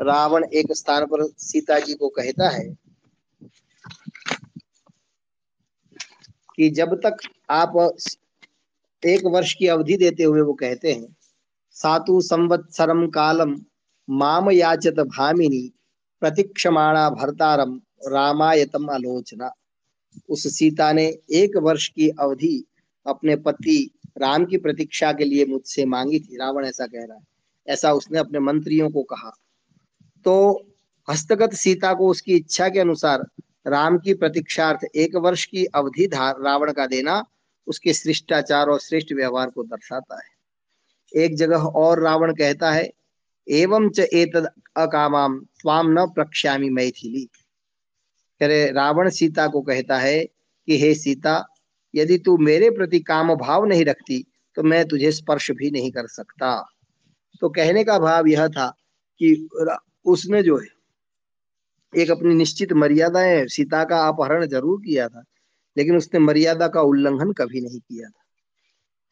रावण 0.01 0.45
एक 0.45 0.73
स्थान 0.73 1.07
पर 1.07 1.25
सीता 1.39 1.79
जी 1.79 1.95
को 1.95 2.09
कहता 2.09 2.49
है 2.49 2.69
कि 6.57 6.69
जब 6.71 6.95
तक 6.97 7.17
आप 7.51 7.77
एक 9.03 9.25
वर्ष 9.27 9.55
की 9.55 9.67
अवधि 9.67 9.97
देते 9.97 10.25
हुए 10.25 10.41
वो 10.41 10.53
कहते 10.55 10.93
हैं 10.93 11.17
सातु 11.71 12.21
संवत्सरम 12.21 13.07
कालम 13.07 13.61
माम 14.11 14.51
याचत 14.51 14.95
भामिनी 15.01 15.73
प्रतीक्षमाणा 16.21 17.11
भरतारम 17.11 17.81
रामायतम 18.07 18.91
आलोचना। 18.91 19.51
उस 20.29 20.47
सीता 20.55 20.93
ने 20.93 21.07
एक 21.31 21.57
वर्ष 21.57 21.89
की 21.89 22.09
अवधि 22.09 22.65
अपने 23.07 23.37
पति 23.37 23.91
राम 24.19 24.45
की 24.45 24.57
प्रतीक्षा 24.57 25.13
के 25.13 25.25
लिए 25.25 25.45
मुझसे 25.47 25.85
मांगी 25.85 26.21
थी। 26.21 26.37
रावण 26.37 26.65
ऐसा 26.65 26.87
कह 26.87 27.05
रहा 27.05 27.17
है। 27.17 27.25
ऐसा 27.69 27.93
उसने 27.93 28.19
अपने 28.19 28.39
मंत्रियों 28.39 28.91
को 28.91 29.03
कहा। 29.03 29.31
तो 30.25 30.67
हस्तगत 31.11 31.53
सीता 31.53 31.95
को 31.95 32.09
उसकी 32.09 32.35
इच्छा 32.35 32.69
के 32.69 32.81
अनुसार 32.81 33.27
राम 33.67 33.99
की 33.99 34.15
प्रतीक्षार्थ 34.15 34.97
एक 34.97 35.17
वर्ष 35.17 35.45
की 35.45 35.65
अवधि 35.65 36.07
रावण 36.15 36.73
का 36.73 36.87
देना 36.87 37.25
उसके 37.67 37.95
शिष्टाचार 37.95 38.67
और 38.67 38.81
श्रेष्ठ 38.81 39.13
व्यवहार 39.13 39.51
को 39.51 39.63
दर्शाता 39.63 40.15
है। 40.15 40.30
एक 41.13 41.37
जगह 41.37 41.63
और 41.77 42.03
रावण 42.03 42.33
कहता 42.35 42.71
है, 42.71 42.91
एवं 43.47 43.89
च 43.91 44.01
एतद 44.01 44.49
अकामाम 44.77 45.39
स्वाम 45.55 45.91
न 45.91 46.07
प्रक्ष्यामी 46.07 46.71
मैथिली। 46.71 47.25
करे 48.41 48.71
रावण 48.73 49.09
सीता 49.11 49.47
को 49.47 49.63
कहता 49.63 49.99
है 49.99 50.25
कि, 50.25 50.79
हे 50.79 50.95
सीता, 50.95 51.45
यदि 51.95 52.19
तू 52.19 52.37
मेरे 52.39 52.71
प्रति 52.71 52.99
काम 53.01 53.35
भाव 53.37 53.65
नहीं 53.67 53.85
रखती 53.85 54.25
तो 54.57 54.63
मैं 54.63 54.85
तुझे 54.89 55.11
स्पर्श 55.13 55.51
भी 55.51 55.71
नहीं 55.71 55.91
कर 55.91 56.07
सकता। 56.07 56.55
तो 57.41 57.49
कहने 57.49 57.85
का 57.85 57.99
भाव 57.99 58.27
यह 58.27 58.49
था 58.49 58.69
कि 59.21 59.49
उसने 60.07 60.43
जो 60.43 60.57
है, 60.59 60.67
एक 61.93 62.11
अपनी 62.11 62.35
निश्चित 62.35 62.73
मर्यादाएँ, 62.73 63.47
सीता 63.47 63.83
का 63.85 63.99
अपहरण 64.09 64.47
ज़रूर 64.47 64.81
किया 64.81 65.09
था, 65.09 65.23
लेकिन 65.77 65.97
उसने 65.97 66.21
मर्यादा 66.21 66.69
का 66.69 66.81
उल्लंघन 66.83 67.33
कभी 67.33 67.61
नहीं 67.61 67.81
किया 67.81 68.09
था। 68.09 68.20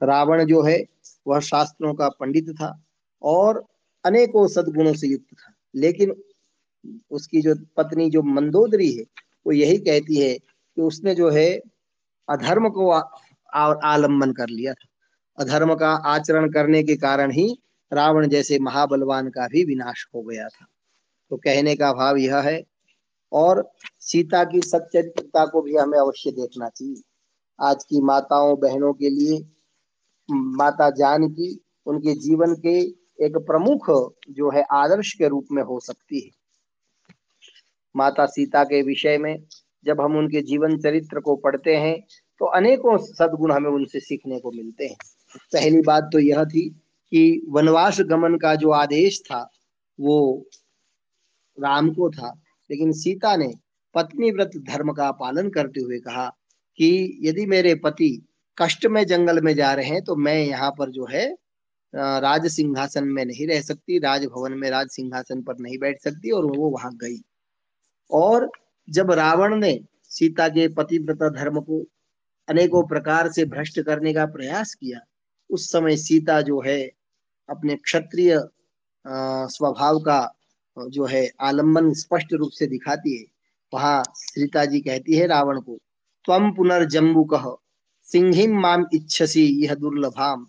रावण 0.03 0.44
जो 0.44 0.62
है, 0.62 0.84
वह 1.26 1.40
शास्त्रों 1.40 1.94
का 1.94 2.09
पंडित 2.09 2.51
था 2.51 2.84
और 3.22 3.64
अनेकों 4.05 4.46
सदगुणों 4.49 4.94
से 4.94 5.09
युक्त 5.09 5.34
था। 5.34 5.55
लेकिन 5.74 6.22
उसकी 7.11 7.40
जो 7.42 7.55
पत्नी, 7.76 8.11
जो 8.11 8.22
मंदोदरी 8.22 8.92
है, 8.92 9.05
वो 9.46 9.53
यही 9.53 9.78
कहती 9.78 10.16
है 10.16 10.34
कि 10.38 10.82
उसने 10.82 11.14
जो 11.14 11.30
है, 11.30 11.61
अधर्म 12.28 12.68
को 12.68 12.90
आलंबन 13.84 14.32
कर 14.32 14.49
लिया 14.49 14.72
था। 14.74 14.88
अधर्म 15.44 15.74
का 15.74 15.90
आचरण 15.90 16.51
करने 16.51 16.82
के 16.82 16.96
कारण 16.96 17.30
ही 17.30 17.59
रावण 17.92 18.28
जैसे 18.28 18.59
महाबलवान 18.59 19.28
का 19.28 19.49
भी 19.49 19.64
विनाश 19.64 20.07
हो 20.14 20.22
गया 20.22 20.49
था। 20.49 20.66
तो 21.30 21.36
कहने 21.36 21.76
का 21.76 21.92
भाव 21.92 22.16
यह 22.16 22.38
है 22.38 22.62
और 23.32 23.70
सीता 24.01 24.44
की 24.44 24.61
सच्चरित्रता 24.61 25.46
को 25.46 25.62
भी 25.62 25.76
हमें 25.76 25.99
अवश्य 25.99 26.30
देखना 26.30 26.68
चाहिए। 26.68 27.03
आज 27.61 27.84
की 27.84 28.01
माताओं, 28.01 28.59
बहनों 28.59 28.92
के 28.92 29.11
लिए 29.11 29.46
माता 30.29 30.89
जान 30.91 31.29
की 31.29 31.59
उनके 31.87 32.14
जीवन 32.20 32.55
के 32.57 32.79
एक 33.24 33.37
प्रमुख 33.47 33.91
जो 34.31 34.51
है 34.51 34.62
आदर्श 34.72 35.12
के 35.12 35.29
रूप 35.29 35.47
में 35.53 35.62
हो 35.62 35.79
सकती 35.81 36.20
है। 36.20 36.31
माता 37.95 38.26
सीता 38.26 38.64
के 38.64 38.83
विषय 38.83 39.18
में 39.18 39.37
जब 39.85 40.01
हम 40.01 40.16
उनके 40.16 40.41
जीवन 40.43 40.76
चरित्र 40.79 41.20
को 41.20 41.37
पढ़ते 41.37 41.76
हैं 41.76 41.99
तो 42.41 42.47
अनेकों 42.47 42.97
सदगुण 42.99 43.53
हमें 43.53 43.70
उनसे 43.70 44.01
सीखने 44.01 44.39
को 44.41 44.51
मिलते 44.53 44.87
हैं। 44.87 44.97
पहली 45.53 45.81
बात 45.81 46.09
तो 46.12 46.18
यह 46.18 46.45
थी 46.45 46.68
कि 47.12 47.43
वनवास 47.49 48.01
गमन 48.01 48.37
का 48.37 48.55
जो 48.55 48.70
आदेश 48.70 49.20
था, 49.20 49.41
वो 49.99 50.47
राम 51.59 51.91
को 51.91 52.11
था, 52.11 52.33
लेकिन 52.70 52.93
सीता 52.93 53.37
ने 53.37 53.53
पत्नी 53.95 54.31
व्रत 54.31 54.51
धर्म 54.68 54.93
का 54.93 55.11
पालन 55.12 55.49
करते 55.51 55.81
हुए 55.81 55.99
कहा 55.99 56.29
कि 56.79 57.18
यदि 57.22 57.47
मेरे 57.47 57.74
पति 57.74 58.11
कष्ट 58.59 58.87
में 58.87 59.05
जंगल 59.07 59.41
में 59.41 59.55
जा 59.55 59.73
रहे 59.75 59.87
हैं 59.87 60.03
तो 60.05 60.17
मैं 60.17 60.35
यहाँ 60.37 60.71
पर 60.79 60.91
जो 60.91 61.07
है 61.07 61.27
राज 61.95 62.47
सिंहासन 62.47 63.05
में 63.07 63.25
नहीं 63.25 63.47
रह 63.49 63.61
सकती, 63.63 63.99
राजभवन 63.99 64.53
में 64.53 64.69
राज 64.71 64.89
सिंहासन 64.91 65.43
पर 65.43 65.59
नहीं 65.59 65.79
बैठ 65.79 66.01
सकती 66.01 66.31
और 66.31 66.45
वो 66.47 66.69
वहाँ 66.71 66.91
गई। 66.95 67.21
और 68.11 68.51
जब 68.89 69.11
रावण 69.13 69.55
ने 69.57 69.79
सीता 70.11 70.49
के 70.49 70.67
पतिव्रत 70.69 71.23
धर्म 71.35 71.61
को 71.61 71.85
अनेकों 72.49 72.83
प्रकार 72.89 73.31
से 73.33 73.45
भ्रष्ट 73.45 73.81
करने 73.81 74.13
का 74.13 74.25
प्रयास 74.27 74.75
किया, 74.75 75.01
उस 75.51 75.71
समय 75.73 75.97
सीता 75.97 76.41
जो 76.41 76.61
है, 76.61 76.81
अपने 77.49 77.77
क्षत्रिय 77.77 78.39
स्वभाव 79.05 79.99
का 80.01 80.21
जो 80.77 81.05
है, 81.07 81.29
आलंबन 81.41 81.93
स्पष्ट 81.95 82.33
रूप 82.33 82.51
से 82.51 82.67
दिखाती 82.67 83.17
है। 83.19 83.25
वहाँ 83.73 84.03
सीता 84.15 84.65
जी 84.65 84.81
कहती 84.81 85.17
है 85.17 85.27
रावण 85.27 85.61
को 85.61 85.79
तम 86.25 86.51
पुनर्जम्बु 86.57 87.25
कह 87.25 87.47
सिंहिम 88.13 88.61
माम 88.61 88.85
इच्छसी 88.95 89.45
यह 89.65 89.75
दुर्लभाम। 89.75 90.47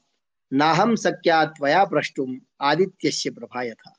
नाहम 0.51 0.95
सक्या 0.95 1.45
त्वया 1.45 1.84
प्रष्टुम 1.86 2.39
आदित्य 2.62 3.30
प्रभाय 3.30 3.72
था 3.72 3.93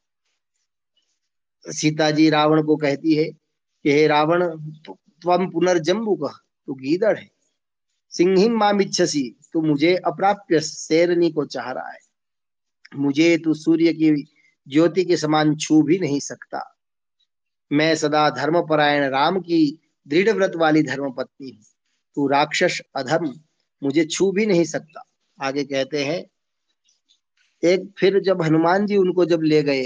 सीता 1.65 2.11
जी 2.11 2.31
रावण 2.31 2.63
को 2.63 2.77
कहती 2.77 3.15
है 3.15 3.25
कि 3.25 3.93
हे 3.93 4.07
रावण 4.07 4.45
तम 4.87 5.51
पुनर्जम्बु 5.51 6.15
कह 6.17 6.39
तू 6.67 6.75
गीदड़ 6.75 7.17
है। 7.19 7.31
सिंहिम 8.13 8.57
माम 8.57 8.81
इच्छसी, 8.81 9.37
तू 9.53 9.61
मुझे 9.61 9.95
अप्राप्य 9.97 10.61
शेरनी 10.61 11.31
को 11.31 11.45
चाह 11.45 11.71
रहा 11.71 11.91
है। 11.91 11.99
मुझे 12.97 13.37
तू 13.39 13.55
सूर्य 13.55 13.93
की 13.93 14.11
ज्योति 14.67 15.05
के 15.05 15.17
समान 15.17 15.55
छू 15.57 15.83
भी 15.83 15.99
नहीं 15.99 16.21
सकता। 16.21 16.77
मैं 17.71 17.95
सदा 17.95 18.29
धर्मपरायण 18.31 19.09
राम 19.11 19.41
की 19.41 19.79
दृढ़ 20.07 20.31
व्रत 20.31 20.57
वाली 20.57 20.83
धर्म 20.83 21.13
पत्नी 21.13 21.51
हूँ। 21.51 21.65
तू 22.17 22.27
राक्षस 22.27 22.81
अधर्म 22.97 23.33
मुझे 23.83 24.05
छू 24.05 24.31
भी 24.33 24.47
नहीं 24.47 24.64
सकता। 24.64 25.05
आगे 25.39 25.64
कहते 25.64 26.05
हैं, 26.05 26.24
एक 27.62 27.91
फिर 27.99 28.18
जब 28.20 28.43
हनुमान 28.43 28.87
जी 28.87 28.97
उनको 28.97 29.24
जब 29.24 29.43
ले 29.43 29.62
गए, 29.62 29.83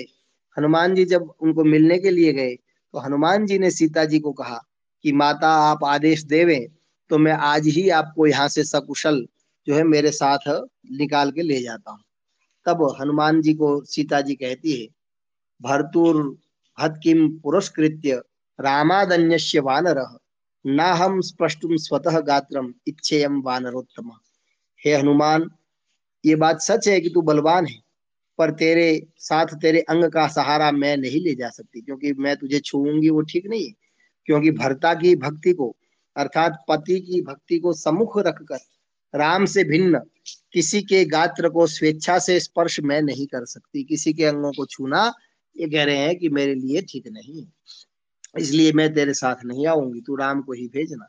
हनुमान 0.57 0.95
जी 0.95 1.05
जब 1.05 1.33
उनको 1.41 1.65
मिलने 1.65 1.99
के 1.99 2.11
लिए 2.11 2.33
गए 2.33 2.55
तो 2.95 2.99
हनुमान 2.99 3.47
जी 3.47 3.59
ने 3.59 3.71
सीता 3.71 4.05
जी 4.05 4.19
को 4.19 4.33
कहा 4.33 4.61
कि, 5.05 5.13
माता, 5.13 5.49
आप 5.49 5.85
आदेश 5.85 6.23
देवे 6.25 6.67
तो 7.11 7.19
मैं 7.19 7.33
आज 7.33 7.67
ही 7.67 7.89
आपको 7.91 8.27
यहाँ 8.27 8.49
से 8.49 8.65
सकुशल 8.65 9.27
जो 9.67 9.75
है 9.75 9.83
मेरे 9.85 10.11
साथ 10.11 10.49
निकाल 10.93 11.31
के 11.31 11.43
ले 11.43 11.61
जाता 11.63 11.91
हूँ। 11.91 12.01
तब 12.67 12.83
हनुमान 13.01 13.41
जी 13.43 13.55
को 13.55 13.81
सीता 13.85 14.21
जी 14.21 14.35
कहती 14.35 14.73
है, 14.73 14.87
भरतुर 15.61 16.37
हत 16.79 17.01
किम 17.03 17.29
पुरस्कृत्य 17.39 18.23
रामादन्य 18.59 19.61
वानर। 19.61 20.01
न 20.67 20.81
हम 20.81 21.21
स्पष्टुम 21.21 21.77
स्वतः 21.77 22.21
गात्रम 22.21 22.73
इच्छेयम 22.89 23.41
वानरोत्तम। 23.43 24.11
हे 24.87 24.95
हनुमान, 24.95 25.51
ये 26.25 26.35
बात 26.35 26.61
सच 26.61 26.89
है 26.89 27.01
कि 27.01 27.09
तू 27.09 27.23
बलवान 27.23 27.67
है, 27.67 27.79
पर 28.39 28.51
तेरे 28.51 29.07
साथ 29.19 29.47
तेरे 29.47 29.81
अंग 29.81 30.05
का 30.05 30.27
सहारा 30.29 30.71
मैं 30.73 30.97
नहीं 30.97 31.21
ले 31.21 31.35
जा 31.35 31.49
सकती, 31.49 31.81
क्योंकि 31.81 32.13
मैं 32.13 32.37
तुझे 32.37 32.61
छूँगी 32.61 33.11
वो 33.11 33.21
ठीक 33.23 33.47
नहीं 33.47 33.67
है। 33.67 33.75
क्योंकि 34.27 34.51
भरता 34.51 34.95
की 34.95 35.17
भक्ति 35.17 35.53
को, 35.53 35.77
अर्थात 36.17 36.65
पति 36.69 37.01
की 37.01 37.21
भक्ति 37.23 37.59
को 37.59 37.73
सम्मुख 37.73 38.19
रखकर, 38.19 38.59
राम 39.15 39.45
से 39.45 39.65
भिन्न, 39.65 40.01
किसी 40.53 40.83
के 40.83 41.05
गात्र 41.05 41.49
को 41.49 41.67
स्वेच्छा 41.67 42.19
से 42.19 42.41
स्पर्श 42.41 42.81
मैं 42.81 43.03
नहीं 43.03 43.27
कर 43.27 43.45
सकती, 43.45 43.85
किसी 43.85 44.13
के 44.13 44.25
अंगों 44.25 44.53
को 44.53 44.67
छूना, 44.67 45.13
ये 45.57 45.69
कह 45.69 45.85
रहे 45.85 45.97
हैं 45.97 46.17
कि 46.19 46.29
मेरे 46.29 46.55
लिए 46.55 46.83
ठीक 46.83 47.09
नहीं 47.09 47.43
है। 47.43 47.53
इसलिए 48.39 48.73
मैं 48.73 48.95
तेरे 48.95 49.15
साथ 49.15 49.45
नहीं 49.45 49.67
आऊँगी, 49.67 50.01
तू 50.01 50.17
राम 50.17 50.43
को 50.43 50.53
ही 50.53 50.67
भेजना। 50.69 51.09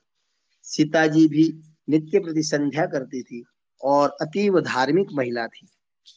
सीता 0.63 1.07
जी 1.07 1.27
भी 1.27 1.53
नित्य 1.89 2.19
प्रति 2.19 2.43
संध्या 2.43 2.85
करती 2.85 3.21
थी 3.21 3.43
और 3.83 4.17
अतीव 4.21 4.59
धार्मिक 4.59 5.07
महिला 5.13 5.47
थी। 5.47 5.67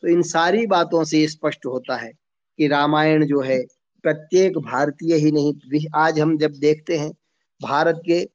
तो 0.03 0.09
इन 0.09 0.23
सारी 0.23 0.67
बातों 0.67 1.05
से 1.05 1.29
स्पष्ट 1.29 1.67
होता 1.67 1.97
है 1.97 2.13
कि 2.59 2.69
रामायण 2.69 3.27
जो 3.27 3.41
है, 3.41 3.63
प्रत्येक 4.03 4.59
भारतीय 4.59 5.15
ही 5.15 5.33
नहीं 5.33 5.87
आज 5.95 6.21
हम 6.21 6.37
जब 6.39 6.53
देखते 6.53 6.99
हैं, 6.99 7.13
भारत 7.63 8.03
के 8.07 8.29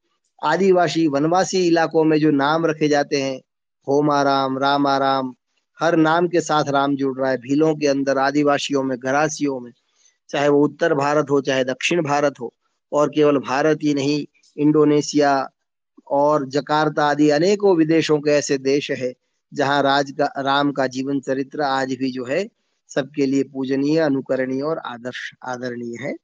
आदिवासी, 0.43 1.07
वनवासी 1.07 1.67
इलाकों 1.67 2.03
में 2.03 2.19
जो 2.19 2.31
नाम 2.31 2.65
रखे 2.65 2.87
जाते 2.87 3.21
हैं 3.21 3.39
होमाराम 3.87 4.57
रामाराम 4.57 5.33
हर 5.79 5.95
नाम 5.95 6.27
के 6.27 6.41
साथ 6.41 6.63
राम 6.69 6.95
जुड़ 6.95 7.17
रहा 7.19 7.29
है, 7.31 7.37
भीलों 7.37 7.75
के 7.75 7.87
अंदर, 7.87 8.17
आदिवासियों 8.17 8.83
में, 8.83 8.97
घरासियों 8.97 9.59
में, 9.59 9.71
चाहे 10.29 10.49
वो 10.49 10.63
उत्तर 10.63 10.93
भारत 10.93 11.29
हो, 11.29 11.41
चाहे 11.41 11.63
दक्षिण 11.63 12.03
भारत 12.03 12.33
हो 12.41 12.53
और 12.93 13.09
केवल 13.09 13.37
भारत 13.37 13.79
ही 13.83 13.93
नहीं, 13.93 14.25
इंडोनेशिया 14.57 15.49
और 16.07 16.49
जकार्ता 16.49 17.05
आदि 17.05 17.29
अनेकों 17.29 17.77
विदेशों 17.77 18.19
के 18.19 18.31
ऐसे 18.31 18.57
देश 18.57 18.91
है, 18.91 19.13
जहाँ 19.53 19.83
राज 19.83 20.11
का, 20.11 20.25
राम 20.25 20.71
का 20.71 20.87
जीवन 20.87 21.19
चरित्र 21.19 21.61
आज 21.61 21.93
भी 21.93 22.11
जो 22.11 22.25
है, 22.25 22.49
सबके 22.89 23.25
लिए 23.25 23.43
पूजनीय, 23.43 23.99
अनुकरणीय 23.99 24.61
और 24.61 24.77
आदर्श, 24.77 25.31
आदरणीय 25.43 25.97
है। 26.01 26.15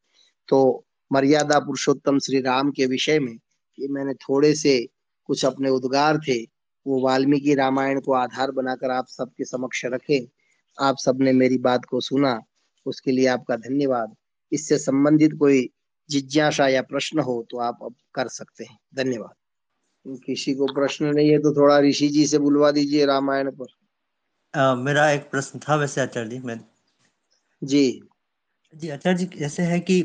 तो 0.47 0.85
मर्यादा 1.13 1.59
पुरुषोत्तम 1.59 2.19
श्री 2.19 2.41
राम 2.41 2.71
के 2.71 2.85
विषय 2.85 3.19
में 3.19 3.39
ये 3.79 3.87
मैंने 3.87 4.13
थोड़े 4.13 4.55
से 4.55 4.89
कुछ 5.25 5.45
अपने 5.45 5.69
उद्गार 5.69 6.17
थे, 6.17 6.43
वो 6.87 7.01
वाल्मीकि 7.01 7.55
रामायण 7.55 7.99
को 7.99 8.13
आधार 8.13 8.51
बनाकर 8.51 8.91
आप 8.91 9.07
सबके 9.07 9.45
समक्ष 9.45 9.85
रखे। 9.85 10.27
आप 10.81 10.97
सबने 10.97 11.31
मेरी 11.31 11.57
बात 11.57 11.85
को 11.85 12.01
सुना, 12.01 12.41
उसके 12.85 13.11
लिए 13.11 13.27
आपका 13.27 13.55
धन्यवाद। 13.55 14.15
इससे 14.51 14.77
संबंधित 14.77 15.33
कोई 15.33 15.69
जिज्ञासा 16.09 16.67
या 16.67 16.81
प्रश्न 16.81 17.19
हो 17.19 17.45
तो 17.51 17.59
आप 17.59 17.79
अब 17.83 17.95
कर 18.15 18.27
सकते 18.27 18.63
हैं। 18.63 18.77
धन्यवाद। 18.95 20.17
किसी 20.25 20.53
को 20.55 20.65
प्रश्न 20.73 21.05
नहीं 21.05 21.29
है 21.29 21.37
तो 21.37 21.53
थोड़ा 21.55 21.79
ऋषि 21.79 22.07
जी 22.07 22.25
से 22.27 22.37
बुलवा 22.37 22.71
दीजिए 22.71 23.05
रामायण 23.05 23.51
पर। 23.51 23.65
आ, 24.53 24.75
मेरा 24.75 25.09
एक 25.11 25.29
प्रश्न 25.31 25.59
था 25.59 25.75
वैसे 25.75 26.01
आचार्य 26.01 26.29
जी 26.29 26.39
मैं 26.39 26.59
जी। 27.61 28.01
जी 28.73 28.89
आचार्य 28.89 29.17
जी 29.17 29.45
ऐसे 29.45 29.63
है 29.63 29.79
कि 29.79 30.01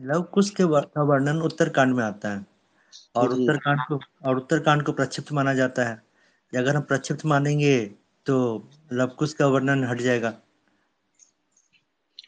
लव 0.00 0.22
कुश 0.34 0.50
के 0.50 0.64
वर्णन 0.64 1.40
उत्तरकांड 1.42 1.94
में 1.94 2.02
आता 2.04 2.32
है 2.34 2.44
और 3.16 3.32
उत्तरकांड 3.32 3.80
को 3.88 4.00
और 4.24 4.36
उत्तरकांड 4.36 4.82
को 4.82 4.92
प्रक्षिप्त 4.92 5.32
माना 5.32 5.54
जाता 5.54 5.88
है। 5.88 6.02
अगर 6.52 6.76
हम 6.76 6.82
प्रक्षिप्त 6.82 7.24
मानेंगे 7.26 7.78
तो 8.26 8.36
लव 8.92 9.06
कुश 9.18 9.32
का 9.34 9.46
वर्णन 9.46 9.84
हट 9.84 10.00
जाएगा। 10.00 10.32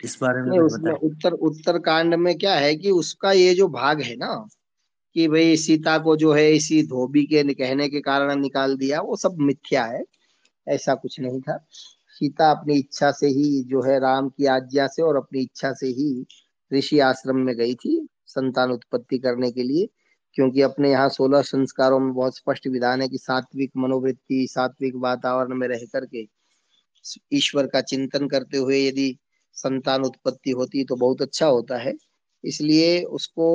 इस 0.04 0.18
बारे 0.22 0.42
में 0.42 0.58
उसमें 0.58 0.92
उत्तर 0.92 1.32
उत्तर 1.32 1.78
कांड 1.78 2.14
में 2.14 2.38
क्या 2.38 2.54
है 2.54 2.76
कि 2.76 2.90
उसका 2.90 3.32
ये 3.32 3.54
जो 3.54 3.68
भाग 3.68 4.00
है 4.00 4.16
ना 4.16 4.48
कि 5.14 5.28
भाई 5.28 5.56
सीता 5.56 5.98
को 5.98 6.16
जो 6.16 6.32
है 6.32 6.52
इसी 6.52 6.82
धोबी 6.82 7.26
के 7.26 7.54
कहने 7.54 7.88
के 7.88 8.00
कारण 8.00 8.40
निकाल 8.40 8.76
दिया 8.76 9.00
वो 9.00 9.16
सब 9.16 9.36
मिथ्या 9.38 9.84
है 9.84 10.04
ऐसा 10.68 10.94
कुछ 10.94 11.20
नहीं 11.20 11.40
था। 11.40 11.66
सीता 12.08 12.50
अपनी 12.50 12.78
इच्छा 12.78 13.10
से 13.10 13.26
ही 13.26 13.64
जो 13.64 13.82
है 13.82 14.00
राम 14.00 14.28
की 14.28 14.46
आज्ञा 14.46 14.86
से 14.86 15.02
और 15.02 15.16
अपनी 15.16 15.40
इच्छा 15.40 15.72
से 15.72 15.86
ही 15.86 16.26
ऋषि 16.72 16.98
आश्रम 16.98 17.36
में 17.36 17.56
गई 17.56 17.74
थी 17.74 18.08
संतान 18.26 18.70
उत्पत्ति 18.70 19.18
करने 19.18 19.52
के 19.52 19.62
लिए 19.62 19.88
क्योंकि 20.34 20.62
अपने 20.62 20.90
यहाँ 20.90 21.08
सोलह 21.08 21.42
संस्कारों 21.42 22.00
में 22.00 22.14
बहुत 22.14 22.36
स्पष्ट 22.36 22.66
विधान 22.66 23.02
है 23.02 23.08
कि 23.08 23.18
सात्विक 23.18 23.70
मनोवृत्ति 23.76 24.46
सात्विक 24.50 24.92
वातावरण 24.96 25.54
में 25.54 25.68
रह 25.68 25.80
करके 25.92 26.28
ईश्वर 27.32 27.66
का 27.66 27.80
चिंतन 27.80 28.28
करते 28.28 28.58
हुए 28.58 28.88
यदि 28.88 29.18
संतान 29.58 30.02
उत्पत्ति 30.02 30.50
होती 30.50 30.84
तो 30.84 30.96
बहुत 30.96 31.22
अच्छा 31.22 31.46
होता 31.46 31.78
है। 31.78 31.94
इसलिए 32.44 33.02
उसको 33.02 33.46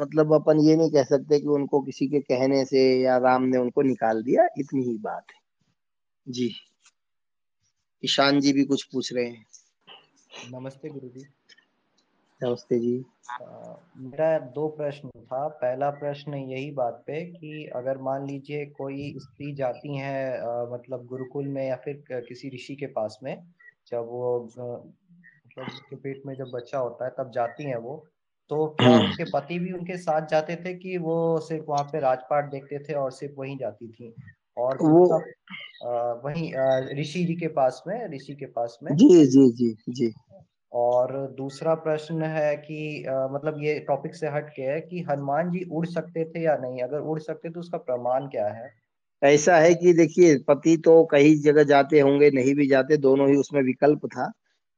मतलब 0.00 0.34
अपन 0.34 0.60
ये 0.60 0.76
नहीं 0.76 0.90
कह 0.90 1.04
सकते 1.04 1.38
कि 1.40 1.46
उनको 1.48 1.80
किसी 1.80 2.06
के 2.08 2.20
कहने 2.20 2.64
से 2.64 2.82
या 3.00 3.16
राम 3.18 3.42
ने 3.42 3.58
उनको 3.58 3.82
निकाल 3.82 4.22
दिया 4.22 4.46
इतनी 4.58 4.82
ही 4.84 4.96
बात 4.98 5.24
है। 5.34 5.40
जी। 6.28 6.50
ईशान 8.02 8.40
जी 8.40 8.52
भी 8.52 8.64
कुछ 8.64 8.82
पूछ 8.82 9.12
रहे 9.12 9.24
हैं। 9.24 9.44
नमस्ते 10.52 10.88
गुरु 10.88 11.08
जी 11.08 11.24
नमस्ते 12.40 12.78
जी। 12.78 13.04
आ, 13.30 13.44
मेरा 13.96 14.38
दो 14.54 14.66
प्रश्न 14.68 15.08
था। 15.08 15.46
पहला 15.48 15.90
प्रश्न 15.90 16.34
यही 16.34 16.70
बात 16.70 17.02
पे 17.06 17.24
कि 17.26 17.64
अगर 17.76 17.98
मान 17.98 18.26
लीजिए 18.26 18.64
कोई 18.66 19.12
स्त्री 19.18 19.52
जाती 19.54 19.96
है 19.96 20.40
आ, 20.40 20.64
मतलब 20.72 21.06
गुरुकुल 21.06 21.48
में 21.48 21.66
या 21.68 21.76
फिर 21.76 22.02
किसी 22.12 22.48
ऋषि 22.48 22.74
के 22.74 22.86
पास 22.86 23.18
में 23.22 23.36
जब 23.90 24.08
वो 24.08 24.30
मतलब 25.50 25.66
उसके 25.66 25.96
पेट 25.96 26.22
में 26.26 26.34
जब 26.36 26.50
बच्चा 26.50 26.78
होता 26.78 27.04
है 27.04 27.10
तब 27.18 27.30
जाती 27.34 27.64
हैं 27.64 27.76
वो। 27.78 27.96
तो 28.50 28.66
क्या। 28.80 28.98
उनके 28.98 29.24
पति 29.30 29.58
भी 29.58 29.72
उनके 29.72 29.96
साथ 29.98 30.26
जाते 30.28 30.56
थे 30.56 30.74
कि 30.74 30.96
वो 30.98 31.16
सिर्फ़ 31.40 31.64
वहाँ 31.68 31.84
पे 31.84 32.00
राजपाट 32.00 32.50
देखते 32.50 32.78
थे 32.78 32.94
और 32.94 33.10
सिर्फ़ 33.12 33.34
वहीं 33.36 33.56
जाती 33.58 33.88
थी। 33.88 34.14
और 34.56 34.78
वो 34.82 35.06
वहीं 36.24 36.52
ऋषि 37.00 37.24
जी 37.24 37.34
के 37.36 37.48
पास 37.50 37.82
में 37.86 37.96
ऋषि 38.08 38.34
के 38.34 38.46
पास 38.48 38.78
में। 38.82 38.92
जी 38.92 39.08
जी 39.26 39.48
जी 39.52 39.74
जी। 39.90 40.12
और 40.72 41.12
दूसरा 41.36 41.74
प्रश्न 41.76 42.22
है 42.24 42.56
कि 42.56 43.04
आ, 43.04 43.26
मतलब 43.28 43.62
ये 43.62 43.78
टॉपिक 43.80 44.14
से 44.14 44.28
हट 44.28 44.48
के 44.50 44.62
है 44.62 44.80
कि 44.80 45.00
हनुमान 45.10 45.50
जी 45.50 45.64
उड़ 45.72 45.86
सकते 45.86 46.24
थे 46.24 46.42
या 46.44 46.56
नहीं? 46.56 46.82
अगर 46.82 47.00
उड़ 47.06 47.18
सकते 47.20 47.50
तो 47.50 47.60
उसका 47.60 47.78
प्रमाण 47.80 48.26
क्या 48.28 48.46
है? 48.48 48.70
ऐसा 49.22 49.56
है 49.58 49.74
कि 49.74 49.92
देखिए 49.92 50.36
पति 50.48 50.76
तो 50.76 50.92
कई 51.04 51.34
जगह 51.38 51.64
जाते 51.64 52.00
होंगे 52.00 52.30
नहीं 52.30 52.54
भी 52.54 52.66
जाते 52.66 52.96
दोनों 52.98 53.28
ही 53.28 53.36
उसमें 53.36 53.60
विकल्प 53.62 54.06
था। 54.06 54.30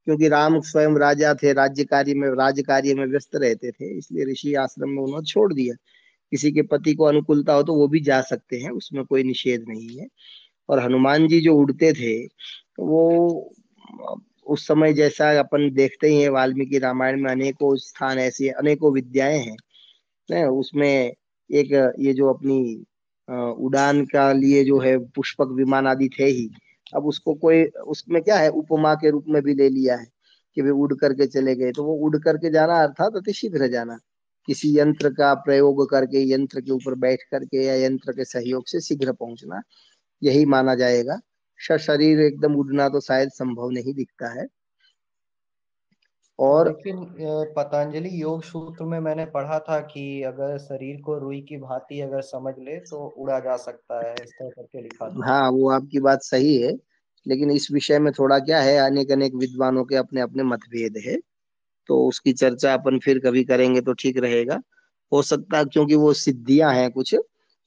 क्योंकि 0.06 0.28
राम 0.28 0.60
स्वयं 0.62 0.96
राजा 0.98 1.34
थे 1.42 1.52
राज्य 1.52 1.84
कार्य 1.84 2.14
में 2.14 2.28
राज्य 2.36 2.62
कार्य 2.62 2.94
में 2.94 3.04
व्यस्त 3.06 3.36
रहते 3.36 3.70
थे, 3.70 3.96
इसलिए 3.98 4.24
ऋषि 4.32 4.54
आश्रम 4.56 4.90
में 4.90 5.02
उन्होंने 5.02 5.26
छोड़ 5.26 5.52
दिया। 5.52 5.74
किसी 6.32 6.50
के 6.52 6.62
पति 6.64 6.94
को 6.94 7.04
अनुकूलता 7.04 7.52
हो 7.54 7.62
तो 7.62 7.74
वो 7.74 7.88
भी 7.88 8.00
जा 8.02 8.20
सकते 8.22 8.58
हैं, 8.58 8.70
उसमें 8.72 9.04
कोई 9.04 9.22
निषेध 9.24 9.64
नहीं 9.68 9.98
है। 9.98 10.06
और 10.68 10.82
हनुमान 10.84 11.26
जी 11.28 11.40
जो 11.40 11.54
उड़ते 11.56 11.92
थे, 11.92 12.16
वो 12.80 13.52
उस 14.46 14.66
समय 14.68 14.92
जैसा 14.94 15.30
अपन 15.38 15.70
देखते 15.74 16.08
ही 16.08 16.20
हैं, 16.22 16.28
वाल्मीकि 16.30 16.78
रामायण 16.78 17.20
में 17.22 17.30
अनेकों 17.30 17.74
स्थान 17.78 18.18
ऐसे, 18.18 18.48
अनेकों 18.50 18.92
विद्याएँ 18.94 19.38
हैं 19.40 19.56
उसमें 20.48 20.88
एक 21.50 21.72
ये 22.00 22.12
जो 22.14 22.28
अपनी 22.28 22.84
उड़ान 23.28 24.04
का 24.06 24.32
लिए 24.32 24.64
जो 24.64 24.78
है, 24.80 24.96
पुष्पक 24.98 25.48
विमान 25.52 25.86
आदि 25.86 26.08
थे 26.18 26.24
ही। 26.26 26.48
अब 26.94 27.06
उसको 27.06 27.34
कोई, 27.34 27.64
उसमें 27.64 28.22
क्या 28.22 28.38
है, 28.38 28.48
उपमा 28.50 28.94
के 28.94 29.10
रूप 29.10 29.24
में 29.28 29.42
भी 29.42 29.54
ले 29.54 29.68
लिया 29.68 29.96
है 29.96 30.06
कि 30.56 30.62
वे 30.62 30.70
उड़ 30.70 30.92
करके 30.94 31.26
चले 31.26 31.54
गए। 31.56 31.72
तो 31.72 31.84
वो 31.84 31.94
उड़ 32.06 32.16
करके 32.16 32.50
जाना 32.50 32.82
अर्थात 32.82 33.16
अति 33.16 33.32
शीघ्र 33.32 33.68
जाना। 33.68 33.98
किसी 34.48 34.78
यंत्र 34.78 35.10
का 35.10 35.32
प्रयोग 35.34 35.90
करके, 35.90 36.22
यंत्र 36.32 36.60
के 36.60 36.72
ऊपर 36.72 36.94
बैठ 36.94 37.22
करके 37.30 37.64
या 37.64 37.74
यंत्र 37.76 38.12
के 38.12 38.24
सहयोग 38.24 38.64
से 38.66 38.80
शीघ्र 38.80 39.12
पहुँचना, 39.12 39.62
यही 40.22 40.44
माना 40.46 40.74
जाएगा। 40.74 41.20
शरीर 41.58 42.20
एकदम 42.20 42.54
उड़ना 42.54 42.88
तो 42.88 43.00
शायद 43.00 43.30
संभव 43.30 43.70
नहीं 43.70 43.94
दिखता 43.94 44.28
है। 44.40 44.46
और 46.38 46.68
लेकिन 46.68 47.04
पतंजलि 47.56 48.10
योग 48.22 48.42
सूत्र 48.42 48.84
में 48.84 48.98
मैंने 49.00 49.24
पढ़ा 49.26 49.58
था 49.58 49.78
कि 49.80 50.22
अगर 50.22 50.56
शरीर 50.58 51.00
को 51.00 51.18
रुई 51.18 51.40
की 51.40 51.56
भांति 51.56 52.00
अगर 52.00 52.20
समझ 52.22 52.54
ले 52.58 52.76
तो 52.80 53.04
उड़ा 53.18 53.38
जा 53.40 53.56
सकता 53.56 53.98
है 54.00 54.14
इस 54.14 54.30
तरह 54.30 54.48
करके 54.48 54.82
लिखा 54.82 55.08
था। 55.08 55.26
हाँ 55.26 55.50
वो 55.50 55.70
आपकी 55.70 56.00
बात 56.00 56.22
सही 56.22 56.56
है 56.62 56.72
लेकिन 57.26 57.50
इस 57.50 57.70
विषय 57.72 57.98
में 57.98 58.12
थोड़ा 58.12 58.38
क्या 58.38 58.60
है 58.60 58.76
अनेक 58.78 59.10
अनेक 59.10 59.34
विद्वानों 59.34 59.84
के 59.84 59.96
अपने 59.96 60.20
अपने 60.20 60.42
मतभेद 60.42 60.96
है 61.06 61.18
तो 61.88 62.06
उसकी 62.08 62.32
चर्चा 62.32 62.72
अपन 62.74 62.98
फिर 62.98 63.18
कभी 63.18 63.44
करेंगे 63.44 63.80
तो 63.80 63.92
ठीक 63.92 64.18
रहेगा। 64.18 64.60
हो 65.12 65.22
सकता 65.22 65.58
है 65.58 65.64
क्योंकि 65.64 65.94
वो 65.94 66.12
सिद्धियाँ 66.12 66.72
हैं 66.74 66.90
कुछ 66.90 67.14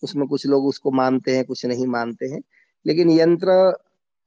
उसमें 0.03 0.28
कुछ 0.28 0.45
लोग 0.47 0.66
उसको 0.66 0.91
मानते 0.91 1.36
हैं 1.36 1.43
कुछ 1.45 1.66
नहीं 1.66 1.88
मानते 1.88 2.26
हैं 2.26 2.41
लेकिन 2.86 3.09
यंत्र 3.11 3.51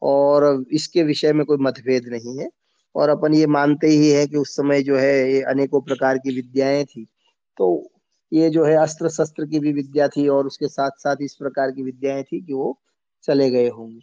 और 0.02 0.64
इसके 0.72 1.02
विषय 1.02 1.32
में 1.32 1.44
कोई 1.46 1.56
मतभेद 1.60 2.08
नहीं 2.08 2.38
है। 2.38 2.48
और 2.98 3.08
अपन 3.08 3.34
ये 3.34 3.46
मानते 3.46 3.86
ही 3.86 4.10
है 4.10 4.26
कि 4.26 4.36
उस 4.36 4.56
समय 4.56 4.82
जो 4.82 4.96
है 4.96 5.32
ये 5.32 5.42
अनेकों 5.42 5.80
प्रकार 5.80 6.18
की 6.18 6.36
विद्याएँ 6.36 6.84
थी। 6.84 7.06
तो 7.56 7.90
ये 8.32 8.50
जो 8.50 8.64
है 8.64 8.76
अस्त्र 8.76 9.08
शस्त्र 9.08 9.46
की 9.46 9.58
भी 9.58 9.72
विद्या 9.72 10.08
थी 10.08 10.28
और 10.28 10.46
उसके 10.46 10.68
साथ 10.68 10.90
साथ 10.90 11.16
इस 11.20 11.34
प्रकार 11.34 11.70
की 11.70 11.82
विद्याएँ 11.82 12.22
थी 12.22 12.40
कि 12.40 12.52
वो 12.52 12.80
चले 13.22 13.50
गए 13.50 13.68
होंगे। 13.68 14.00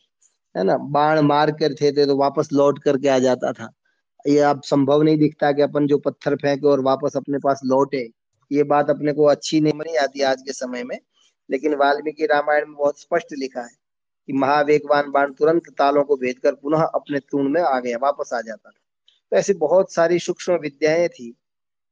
है 0.58 0.64
ना? 0.64 0.78
बाण 0.78 1.20
मार 1.20 1.52
कर 1.52 1.74
थे, 1.74 1.92
थे 1.92 2.06
तो 2.06 2.18
वापस 2.18 2.50
लौट 2.54 2.84
करके 2.84 3.08
आ 3.08 3.20
जाता 3.20 3.52
था। 3.52 3.72
ये 4.28 4.40
अब 4.40 4.62
संभव 4.62 5.02
नहीं 5.02 5.18
दिखता 5.18 5.52
कि 5.52 5.62
अपन 5.62 5.88
जो 5.88 5.98
पत्थर 5.98 6.36
फेंके 6.36 6.68
और 6.68 6.80
वापस 6.80 7.18
अपने 7.18 7.38
पास 7.38 7.62
लौटे। 7.66 8.10
ये 8.52 8.64
बात 8.64 8.90
अपने 8.90 9.14
को 9.14 9.24
अच्छी 9.24 9.62
नहीं 9.62 9.74
नहीं 9.74 9.98
आती 9.98 10.22
आज 10.22 10.42
के 10.42 10.54
समय 10.54 10.84
में। 10.84 11.00
लेकिन 11.52 11.76
वाल्मीकि 11.76 12.26
रामायण 12.26 12.66
में 12.66 12.76
बहुत 12.76 13.00
स्पष्ट 13.00 13.28
लिखा 13.34 13.62
है 13.62 13.72
कि 14.28 14.34
महावेगवान 14.34 15.12
बाण 15.12 15.34
तुरंत 15.34 15.62
तालों 15.78 16.04
को 16.04 16.16
भेद 16.16 16.40
कर 16.40 16.52
पुनः 16.56 16.82
अपने 16.82 17.20
तूण 17.20 17.50
में 17.50 17.62
आ 17.62 17.80
गया 17.80 17.98
वापस 17.98 18.30
आ 18.34 18.42
जाता 18.42 18.70
था। 18.70 18.85
तो 19.36 19.40
ऐसी 19.40 19.54
बहुत 19.54 19.92
सारी 19.94 20.18
सूक्ष्म 20.20 20.54
विद्याएँ 20.54 21.08
थी। 21.08 21.34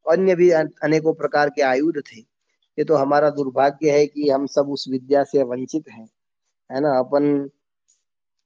अन्य 0.06 0.36
भी 0.36 0.50
अनेकों 0.52 1.14
प्रकार 1.14 1.50
के 1.50 1.62
आयुध 1.62 1.98
थे। 2.02 2.20
ये 2.78 2.84
तो 2.84 2.96
हमारा 2.96 3.30
दुर्भाग्य 3.30 3.92
है 3.92 4.06
कि 4.08 4.30
हम 4.30 4.46
सब 4.48 4.70
उस 4.70 4.86
विद्या 4.90 5.24
से 5.24 5.44
वंचित 5.44 5.90
हैं, 5.90 6.08
है 6.70 6.82
ना? 6.82 6.98
अपन 7.00 7.50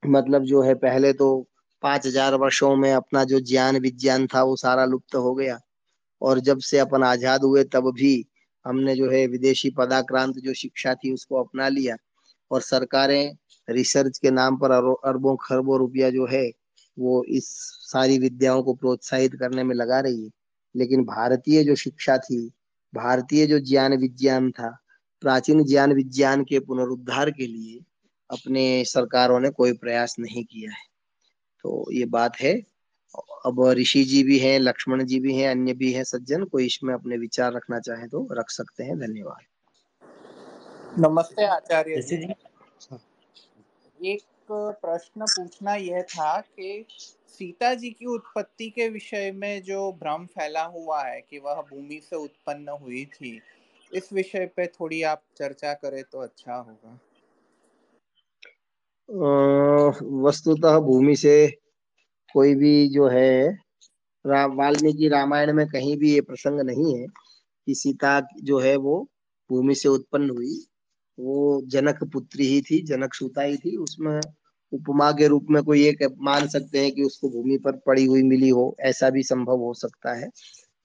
मतलब 0.02 0.44
जो 0.44 0.62
है, 0.62 0.74
पहले 0.74 1.12
तो 1.12 1.46
पाँच 1.82 2.06
हज़ार 2.06 2.34
वर्षो 2.34 2.74
में 2.76 2.92
अपना 2.92 3.24
जो 3.24 3.40
ज्ञान 3.40 3.76
विज्ञान 3.78 4.26
था, 4.26 4.42
वो 4.42 4.56
सारा 4.56 4.84
लुप्त 4.84 5.14
हो 5.16 5.34
गया। 5.34 5.58
और 6.22 6.40
जब 6.40 6.58
से 6.60 6.78
अपन 6.78 7.02
आज़ाद 7.04 7.44
हुए, 7.44 7.64
तब 7.64 7.92
भी 7.94 8.26
हमने 8.66 8.94
जो 8.96 9.10
है, 9.10 9.26
विदेशी 9.26 9.70
पदाक्रांत 9.70 10.38
जो 10.38 10.54
शिक्षा 10.54 10.94
थी, 10.94 11.12
उसको 11.12 11.42
अपना 11.44 11.68
लिया। 11.68 11.96
और 12.50 12.60
सरकारें 12.62 13.36
रिसर्च 13.68 14.18
के 14.18 14.30
नाम 14.30 14.56
पर 14.56 14.70
अरबों, 14.70 15.36
खरबों 15.36 15.78
रुपया 15.78 16.10
जो 16.10 16.26
है 16.26 16.50
वो 16.98 17.24
इस 17.24 17.44
सारी 17.92 18.18
विद्याओं 18.18 18.62
को 18.62 18.74
प्रोत्साहित 18.74 19.34
करने 19.34 19.62
में 19.62 19.74
लगा 19.74 20.00
रही 20.00 20.24
है। 20.24 20.30
लेकिन 20.76 21.04
भारतीय 21.04 21.64
जो 21.64 21.74
शिक्षा 21.74 22.18
थी 22.18 22.50
भारतीय 22.94 23.46
जो 23.46 23.58
ज्ञान 23.60 23.96
विज्ञान 23.96 24.50
था 24.50 24.78
प्राचीन 25.20 25.64
ज्ञान 25.64 25.92
विज्ञान 25.92 26.44
के 26.44 26.58
पुनरुद्धार 26.60 27.30
के 27.30 27.46
लिए 27.46 27.80
अपने 28.30 28.84
सरकारों 28.84 29.40
ने 29.40 29.50
कोई 29.50 29.72
प्रयास 29.72 30.16
नहीं 30.18 30.44
किया 30.44 30.70
है। 30.70 30.82
तो 31.62 31.92
ये 31.92 32.04
बात 32.04 32.36
है। 32.40 32.62
अब 33.46 33.68
ऋषि 33.68 34.04
जी 34.04 34.22
भी 34.22 34.38
हैं 34.38 34.58
लक्ष्मण 34.58 35.04
जी 35.04 35.20
भी 35.20 35.34
हैं 35.34 35.50
अन्य 35.50 35.74
भी 35.74 35.92
हैं 35.92 36.04
सज्जन 36.04 36.44
कोई 36.44 36.66
इसमें 36.66 36.94
अपने 36.94 37.16
विचार 37.16 37.52
रखना 37.52 37.80
चाहे 37.80 38.08
तो 38.08 38.28
रख 38.32 38.50
सकते 38.50 38.84
हैं। 38.84 38.98
धन्यवाद। 38.98 39.40
नमस्ते 40.98 41.46
आचार्य 41.46 42.02
जी। 42.02 42.16
एक 44.04 44.22
प्रश्न 44.50 45.26
पूछना 45.28 45.74
यह 45.74 46.02
था 46.02 46.40
कि 46.40 46.84
सीता 47.28 47.72
जी 47.74 47.90
की 47.90 48.06
उत्पत्ति 48.06 48.68
के 48.70 48.88
विषय 48.88 49.30
में 49.32 49.62
जो 49.62 49.90
भ्रम 49.92 50.24
फैला 50.26 50.64
हुआ 50.64 51.02
है 51.02 51.20
कि 51.20 51.38
वह 51.38 51.60
भूमि 51.70 52.00
से 52.04 52.16
उत्पन्न 52.16 52.68
हुई 52.82 53.04
थी, 53.04 53.40
इस 53.92 54.12
विषय 54.12 54.46
पे 54.46 54.66
थोड़ी 54.66 55.02
आप 55.02 55.22
चर्चा 55.36 55.72
करें 55.74 56.02
तो 56.12 56.18
अच्छा 56.18 56.54
होगा। 56.54 56.98
वस्तुतः 60.22 60.78
भूमि 60.78 61.16
से 61.16 61.36
कोई 62.34 62.54
भी 62.54 62.88
जो 62.88 63.08
है 63.08 63.48
वाल्मीकि 64.24 65.08
रामायण 65.08 65.52
में 65.52 65.66
कहीं 65.66 65.96
भी 65.96 66.12
ये 66.12 66.20
प्रसंग 66.20 66.60
नहीं 66.60 66.94
है 66.98 67.06
कि 67.66 67.74
सीता 67.74 68.20
जो 68.42 68.58
है 68.58 68.76
वो 68.76 69.00
भूमि 69.50 69.74
से 69.74 69.88
उत्पन्न 69.88 70.30
हुई। 70.30 70.54
वो 71.18 71.62
जनक 71.66 72.02
पुत्री 72.04 72.46
ही 72.46 72.60
थी 72.62 72.80
जनक 72.86 73.14
सूता 73.14 73.42
ही 73.42 73.56
थी। 73.56 73.76
उसमें 73.76 74.20
उपमा 74.72 75.10
के 75.12 75.26
रूप 75.28 75.46
में 75.50 75.62
कोई 75.62 75.86
एक 75.88 76.02
मान 76.20 76.46
सकते 76.48 76.78
हैं 76.78 76.92
कि 76.92 77.02
उसको 77.02 77.28
भूमि 77.28 77.56
पर 77.58 77.76
पड़ी 77.86 78.04
हुई 78.04 78.22
मिली 78.22 78.48
हो 78.48 78.74
ऐसा 78.80 79.10
भी 79.10 79.22
संभव 79.22 79.58
हो 79.58 79.72
सकता 79.74 80.14
है। 80.14 80.28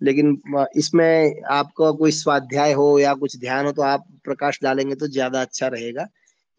लेकिन 0.02 0.42
इसमें 0.78 1.42
आपका 1.52 1.92
कोई 1.92 2.12
स्वाध्याय 2.12 2.74
हो 2.74 2.88
या 3.00 3.14
कुछ 3.14 3.38
ध्यान 3.38 3.66
हो 3.66 3.72
तो 3.72 3.82
आप 3.82 4.06
प्रकाश 4.24 4.60
डालेंगे 4.64 4.96
तो 4.96 5.08
ज़्यादा 5.08 5.42
अच्छा 5.42 5.68
रहेगा। 5.68 6.08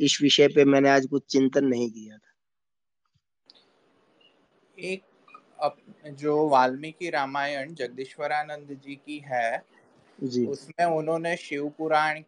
इस 0.01 0.19
विषय 0.23 0.49
पे 0.49 0.65
मैंने 0.65 0.91
आज 0.91 1.07
कुछ 1.07 1.23
चिंतन 1.29 1.65
नहीं 1.65 1.91
किया 1.91 2.17
था। 2.17 2.33
एक 4.79 5.03
अप, 5.61 5.77
जो 6.11 6.49
वाल्मीकि 6.49 7.11
रामायण 7.11 7.75
जगदीश्वरानंद 7.75 8.79
जी 8.85 8.95
की 8.97 9.19
है 9.27 9.63
जी। 10.19 10.47
उसमें 10.47 10.85
उन्होंने 10.87 11.37
शिव 11.37 11.69
पुराण 11.79 12.21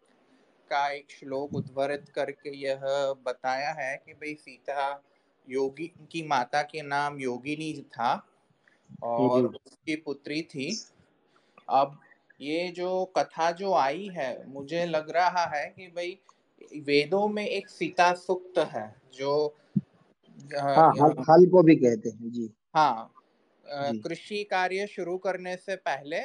का 0.69 0.87
एक 0.89 1.11
श्लोक 1.11 1.55
उद्वरित 1.55 2.09
करके 2.09 2.55
यह 2.57 2.81
बताया 3.25 3.71
है 3.71 3.95
कि 3.97 4.13
भाई 4.13 4.33
सीता 4.35 5.03
योगी 5.47 5.87
की 6.11 6.27
माता 6.27 6.61
के 6.61 6.81
नाम 6.81 7.19
योगिनी 7.19 7.73
था 7.91 8.11
और 9.03 9.45
उसकी 9.45 9.95
पुत्री 9.95 10.41
थी। 10.41 10.69
अब 11.69 11.99
ये 12.41 12.67
जो 12.67 13.05
कथा 13.17 13.51
जो 13.51 13.73
आई 13.73 14.07
है 14.07 14.31
मुझे 14.49 14.85
लग 14.85 15.09
रहा 15.09 15.45
है 15.55 15.65
कि 15.69 15.87
भाई 15.87 16.17
वेदों 16.81 17.27
में 17.27 17.45
एक 17.45 17.69
सीता 17.69 18.13
सुक्त 18.13 18.59
है 18.73 18.87
जो 19.13 19.33
हाँ, 20.53 20.91
हल 21.29 21.45
को 21.49 21.63
भी 21.63 21.75
कहते 21.75 22.09
हैं 22.09 22.31
जी। 22.31 22.49
हाँ 22.75 23.13
कृषि 24.03 24.43
कार्य 24.43 24.87
शुरू 24.87 25.17
करने 25.17 25.55
से 25.55 25.75
पहले 25.75 26.21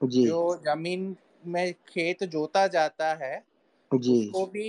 जी। 0.00 0.24
जो 0.24 0.56
ज़मीन 0.56 1.16
में 1.46 1.72
खेत 1.88 2.24
जोता 2.24 2.66
जाता 2.66 3.14
है 3.14 3.36
जी। 3.90 4.18
उसको 4.22 4.46
भी 4.46 4.68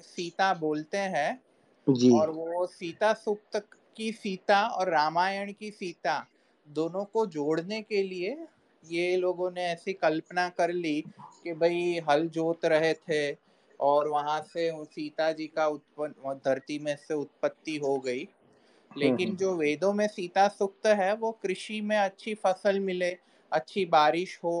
सीता 0.00 0.52
बोलते 0.54 0.98
हैं 0.98 1.40
जी। 1.86 2.10
और 2.12 2.30
वो 2.30 2.66
सीता 2.66 3.12
सुक्त 3.14 3.56
की 3.96 4.12
सीता 4.12 4.62
और 4.68 4.90
रामायण 4.90 5.52
की 5.52 5.70
सीता 5.70 6.18
दोनों 6.66 7.04
को 7.04 7.26
जोड़ने 7.28 7.80
के 7.82 8.02
लिए 8.02 8.36
ये 8.82 9.16
लोगों 9.16 9.50
ने 9.50 9.64
ऐसी 9.64 9.92
कल्पना 9.94 10.48
कर 10.50 10.72
ली 10.72 11.00
कि 11.44 11.52
भाई 11.54 12.00
हल 12.10 12.28
जोत 12.28 12.64
रहे 12.64 12.92
थे 12.94 13.32
और 13.80 14.08
वहाँ 14.08 14.40
से 14.42 14.70
सीता 14.86 15.32
जी 15.32 15.46
का 15.46 15.66
उत्पन्न 15.68 16.34
धरती 16.46 16.78
में 16.78 16.96
से 16.96 17.14
उत्पत्ति 17.14 17.76
हो 17.76 17.98
गई। 17.98 18.28
लेकिन 18.90 19.36
जो 19.36 19.54
वेदों 19.56 19.92
में 19.92 20.06
सीता 20.08 20.48
सुक्त 20.48 20.86
है 20.86 21.14
वो 21.16 21.30
कृषि 21.42 21.80
में 21.80 21.96
अच्छी 21.96 22.34
फ़सल 22.34 22.80
मिले 22.80 23.10
अच्छी 23.52 23.84
बारिश 23.86 24.38
हो 24.44 24.54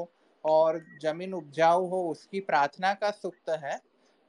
और 0.44 0.84
ज़मीन 1.02 1.34
उपजाऊ 1.34 1.86
हो 1.86 2.02
उसकी 2.10 2.40
प्रार्थना 2.40 2.92
का 2.94 3.10
सुक्त 3.12 3.50
है। 3.64 3.80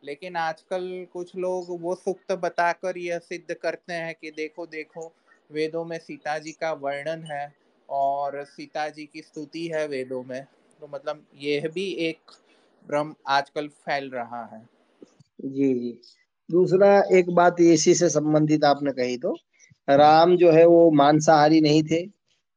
लेकिन 0.03 0.35
आजकल 0.35 1.05
कुछ 1.13 1.35
लोग 1.35 1.65
वो 1.81 1.95
सुक्त 1.95 2.31
बताकर 2.31 2.97
यह 2.97 3.19
सिद्ध 3.19 3.53
करते 3.53 3.93
हैं 3.93 4.15
कि 4.21 4.31
देखो 4.31 4.65
देखो, 4.65 5.11
वेदों 5.49 5.83
में 5.85 5.97
सीता 5.97 6.37
जी 6.39 6.51
का 6.51 6.71
वर्णन 6.73 7.23
है 7.23 7.53
और 7.89 8.43
सीता 8.43 8.87
जी 8.89 9.05
की 9.05 9.21
स्तुति 9.21 9.67
है 9.67 9.87
वेदों 9.87 10.23
में। 10.23 10.43
तो 10.79 10.87
मतलब 10.87 11.25
यह 11.35 11.67
भी 11.67 11.89
एक 12.07 12.31
भ्रम 12.87 13.13
आजकल 13.27 13.67
फैल 13.67 14.09
रहा 14.09 14.43
है। 14.45 14.61
जी 15.45 15.73
जी। 15.73 15.99
दूसरा 16.49 17.01
एक 17.11 17.29
बात 17.29 17.55
इसी 17.61 17.93
से 17.95 18.09
संबंधित 18.09 18.63
आपने 18.63 18.91
कही 18.91 19.17
तो 19.17 19.35
राम 19.87 20.35
जो 20.37 20.51
है 20.51 20.65
वो 20.65 20.89
मांसाहारी 20.91 21.61
नहीं 21.61 21.83
थे, 21.83 22.05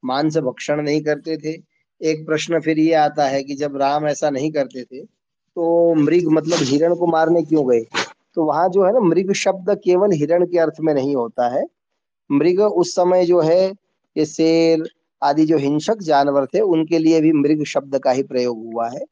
मांस 0.03 0.37
भक्षण 0.37 0.81
नहीं 0.83 1.03
करते 1.03 1.37
थे। 1.37 1.53
एक 2.01 2.25
प्रश्न 2.27 2.61
फिर 2.61 2.79
ये 2.79 2.95
आता 2.95 3.27
है 3.27 3.43
कि 3.45 3.55
जब 3.55 3.77
राम 3.77 4.07
ऐसा 4.07 4.31
नहीं 4.31 4.51
करते 4.53 4.85
थे 4.85 5.05
तो 5.57 5.95
मृग 5.95 6.29
मतलब 6.29 6.59
हिरण 6.59 6.95
को 6.95 7.07
मारने 7.07 7.43
क्यों 7.43 7.71
गए? 7.71 7.85
तो 8.35 8.45
वहाँ 8.45 8.69
जो 8.69 8.85
है 8.85 8.93
ना, 8.93 9.01
मृग 9.01 9.33
शब्द 9.33 9.71
केवल 9.85 10.13
हिरण 10.13 10.47
के 10.47 10.59
अर्थ 10.59 10.75
में 10.81 10.95
नहीं 10.95 11.17
होता 11.17 11.49
है। 11.49 11.65
मृग 12.31 12.61
उस 12.61 12.95
समय 12.95 13.25
जो 13.27 13.41
है, 13.41 13.73
ये 14.17 14.27
शेर 14.27 14.89
आदि 15.23 15.47
जो 15.47 15.57
हिंसक 15.59 15.99
जानवर 15.99 16.47
थे, 16.47 16.61
उनके 16.61 16.99
लिए 16.99 17.21
भी 17.21 17.33
मृग 17.33 17.65
शब्द 17.65 17.99
का 17.99 18.11
ही 18.11 18.23
प्रयोग 18.23 18.73
हुआ 18.73 18.89
है। 18.89 19.05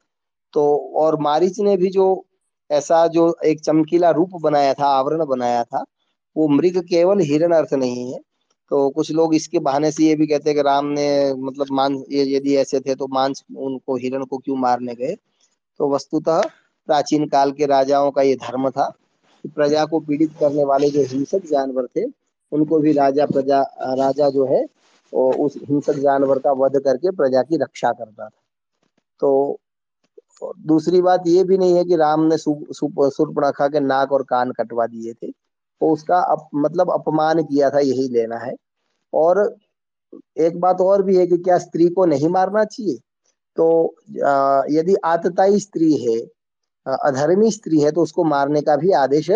तो 0.53 0.93
और 0.97 1.21
मारिच 1.21 1.61
ने 1.61 1.77
भी 1.77 1.91
जो 1.91 2.25
ऐसा 2.71 3.07
जो 3.07 3.37
एक 3.45 3.61
चमकीला 3.61 4.11
रूप 4.11 4.31
बनाया 4.43 4.75
था, 4.75 4.87
आवरण 4.87 5.25
बनाया 5.25 5.65
था, 5.65 5.85
वो 6.37 6.49
मृग 6.49 6.79
केवल 6.79 7.21
हिरण 7.21 7.53
अर्थ 7.53 7.75
नहीं 7.75 8.13
है। 8.13 8.19
तो 8.71 8.91
कुछ 8.91 9.11
लोग 9.13 9.35
इसके 9.35 9.59
बहाने 9.59 9.91
से 9.93 10.05
ये 10.05 10.15
भी 10.15 10.27
कहते 10.27 10.51
हैं 10.51 10.57
कि 10.57 10.63
राम 10.63 10.87
ने 10.87 11.35
मतलब 11.35 11.67
मान 11.73 12.05
यदि 12.13 12.57
ऐसे 12.57 12.81
थे 12.81 12.95
तो 12.95 13.07
मांस 13.07 13.45
उनको, 13.57 13.97
हिरण 13.97 14.25
को 14.25 14.39
क्यों 14.39 14.57
मारने 14.57 14.95
गए? 14.95 15.17
तो 15.79 15.91
वस्तुतः 15.91 16.41
प्राचीन 16.89 17.27
काल 17.29 17.53
के 17.53 17.67
राजाओं 17.67 18.11
का 18.11 18.23
ये 18.23 18.35
धर्म 18.37 18.71
था 18.71 18.89
कि 19.45 19.49
प्रजा 19.49 19.85
को 19.85 20.01
पीड़ित 20.01 20.31
करने 20.41 20.65
वाले 20.65 20.91
जो 20.91 21.03
हिंसक 21.03 21.47
जानवर 21.47 21.87
थे 21.87 22.05
उनको 22.53 22.79
भी 22.79 22.93
राजा 22.93 23.27
प्रजा 23.27 23.61
राजा 23.95 24.29
जो 24.31 24.47
है 24.47 24.65
और 25.13 25.37
उस 25.37 25.57
हिंसक 25.69 25.99
जानवर 25.99 26.39
का 26.39 26.53
वध 26.53 26.81
करके 26.85 27.11
प्रजा 27.11 27.43
की 27.43 27.57
रक्षा 27.57 27.93
करता 27.93 28.25
था। 28.25 28.41
तो 29.21 29.61
दूसरी 30.67 31.01
बात 31.03 31.23
ये 31.27 31.45
भी 31.45 31.59
नहीं 31.59 31.75
है 31.77 31.85
कि 31.85 31.97
राम 31.97 32.21
ने 32.25 32.37
सूर्पणखा 32.39 33.69
के 33.69 33.81
नाक 33.81 34.13
और 34.13 34.23
कान 34.23 34.53
कटवा 34.53 34.87
दिए 34.87 35.13
थे। 35.13 35.31
तो 35.31 35.93
उसका 35.93 36.19
अप, 36.19 36.49
मतलब 36.55 36.91
अपमान 36.93 37.43
किया 37.43 37.71
था 37.71 37.79
यही 37.79 38.09
लेना 38.09 38.39
है। 38.39 38.55
और 39.13 39.57
एक 40.39 40.61
बात 40.61 40.81
और 40.81 41.03
भी 41.03 41.17
है 41.17 41.27
कि 41.27 41.39
क्या 41.39 41.59
स्त्री 41.59 41.89
को 41.89 42.05
नहीं 42.05 42.29
मारना 42.29 42.65
चाहिए? 42.65 42.99
तो 43.61 43.69
यदि 44.71 44.95
आतताई 45.05 45.59
स्त्री 45.61 45.93
है 45.97 46.19
अधर्मी 46.87 47.51
स्त्री 47.51 47.81
है 47.81 47.91
तो 47.93 48.03
उसको 48.03 48.25
मारने 48.25 48.61
का 48.63 48.77
भी 48.77 48.93
आदेश 48.95 49.31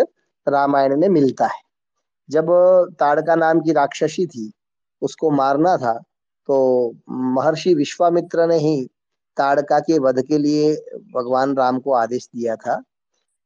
रामायण 0.47 0.97
में 0.97 1.07
मिलता 1.09 1.45
है। 1.45 1.61
जब 2.29 2.47
ताड़का 2.99 3.35
नाम 3.35 3.59
की 3.61 3.71
राक्षसी 3.73 4.25
थी, 4.27 4.51
उसको 5.01 5.29
मारना 5.31 5.75
था 5.77 5.93
तो 6.49 6.55
महर्षि 7.09 7.73
विश्वामित्र 7.73 8.47
ने 8.47 8.57
ही 8.57 8.85
ताड़का 9.37 9.79
के 9.79 9.97
वध 9.99 10.21
के 10.27 10.37
लिए 10.37 10.73
भगवान 11.15 11.55
राम 11.55 11.79
को 11.79 11.93
आदेश 11.93 12.27
दिया 12.27 12.55
था, 12.55 12.81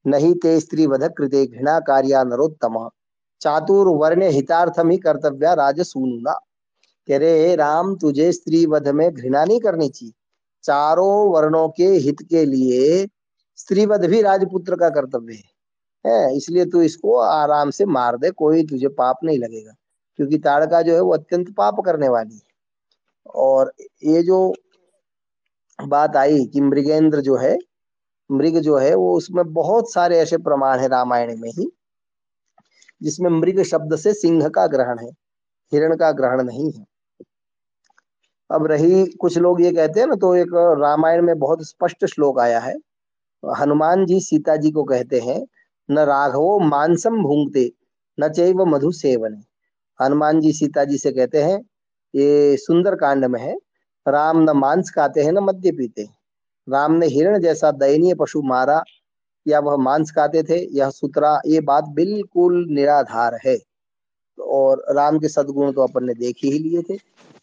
नहीं 0.05 0.33
ते 0.35 0.59
स्त्री 0.59 0.85
वध 0.87 1.03
कृते 1.17 1.45
घृणा 1.47 1.79
कार्या 1.79 2.23
नरोत्तम। 2.23 2.87
चातुर्वर्ण 3.41 4.29
हितार्थम 4.31 4.89
ही 4.89 4.97
कर्तव्य 4.97 5.55
राजसूनुना। 5.55 6.39
रहे 7.07 7.55
राम, 7.55 7.95
तुझे 7.95 8.31
स्त्री 8.31 8.65
वध 8.65 8.87
में 8.89 9.11
घृणा 9.11 9.43
नहीं 9.45 9.59
करनी 9.59 9.89
चाहिए। 9.89 10.13
चारों 10.63 11.31
वर्णों 11.33 11.67
के 11.69 11.87
हित 11.97 12.21
के 12.29 12.45
लिए 12.45 13.07
स्त्रीवध 13.57 14.05
भी 14.05 14.21
राजपुत्र 14.21 14.75
का 14.75 14.89
कर्तव्य 14.89 15.33
है। 15.33 15.49
है, 16.05 16.35
इसलिए 16.37 16.65
तू 16.65 16.81
इसको 16.81 17.15
आराम 17.17 17.69
से 17.69 17.85
मार 17.85 18.17
दे, 18.17 18.29
कोई 18.31 18.63
तुझे 18.63 18.87
पाप 18.87 19.19
नहीं 19.23 19.39
लगेगा, 19.39 19.73
क्योंकि 20.19 20.37
ताड़का 20.37 20.81
जो 20.81 20.93
है 20.93 21.01
वो 21.01 21.13
अत्यंत 21.13 21.53
पाप 21.57 21.79
करने 21.85 22.09
वाली 22.09 22.35
है। 22.35 22.47
और 23.35 23.73
ये 24.03 24.23
जो 24.23 24.53
बात 25.79 26.15
आई 26.15 26.45
कि 26.45 26.61
मृगेंद्र 26.61 27.21
जो 27.21 27.35
है, 27.37 27.57
मृग 28.29 28.59
जो 28.59 28.77
है 28.77 28.93
वो 28.95 29.13
उसमें 29.17 29.43
बहुत 29.53 29.91
सारे 29.93 30.19
ऐसे 30.19 30.37
प्रमाण 30.37 30.79
है 30.79 30.87
रामायण 30.87 31.37
में 31.37 31.49
ही, 31.49 31.69
जिसमें 33.01 33.29
मृग 33.29 33.61
शब्द 33.63 33.95
से 33.95 34.13
सिंह 34.13 34.47
का 34.49 34.67
ग्रहण 34.67 34.99
है, 34.99 35.09
हिरण 35.71 35.95
का 35.95 36.11
ग्रहण 36.11 36.43
नहीं 36.43 36.71
है। 36.71 36.85
अब 38.49 38.65
रही 38.67 39.05
कुछ 39.15 39.37
लोग 39.37 39.61
ये 39.61 39.71
कहते 39.71 39.99
हैं 39.99 40.07
ना 40.07 40.15
तो 40.15 40.35
एक 40.35 40.53
रामायण 40.79 41.21
में 41.21 41.37
बहुत 41.39 41.67
स्पष्ट 41.67 42.05
श्लोक 42.05 42.39
आया 42.39 42.59
है। 42.59 42.75
हनुमान 43.43 44.05
जी 44.05 44.19
सीता 44.19 44.55
जी 44.55 44.71
को 44.71 44.83
कहते 44.83 45.19
हैं, 45.19 45.45
न 45.89 45.99
राघवो 45.99 46.59
मानसम 46.59 47.21
भूंगते 47.23 47.71
न 48.17 48.29
चैव 48.29 48.65
मधु 48.65 48.91
सेवन 48.91 49.41
हनुमान 49.99 50.39
जी 50.41 50.51
सीता 50.53 50.83
जी 50.85 50.97
से 50.97 51.11
कहते 51.11 51.41
हैं, 51.43 51.59
ये 52.13 52.57
सुंदर 52.57 52.95
कांड 52.95 53.25
में 53.25 53.39
है, 53.41 53.55
राम 54.05 54.41
न 54.41 54.57
मांस 54.57 54.91
खाते 54.91 55.23
हैं, 55.23 55.31
न 55.31 55.39
मद्य 55.39 55.71
पीते 55.71 56.07
राम 56.67 56.93
ने 56.93 57.07
हिरण 57.07 57.39
जैसा 57.39 57.71
दयनीय 57.71 58.13
पशु 58.15 58.41
मारा, 58.41 58.83
या 59.45 59.59
वह 59.59 59.75
मांस 59.77 60.11
खाते 60.11 60.43
थे, 60.43 60.57
यह 60.77 60.89
सूत्रा, 60.89 61.39
ये 61.45 61.61
बात 61.61 61.87
बिल्कुल 61.89 62.65
निराधार 62.69 63.39
है। 63.45 63.57
और 64.37 64.83
राम 64.89 65.17
के 65.19 65.27
सदगुण 65.27 65.71
तो 65.71 65.81
अपन 65.81 66.05
ने 66.05 66.13
देख 66.13 66.35
ही 66.43 66.51
लिए 66.51 66.81
थे। 66.81 66.97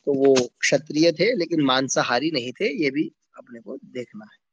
तो 0.06 0.14
वो 0.14 0.34
क्षत्रिय 0.60 1.12
थे 1.12 1.36
लेकिन 1.36 1.60
मांसाहारी 1.60 2.30
नहीं 2.30 2.52
थे 2.52 2.82
ये 2.84 2.90
भी 2.90 3.12
अपने 3.36 3.60
को 3.60 3.76
देखना 3.84 4.24
है। 4.24 4.46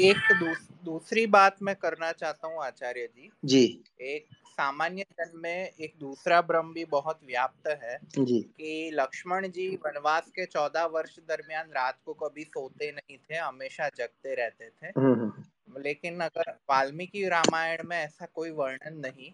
एक 0.00 0.16
दूस, 0.16 0.68
दूसरी 0.84 1.26
बात 1.26 1.56
मैं 1.62 1.76
करना 1.76 2.12
चाहता 2.12 2.46
हूँ 2.46 2.64
आचार्य 2.64 3.08
जी। 3.16 3.30
जी। 3.44 3.84
एक 4.00 4.26
सामान्य 4.48 5.02
जन 5.02 5.32
में 5.34 5.70
एक 5.80 5.94
दूसरा 6.00 6.40
भ्रम 6.40 6.72
भी 6.72 6.84
बहुत 6.84 7.20
व्याप्त 7.24 7.80
है 7.84 7.98
जी। 8.24 8.40
कि 8.42 8.90
लक्ष्मण 8.94 9.48
जी 9.48 9.68
वनवास 9.68 10.26
के 10.28 10.46
चौदह 10.46 10.84
वर्ष 10.84 11.18
दरमियान 11.18 11.66
रात 11.66 11.98
को 12.04 12.14
कभी 12.14 12.44
सोते 12.44 12.92
नहीं 12.92 13.18
थे 13.18 13.34
हमेशा 13.34 13.88
जगते 13.88 14.34
रहते 14.34 14.70
थे। 14.70 14.86
हम्म, 14.86 15.12
हम्म। 15.12 15.82
लेकिन 15.82 16.20
अगर 16.20 16.50
वाल्मीकि 16.50 17.28
रामायण 17.28 17.78
में 17.84 17.96
ऐसा 17.96 18.26
कोई 18.26 18.50
वर्णन 18.50 18.96
नहीं 18.98 19.32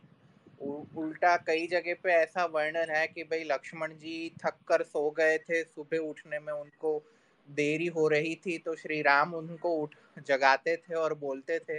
उल्टा 0.96 1.36
कई 1.36 1.66
जगह 1.66 1.94
पे 2.02 2.12
ऐसा 2.12 2.44
वर्णन 2.44 2.90
है 2.90 3.06
कि 3.06 3.22
भाई 3.22 3.44
लक्ष्मण 3.44 3.92
जी 3.92 4.36
थक 4.44 4.54
कर 4.68 4.82
सो 4.82 5.10
गए 5.10 5.38
थे, 5.38 5.62
सुबह 5.64 5.98
उठने 5.98 6.38
में 6.38 6.52
उनको 6.52 7.02
देरी 7.48 7.86
हो 7.86 8.08
रही 8.08 8.34
थी 8.34 8.58
तो 8.58 8.74
श्री 8.76 9.02
राम 9.02 9.34
उनको 9.34 9.70
उठ 9.70 9.94
जगाते 10.26 10.76
थे 10.76 10.94
और 10.94 11.14
बोलते 11.14 11.58
थे 11.58 11.78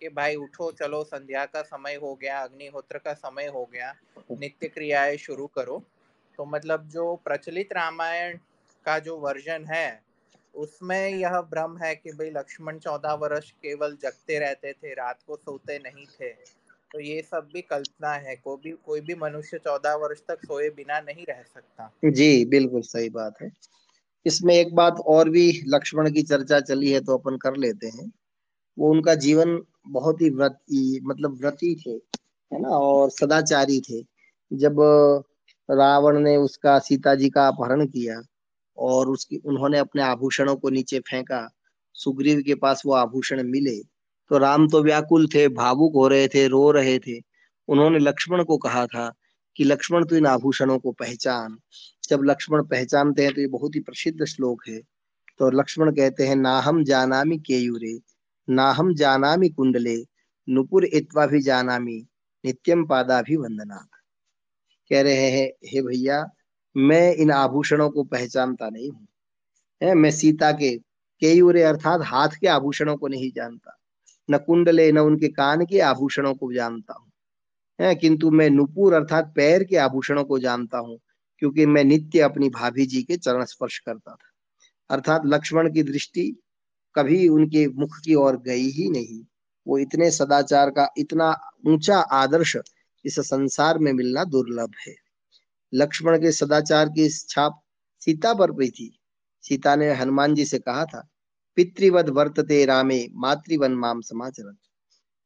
कि 0.00 0.08
भाई 0.08 0.36
उठो, 0.36 0.70
चलो, 0.72 1.04
संध्या 1.04 1.44
का 1.46 1.62
समय 1.62 1.94
हो 1.94 2.14
गया, 2.14 2.40
अग्निहोत्र 2.40 2.98
का 2.98 3.12
समय 3.14 3.46
हो 3.46 3.64
गया 3.72 3.94
नित्य 4.32 4.68
क्रियाएँ 4.68 5.16
शुरू 5.16 5.46
करो। 5.46 5.82
तो 6.36 6.44
मतलब 6.44 6.88
जो 6.88 7.16
प्रचलित 7.16 7.72
रामायण 7.72 8.38
का 8.84 8.98
जो 8.98 9.16
वर्जन 9.18 9.64
है, 9.64 10.02
उसमें 10.54 11.08
यह 11.08 11.40
भ्रम 11.40 11.78
है 11.78 11.94
कि 11.96 12.10
भाई 12.10 12.30
लक्ष्मण 12.30 12.78
चौदह 12.78 13.12
वर्ष 13.12 13.50
केवल 13.50 13.96
जगते 13.96 14.38
रहते 14.38 14.72
थे, 14.72 14.94
रात 14.94 15.18
को 15.26 15.36
सोते 15.36 15.78
नहीं 15.78 16.06
थे। 16.06 16.61
तो 16.92 17.00
ये 17.00 17.20
सब 17.22 17.48
भी 17.54 17.60
कल्पना 17.62 18.12
है 18.12 18.34
कोई 18.36 18.56
भी 18.62 18.70
कोई 18.86 19.00
भी 19.00 19.14
मनुष्य 19.14 19.58
चौदह 19.58 19.94
वर्ष 19.94 20.20
तक 20.28 20.44
सोए 20.44 20.68
बिना 20.70 21.00
नहीं 21.00 21.24
रह 21.28 21.42
सकता। 21.44 21.90
जी, 22.04 22.44
बिल्कुल 22.44 22.82
सही 22.82 23.08
बात 23.10 23.40
है। 23.42 23.50
इसमें 24.26 24.54
एक 24.54 24.74
बात 24.74 24.98
और 25.06 25.28
भी 25.28 25.50
लक्ष्मण 25.66 26.10
की 26.12 26.22
चर्चा 26.22 26.60
चली 26.60 26.90
है 26.92 27.00
तो 27.00 27.16
अपन 27.18 27.36
कर 27.36 27.56
लेते 27.56 27.86
हैं। 27.86 28.10
वो 28.78 28.90
उनका 28.90 29.14
जीवन 29.14 29.60
बहुत 29.88 30.20
ही 30.20 30.30
व्रत 30.30 30.58
मतलब 31.02 31.38
व्रती 31.40 31.74
थे, 31.76 31.90
है 31.90 32.60
ना, 32.60 32.68
और 32.68 33.10
सदाचारी 33.10 33.80
थे। 33.80 34.02
जब 34.50 34.76
रावण 35.68 36.18
ने 36.18 36.36
उसका, 36.36 36.78
सीता 36.78 37.14
जी 37.14 37.30
का 37.30 37.46
अपहरण 37.48 37.86
किया 37.86 38.20
और 38.78 39.08
उसकी, 39.08 39.36
उन्होंने 39.36 39.78
अपने 39.78 40.02
आभूषणों 40.02 40.56
को 40.56 40.70
नीचे 40.70 41.00
फेंका, 41.00 41.48
सुग्रीव 41.94 42.42
के 42.46 42.54
पास 42.54 42.82
वो 42.86 42.92
आभूषण 42.94 43.42
मिले 43.42 43.76
तो 44.32 44.38
राम 44.38 44.66
तो 44.68 44.82
व्याकुल 44.82 45.26
थे, 45.28 45.48
भावुक 45.48 45.94
हो 45.94 46.06
रहे 46.08 46.28
थे, 46.28 46.46
रो 46.48 46.70
रहे 46.70 46.98
थे। 46.98 47.18
उन्होंने 47.68 47.98
लक्ष्मण 47.98 48.42
को 48.44 48.56
कहा 48.58 48.86
था 48.86 49.12
कि 49.56 49.64
लक्ष्मण 49.64 50.04
तो 50.04 50.16
इन 50.16 50.26
आभूषणों 50.26 50.78
को 50.78 50.92
पहचान। 50.92 51.56
जब 52.08 52.20
लक्ष्मण 52.24 52.62
पहचानते 52.64 53.22
हैं 53.22 53.32
तो 53.34 53.40
ये 53.40 53.46
बहुत 53.46 53.74
ही 53.74 53.80
प्रसिद्ध 53.80 54.24
श्लोक 54.24 54.62
है। 54.68 54.80
तो 55.38 55.50
लक्ष्मण 55.50 55.90
कहते 55.90 56.26
हैं 56.26 56.36
ना 56.36 56.58
हम 56.60 56.82
जानामी 56.84 57.38
केयूरे 57.38 57.98
ना 58.48 58.70
हम 58.70 58.94
जानामी 58.94 59.48
कुंडले, 59.48 59.96
नुपुर 60.48 60.84
इतवा 60.84 61.26
भी 61.26 61.40
जानामी 61.42 61.98
नित्यम 62.44 62.84
पादा 62.86 63.20
भी 63.22 63.36
वंदना 63.36 63.86
कह 64.90 65.02
रहे 65.02 65.28
हैं, 65.30 65.46
हे 65.66 65.82
भैया, 65.82 66.24
मैं 66.76 67.14
इन 67.14 67.30
आभूषणों 67.32 67.90
को 67.90 68.04
पहचानता 68.04 68.68
नहीं 68.70 68.90
है, 69.80 69.94
मैं 69.94 70.10
सीता 70.10 70.52
के 70.52 70.76
केयूरे 71.22 71.62
अर्थात 71.62 72.00
हाथ 72.04 72.40
के 72.40 72.48
आभूषणों 72.48 72.96
को 72.96 73.08
नहीं 73.08 73.30
जानता। 73.32 73.78
न 74.28 74.38
कुंडले, 74.38 74.90
न 74.92 74.98
उनके 74.98 75.28
कान 75.28 75.64
के 75.66 75.80
आभूषणों 75.80 76.34
को 76.34 76.52
जानता 76.52 76.94
हूँ। 76.94 77.94
किंतु 77.94 78.30
मैं 78.30 78.48
नुपुर 78.50 78.94
अर्थात 78.94 79.32
पैर 79.36 79.64
के 79.64 79.76
आभूषणों 79.76 80.24
को 80.24 80.38
जानता 80.38 80.78
हूँ, 80.78 80.98
क्योंकि 81.38 81.66
मैं 81.66 81.84
नित्य 81.84 82.20
अपनी 82.20 82.48
भाभी 82.48 82.86
जी 82.86 83.02
के 83.02 83.16
चरण 83.16 83.44
स्पर्श 83.44 83.78
करता 83.78 84.12
था। 84.12 84.30
अर्थात 84.90 85.22
लक्ष्मण 85.26 85.72
की 85.72 85.82
दृष्टि 85.82 86.22
कभी 86.94 87.28
उनके 87.28 87.66
मुख 87.68 87.98
की 88.04 88.14
ओर 88.14 88.36
गई 88.36 88.68
ही 88.68 88.88
नहीं। 88.90 89.22
वो 89.66 89.78
इतने 89.78 90.10
सदाचार 90.10 90.70
का, 90.70 90.88
इतना 90.96 91.34
ऊँचा 91.66 91.98
आदर्श 91.98 92.56
इस 93.04 93.18
संसार 93.20 93.78
में 93.78 93.92
मिलना 93.92 94.24
दुर्लभ 94.24 94.72
है। 94.86 94.94
लक्ष्मण 95.72 96.18
के 96.18 96.32
सदाचार 96.32 96.88
की 96.88 97.08
छाप 97.08 97.60
सीता 98.02 98.34
पर 98.34 98.50
भी 98.50 98.68
थी। 98.70 98.90
सीता 99.44 99.74
ने 99.76 99.92
हनुमान 99.92 100.34
जी 100.34 100.44
से 100.44 100.58
कहा 100.58 100.84
था 100.84 101.08
पितृवद 101.56 102.08
वर्तते 102.10 102.64
रामे, 102.66 103.06
मातृवन 103.14 103.72
माम 103.74 104.00
समाचरण 104.02 104.54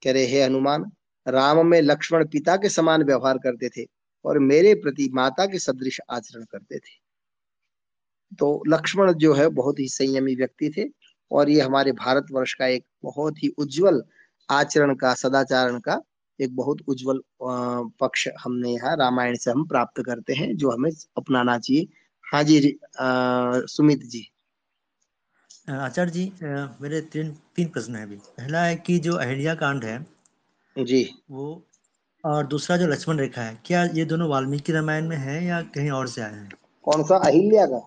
कह 0.02 0.12
रहे, 0.12 0.26
हे 0.26 0.42
हनुमान, 0.42 0.90
राम 1.26 1.66
में 1.66 1.80
लक्ष्मण 1.82 2.24
पिता 2.28 2.56
के 2.56 2.68
समान 2.68 3.02
व्यवहार 3.04 3.38
करते 3.38 3.68
थे 3.68 3.86
और 4.24 4.38
मेरे 4.40 4.74
प्रति 4.76 5.08
माता 5.14 5.46
के 5.46 5.58
सदृश 5.58 6.00
आचरण 6.10 6.44
करते 6.44 6.78
थे। 6.78 6.94
तो 8.38 8.62
लक्ष्मण 8.68 9.12
जो 9.14 9.32
है, 9.34 9.48
बहुत 9.50 9.78
ही 9.78 9.88
संयमी 9.88 10.34
व्यक्ति 10.34 10.70
थे 10.76 10.88
और 11.30 11.50
ये 11.50 11.60
हमारे 11.60 11.92
भारतवर्ष 11.94 12.54
का 12.54 12.66
एक 12.66 12.84
बहुत 13.02 13.42
ही 13.42 13.48
उज्जवल 13.58 14.02
आचरण 14.48 14.94
का, 14.94 15.14
सदाचारण 15.14 15.78
का 15.80 16.00
एक 16.38 16.54
बहुत 16.56 16.78
उज्जवल 16.88 17.20
पक्ष 18.00 18.28
हमने 18.40 18.72
यहाँ 18.72 18.96
रामायण 18.96 19.36
से 19.36 19.50
हम 19.50 19.66
प्राप्त 19.66 20.02
करते 20.06 20.34
हैं, 20.34 20.56
जो 20.56 20.70
हमें 20.70 20.90
अपनाना 21.16 21.58
चाहिए। 21.58 21.86
हाँ 22.24 22.42
जी 22.44 22.78
सुमित 22.98 24.02
जी। 24.04 24.26
आचार्य 25.68 26.10
जी 26.10 26.32
मेरे 26.80 27.00
तीन 27.12 27.30
तीन 27.56 27.68
प्रश्न 27.68 27.96
है 27.96 28.02
अभी। 28.02 28.16
पहला 28.16 28.62
है 28.64 28.76
कि 28.76 28.98
जो 28.98 29.16
अहिल्या 29.16 29.54
कांड 29.54 29.84
है 29.84 29.98
जी। 30.76 31.02
वो 31.30 31.46
और 32.24 32.46
दूसरा 32.46 32.76
जो 32.76 32.86
लक्ष्मण 32.86 33.18
रेखा 33.18 33.42
है 33.42 33.58
क्या 33.64 33.84
ये 33.94 34.04
दोनों 34.04 34.28
वाल्मीकि 34.28 34.72
रामायण 34.72 35.08
में 35.08 35.16
है 35.16 35.44
या 35.44 35.60
कहीं 35.74 35.90
और 35.90 36.08
से 36.08 36.22
आए 36.22 36.32
हैं? 36.32 36.48
कौन 36.84 37.02
सा? 37.04 37.16
अहिल्या 37.16 37.66
का? 37.66 37.80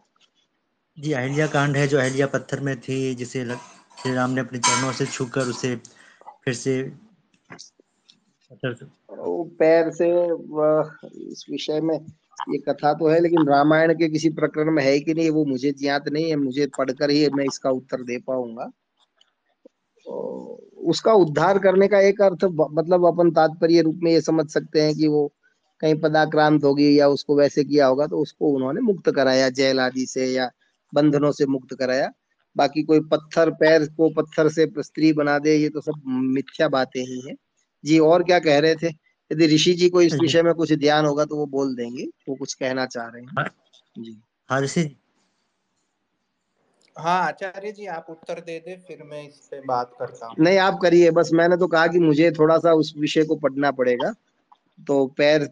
जी 0.98 1.12
अहिल्या 1.14 1.48
कांड 1.48 1.78
है 1.78 1.88
जो 1.88 1.98
अहिल्या 2.00 2.28
पत्थर 2.28 2.60
में 2.60 2.80
थी 2.82 3.16
जिसे 3.16 3.46
श्री 3.46 4.14
राम 4.14 4.32
ने 4.32 4.42
अपने 4.42 4.60
चरणों 4.60 4.92
से 4.94 5.06
छूकर 5.06 5.48
उसे 5.48 5.76
फिर 6.46 6.54
से 6.54 6.82
वो 9.10 9.44
पैर 9.60 9.90
से 9.92 10.10
इस 11.32 11.46
विषय 11.50 11.82
में 11.82 11.98
ये 12.50 12.58
कथा 12.60 12.94
तो 12.94 13.08
है, 13.08 13.20
लेकिन 13.20 13.48
रामायण 13.48 13.94
के 13.94 14.08
किसी 14.10 14.30
प्रकरण 14.30 14.72
में 14.72 14.84
है 14.84 15.00
कि 15.00 15.14
नहीं, 15.14 15.30
वो 15.30 15.46
मुझे 15.46 15.72
ज्ञात 15.72 16.08
नहीं 16.10 16.30
है, 16.30 16.36
मुझे 16.36 16.68
पढ़कर 16.78 17.10
ही 17.10 17.28
मैं 17.30 17.46
इसका 17.46 17.70
उत्तर 17.72 18.04
दे 18.04 18.18
पाऊँगा। 18.28 18.70
उसका 20.90 21.14
उद्धार 21.14 21.58
करने 21.60 21.88
का 21.88 22.00
एक 22.02 22.22
अर्थ 22.22 22.44
मतलब 22.74 23.06
अपन 23.08 23.32
तात्पर्य 23.32 23.82
रूप 23.82 24.00
में 24.04 24.12
ये 24.12 24.22
समझ 24.22 24.48
सकते 24.50 24.82
हैं 24.82 24.96
कि 24.96 25.08
वो 25.08 25.28
कहीं 25.82 25.96
पदाक्रांत 25.96 26.64
होगी 26.64 27.00
या 27.00 27.08
उसको 27.08 27.36
वैसे 27.36 27.64
किया 27.64 27.88
होगा 27.88 28.08
तो 28.08 28.22
उसको 28.22 28.52
उन्होंने 28.56 28.82
मुक्त 28.82 29.10
कराया, 29.12 29.50
जेल 29.50 29.80
आदि 29.80 30.06
से 30.06 30.26
या 30.26 30.50
बंधनों 30.94 31.32
से 31.32 31.46
मुक्त 31.46 31.76
कराया। 31.80 32.12
बाकी 32.56 32.84
कोई 32.84 33.00
पत्थर, 33.12 33.50
पैर 33.52 33.86
को 33.88 34.10
पत्थर 34.14 34.50
से 34.50 34.68
स्त्री 34.80 35.12
बना 35.14 35.38
दे, 35.40 35.56
ये 35.56 35.70
तो 35.70 35.82
सब 35.82 36.02
मिथ्या 36.08 36.68
बातें 36.70 37.02
ही 37.02 37.22
है। 37.28 37.36
जी, 37.84 38.00
और 38.00 38.24
क्या 38.24 38.40
कह 38.40 38.60
रहे 38.60 38.76
थे? 38.76 38.90
यदि 39.32 39.48
ऋषि 39.48 39.74
जी 39.74 39.90
को 39.90 40.02
इस 40.02 40.14
हाँ 40.14 40.20
विषय 40.20 40.42
में 40.44 40.54
कुछ 40.54 40.74
ध्यान 40.74 41.06
होगा 41.06 41.26
तो 41.26 41.36
वो 41.36 41.46
बोल 41.48 41.76
देंगे 41.76 42.06
वो 42.30 42.36
कुछ 42.36 42.54
कहना 42.54 42.86
चाह 42.86 43.08
रहे 43.08 43.22
हैं। 43.22 43.30
हाँ। 43.38 43.46
जी। 43.98 44.18
हाँ 44.50 44.62
ऋषि 44.62 44.90
हाँ 46.96 47.20
आचार्य 47.28 47.72
जी 47.72 47.86
आप 47.88 48.06
उत्तर 48.10 48.40
दे 48.40 48.58
दे 48.60 48.76
फिर 48.88 49.04
मैं 49.04 49.22
इस 49.28 49.48
पे 49.52 49.60
बात 49.62 49.92
करता 50.00 50.28
हूँ। 50.28 50.36
नहीं 50.40 50.58
आप 50.58 50.80
करिए 50.82 51.12
बस 51.12 51.30
मैंने 51.34 51.58
तो 51.58 51.68
कहा 51.68 51.86
कि 51.88 52.00
मुझे 52.00 52.32
थोड़ा 52.32 52.58
सा 52.58 52.74
उस 52.74 52.94
विषय 52.98 53.24
को 53.24 53.36
पढ़ना 53.36 53.72
पड़ेगा। 53.72 54.12
तो 54.88 55.06
पैर 55.18 55.48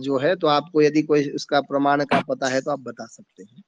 जो 0.00 0.18
है 0.18 0.34
तो 0.36 0.46
आपको 0.46 0.82
यदि 0.82 1.02
कोई 1.02 1.28
उसका 1.30 1.60
प्रमाण 1.60 2.04
का 2.04 2.20
पता 2.20 2.48
है 2.48 2.60
तो 2.60 2.70
आप 2.70 2.80
बता 2.80 3.06
सकते 3.06 3.42
हैं। 3.42 3.62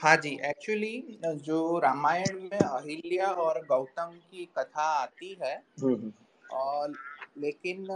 हाँ 0.00 0.16
जी 0.16 0.30
एक्चुअली 0.44 1.18
जो 1.24 1.78
रामायण 1.78 2.40
में 2.42 2.58
अहिल्या 2.58 3.26
और 3.26 3.64
गौतम 3.68 4.10
की 4.30 4.44
कथा 4.58 4.82
आती 5.02 5.36
है 5.42 5.54
हम्म, 5.82 5.94
हम्म। 5.94 6.12
और 6.50 6.92
लेकिन 7.36 7.86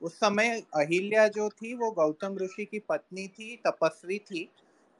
उस 0.00 0.14
समय 0.14 0.60
अहिल्या 0.74 1.26
जो 1.28 1.48
थी, 1.50 1.74
वो 1.74 1.90
गौतम 1.90 2.36
ऋषि 2.38 2.64
की 2.64 2.78
पत्नी 2.78 3.26
थी, 3.28 3.56
तपस्वी 3.66 4.18
थी। 4.20 4.48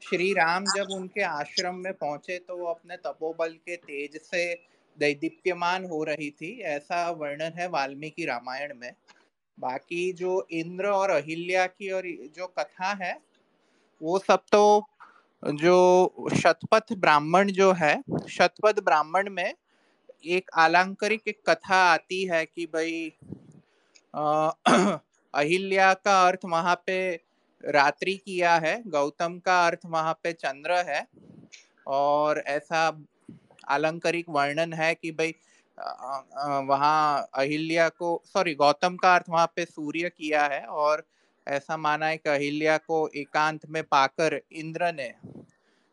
श्री 0.02 0.32
राम 0.32 0.64
जब 0.66 0.90
उनके 0.90 1.22
आश्रम 1.22 1.74
में 1.74 1.92
पहुँचे 1.92 2.38
तो 2.38 2.56
वो 2.56 2.66
अपने 2.66 2.96
तपोबल 2.96 3.52
के 3.66 3.76
तेज 3.76 4.20
से 4.22 4.42
दैदीप्यमान 4.98 5.84
हो 5.84 6.02
रही 6.04 6.30
थी। 6.30 6.58
ऐसा 6.60 7.10
वर्णन 7.10 7.58
है 7.58 7.68
वाल्मीकि 7.68 8.24
रामायण 8.24 8.74
में। 8.76 8.92
बाकी 9.58 10.12
जो 10.12 10.46
इंद्र 10.50 10.86
और 10.86 11.10
अहिल्या 11.10 11.66
की 11.66 11.90
और 11.90 12.06
जो 12.36 12.46
कथा 12.58 12.92
है, 13.02 13.16
वो 14.00 14.18
सब 14.18 14.44
तो 14.52 14.88
जो 15.42 16.28
शतपथ 16.36 16.92
ब्राह्मण 16.92 17.50
जो 17.52 17.72
है, 17.72 17.94
शतपथ 18.28 18.80
ब्राह्मण 18.80 19.30
में 19.30 19.54
एक 20.26 20.50
आलंकारिक 20.56 21.34
कथा 21.46 21.76
आती 21.84 22.24
है 22.24 22.44
कि 22.46 22.66
भाई 22.66 23.12
अहिल्या 25.34 25.92
का 25.94 26.22
अर्थ 26.26 26.44
वहाँ 26.44 26.74
पे 26.86 26.98
रात्रि 27.64 28.14
किया 28.16 28.54
है, 28.56 28.82
गौतम 28.86 29.38
का 29.46 29.60
अर्थ 29.66 29.80
वहाँ 29.86 30.12
पे 30.22 30.32
चंद्र 30.32 30.76
है, 30.88 31.06
और 31.86 32.38
ऐसा 32.48 32.90
आलंकारिक 33.68 34.28
वर्णन 34.28 34.72
है 34.72 34.94
कि 34.94 35.10
भाई 35.12 35.34
वहाँ 36.66 37.28
अहिल्या 37.38 37.88
को 37.90 38.20
सॉरी 38.26 38.54
गौतम 38.54 38.96
का 38.96 39.14
अर्थ 39.14 39.28
वहाँ 39.30 39.46
पे 39.56 39.64
सूर्य 39.64 40.08
किया 40.10 40.44
है, 40.46 40.64
और 40.64 41.04
ऐसा 41.46 41.76
माना 41.76 42.06
है 42.06 42.16
कि 42.16 42.30
अहिल्या 42.30 42.76
को 42.78 43.06
एकांत 43.16 43.66
में 43.70 43.82
पाकर 43.84 44.40
इंद्र 44.52 44.92
ने 44.94 45.12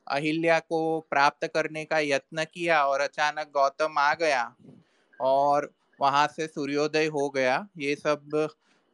अहिल्या 0.07 0.59
को 0.61 0.79
प्राप्त 1.11 1.47
करने 1.53 1.83
का 1.85 1.99
यत्न 1.99 2.43
किया, 2.45 2.83
और 2.85 3.01
अचानक 3.01 3.51
गौतम 3.53 3.97
आ 3.99 4.13
गया, 4.15 4.43
और 5.19 5.71
वहाँ 5.99 6.27
से 6.27 6.47
सूर्योदय 6.47 7.05
हो 7.07 7.29
गया। 7.29 7.67
ये 7.77 7.95
सब 7.95 8.47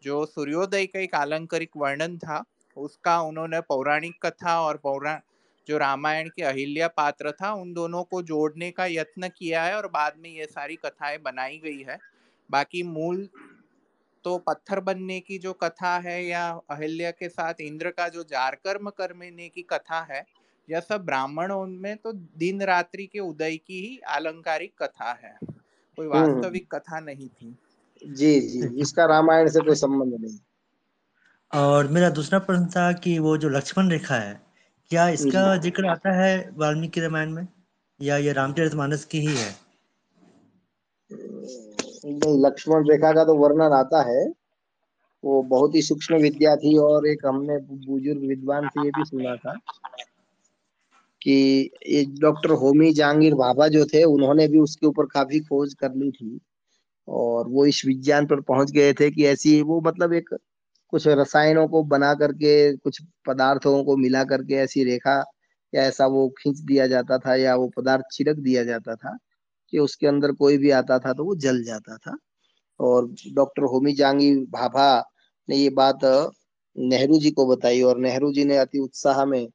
जो 0.03 0.25
सूर्योदय 0.25 0.85
का 0.85 0.99
एक 0.99 1.15
आलंकारिक 1.15 1.77
वर्णन 1.77 2.17
था, 2.17 2.43
उसका 2.77 3.19
उन्होंने 3.21 3.59
पौराणिक 3.61 4.25
कथा 4.25 4.59
और 4.61 4.77
पौराण 4.77 5.19
जो 5.67 5.77
रामायण 5.77 6.29
के 6.29 6.43
अहिल्या 6.43 6.87
पात्र 6.87 7.31
था, 7.31 7.51
उन 7.53 7.73
दोनों 7.73 8.03
को 8.03 8.21
जोड़ने 8.21 8.69
का 8.71 8.85
यत्न 8.85 9.27
किया 9.29 9.63
है 9.63 9.75
और 9.77 9.87
बाद 9.87 10.13
में 10.17 10.29
ये 10.29 10.45
सारी 10.45 10.75
कथाएँ 10.75 11.17
बनाई 11.17 11.57
गई 11.63 11.81
है। 11.81 11.97
बाकी 12.49 12.83
मूल 12.83 13.27
तो 14.25 14.37
पत्थर 14.37 14.79
बनने 14.79 15.19
की 15.19 15.37
जो 15.37 15.53
कथा 15.53 15.97
है 15.99 16.23
या 16.25 16.47
अहिल्या 16.71 17.11
के 17.11 17.29
साथ 17.29 17.61
इंद्र 17.61 17.89
का 17.89 18.07
जो 18.09 18.23
जारकर्म 18.23 18.89
करने 18.89 19.47
की 19.49 19.61
कथा 19.61 19.99
है, 20.11 20.23
यह 20.67 20.79
सब 20.79 21.05
ब्राह्मणों 21.05 21.65
में 21.67 21.95
तो 21.97 22.13
दिन 22.13 22.61
रात्रि 22.61 23.05
के 23.05 23.19
उदय 23.19 23.57
की 23.57 23.81
ही 23.81 23.99
आलंकारिक 24.09 24.73
कथा 24.83 25.11
है। 25.23 25.37
कोई 25.97 26.07
हम्म। 26.07 26.33
वास्तविक 26.33 26.73
कथा 26.75 26.99
नहीं 26.99 27.27
थी। 27.27 27.55
जी 28.01 28.39
जी 28.41 28.67
इसका 28.81 29.05
रामायण 29.05 29.49
से 29.49 29.59
कोई 29.59 29.75
संबंध 29.75 30.13
नहीं। 30.21 30.37
और 31.51 31.87
मेरा 31.87 32.09
दूसरा 32.09 32.39
प्रश्न 32.39 32.65
था 32.65 32.91
कि 32.93 33.17
वो 33.19 33.37
जो 33.37 33.49
लक्ष्मण 33.49 33.89
रेखा 33.89 34.15
है 34.15 34.41
क्या 34.91 35.07
इसका 35.09 35.55
ज़िक्र 35.57 35.85
आता 35.85 36.11
है 36.13 36.49
वाल्मीकि 36.57 37.01
रामायण 37.01 37.31
में? 37.31 37.47
या 37.99 38.17
ये 38.17 38.31
रामचरितमानस 38.33 39.05
की 39.05 39.19
ही 39.19 39.35
है? 39.35 39.51
नहीं 42.05 42.45
लक्ष्मण 42.45 42.89
रेखा 42.89 43.11
का 43.13 43.23
तो 43.23 43.35
वर्णन 43.35 43.73
आता 43.73 44.01
है। 44.09 44.23
वो 45.23 45.41
बहुत 45.43 45.75
ही 45.75 45.81
सूक्ष्म 45.81 46.15
विद्या 46.15 46.55
थी 46.55 46.77
और 46.77 47.07
एक 47.07 47.25
हमने 47.25 47.57
बुज़ुर्ग 47.57 48.25
विद्वान 48.27 48.67
से 48.67 48.83
ये 48.85 48.89
भी 48.89 49.03
सुना 49.05 49.35
था। 49.35 49.53
कि 51.25 51.33
ये 51.87 52.05
डॉक्टर 52.21 52.51
होमी 52.53 52.91
जहांगीर 52.93 53.35
भाभा 53.35 53.67
जो 53.67 53.85
थे, 53.85 54.03
उन्होंने 54.03 54.47
भी 54.47 54.59
उसके 54.59 54.87
ऊपर 54.87 55.05
काफ़ी 55.05 55.39
खोज 55.41 55.73
कर 55.73 55.95
ली 55.95 56.11
थी। 56.11 56.39
और 57.07 57.47
वो 57.49 57.65
इस 57.65 57.83
विज्ञान 57.87 58.27
पर 58.27 58.41
पहुँच 58.41 58.71
गए 58.71 58.93
थे 58.93 59.09
कि 59.11 59.25
ऐसी 59.27 59.61
वो 59.63 59.81
मतलब 59.81 60.13
एक 60.13 60.29
कुछ 60.93 61.07
रसायनों 61.07 61.67
को 61.67 61.83
बना 61.85 62.13
करके, 62.15 62.75
कुछ 62.77 63.01
पदार्थों 63.27 63.83
को 63.85 63.97
मिला 63.97 64.23
करके 64.23 64.55
ऐसी 64.55 64.83
रेखा 64.83 65.23
या 65.73 65.83
ऐसा 65.83 66.05
वो 66.07 66.29
खींच 66.39 66.59
दिया 66.59 66.87
जाता 66.87 67.17
था 67.17 67.35
या 67.35 67.55
वो 67.55 67.69
पदार्थ 67.77 68.05
छिड़क 68.13 68.37
दिया 68.39 68.63
जाता 68.63 68.95
था 68.95 69.17
कि 69.73 69.79
उसके 69.79 70.07
अंदर 70.07 70.31
कोई 70.33 70.57
भी 70.57 70.71
आता 70.71 70.99
था 70.99 71.13
तो 71.13 71.25
वो 71.25 71.35
जल 71.37 71.63
जाता 71.63 71.97
था। 71.97 72.17
और 72.79 73.07
डॉक्टर 73.33 73.63
होमी 73.63 73.93
जांगी 73.93 74.35
भाभा 74.51 74.87
ने 75.49 75.57
ये 75.57 75.69
बात 75.71 75.99
नेहरू 76.75 77.19
जी 77.19 77.31
को 77.31 77.47
बताई 77.47 77.81
और 77.81 77.99
नेहरू 77.99 78.31
जी 78.33 78.45
ने 78.45 78.57
अति 78.57 78.79
उत्साह 78.79 79.25
में 79.25 79.47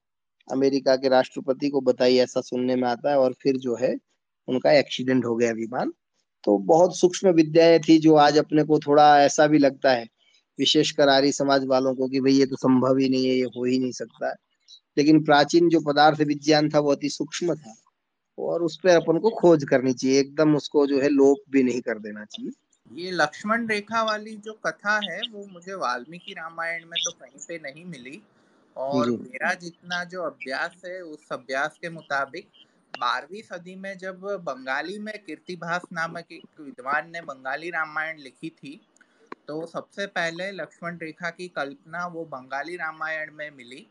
अमेरिका 0.53 0.97
के 0.97 1.09
राष्ट्रपति 1.09 1.69
को 1.69 1.81
बताई 1.81 2.17
ऐसा 2.17 2.41
सुनने 2.41 2.77
में 2.77 2.89
आता 2.89 3.11
है 3.11 3.19
और 3.19 3.33
फिर 3.33 3.57
जो 3.57 3.77
है, 3.77 3.95
उनका 4.49 4.73
एक्सीडेंट 4.73 5.25
हो 5.25 5.35
गया 5.37 5.53
विमान 5.53 5.93
तो 6.45 6.57
बहुत 6.59 6.99
सूक्ष्म 6.99 7.29
विद्याएँ 7.29 7.79
थी 7.79 7.99
जो 7.99 8.15
आज 8.15 8.39
अपने 8.39 8.65
को 8.65 8.79
थोड़ा 8.79 9.07
ऐसा 9.23 9.47
भी 9.47 9.59
लगता 9.59 9.91
है 9.91 10.07
विशेषकर 10.59 11.09
आर्य 11.09 11.33
समाज 11.33 11.65
वालों 11.67 11.95
को 11.95 12.09
कि 12.09 12.21
भाई 12.21 12.33
ये 12.33 12.47
तो 12.47 12.57
संभव 12.57 12.97
ही 12.97 13.09
नहीं 13.09 13.27
है, 13.27 13.35
ये 13.35 13.43
हो 13.43 13.65
ही 13.65 13.79
नहीं 13.79 13.93
सकता 13.93 14.29
है। 14.29 14.35
लेकिन 14.99 15.25
प्राचीन 15.25 15.69
जो 15.69 15.81
पदार्थ 15.81 16.21
विज्ञान 16.21 16.69
था 16.69 16.79
वो 16.79 16.93
अति 16.93 17.09
सूक्ष्म 17.09 17.55
था 17.55 17.75
और 18.39 18.63
उस 18.63 18.79
पर 18.85 18.91
अपन 18.91 19.19
को 19.19 19.31
खोज 19.31 19.65
करनी 19.65 19.93
चाहिए, 19.93 20.21
एकदम 20.21 20.57
उसको 20.57 20.87
जो 20.87 21.01
है 21.01 21.09
लोप 21.09 21.39
भी 21.51 21.63
नहीं 21.63 21.81
कर 21.81 21.99
देना 21.99 22.25
चाहिए। 22.25 22.51
ये 23.05 23.11
लक्ष्मण 23.11 23.67
रेखा 23.67 24.03
वाली 24.03 24.37
जो 24.37 24.53
कथा 24.67 25.01
है, 25.11 25.21
वो 25.33 25.47
मुझे 25.53 25.75
वाल्मीकि 25.75 26.33
रामायण 26.33 26.85
में 26.85 27.01
तो 27.05 27.11
कहीं 27.11 27.41
पे 27.49 27.59
नहीं 27.59 27.85
मिली। 27.85 28.23
और 28.79 29.11
मेरा 29.13 29.53
जितना 29.57 30.03
जो 30.05 30.23
अभ्यास 30.23 30.81
है 30.85 31.01
उस 31.03 31.29
अभ्यास 31.33 31.79
के 31.79 31.91
मुताबिक 31.91 32.49
बारहवीं 32.95 33.43
सदी 33.43 33.75
में 33.77 33.97
जब 33.99 34.21
बंगाली 34.43 34.99
में 34.99 35.15
कीर्तिभास 35.25 35.89
नामक 35.93 36.33
एक 36.33 36.61
विद्वान 36.61 37.11
ने 37.11 37.21
बंगाली 37.23 37.71
रामायण 37.71 38.19
लिखी 38.21 38.51
थी 38.53 38.81
तो 39.49 39.65
सबसे 39.67 40.07
पहले 40.09 40.51
लक्ष्मण 40.53 40.99
रेखा 40.99 41.31
की 41.31 41.49
कल्पना 41.51 42.07
वो 42.07 42.25
बंगाली 42.27 42.77
रामायण 42.77 43.33
में 43.35 43.51
मिली 43.51 43.87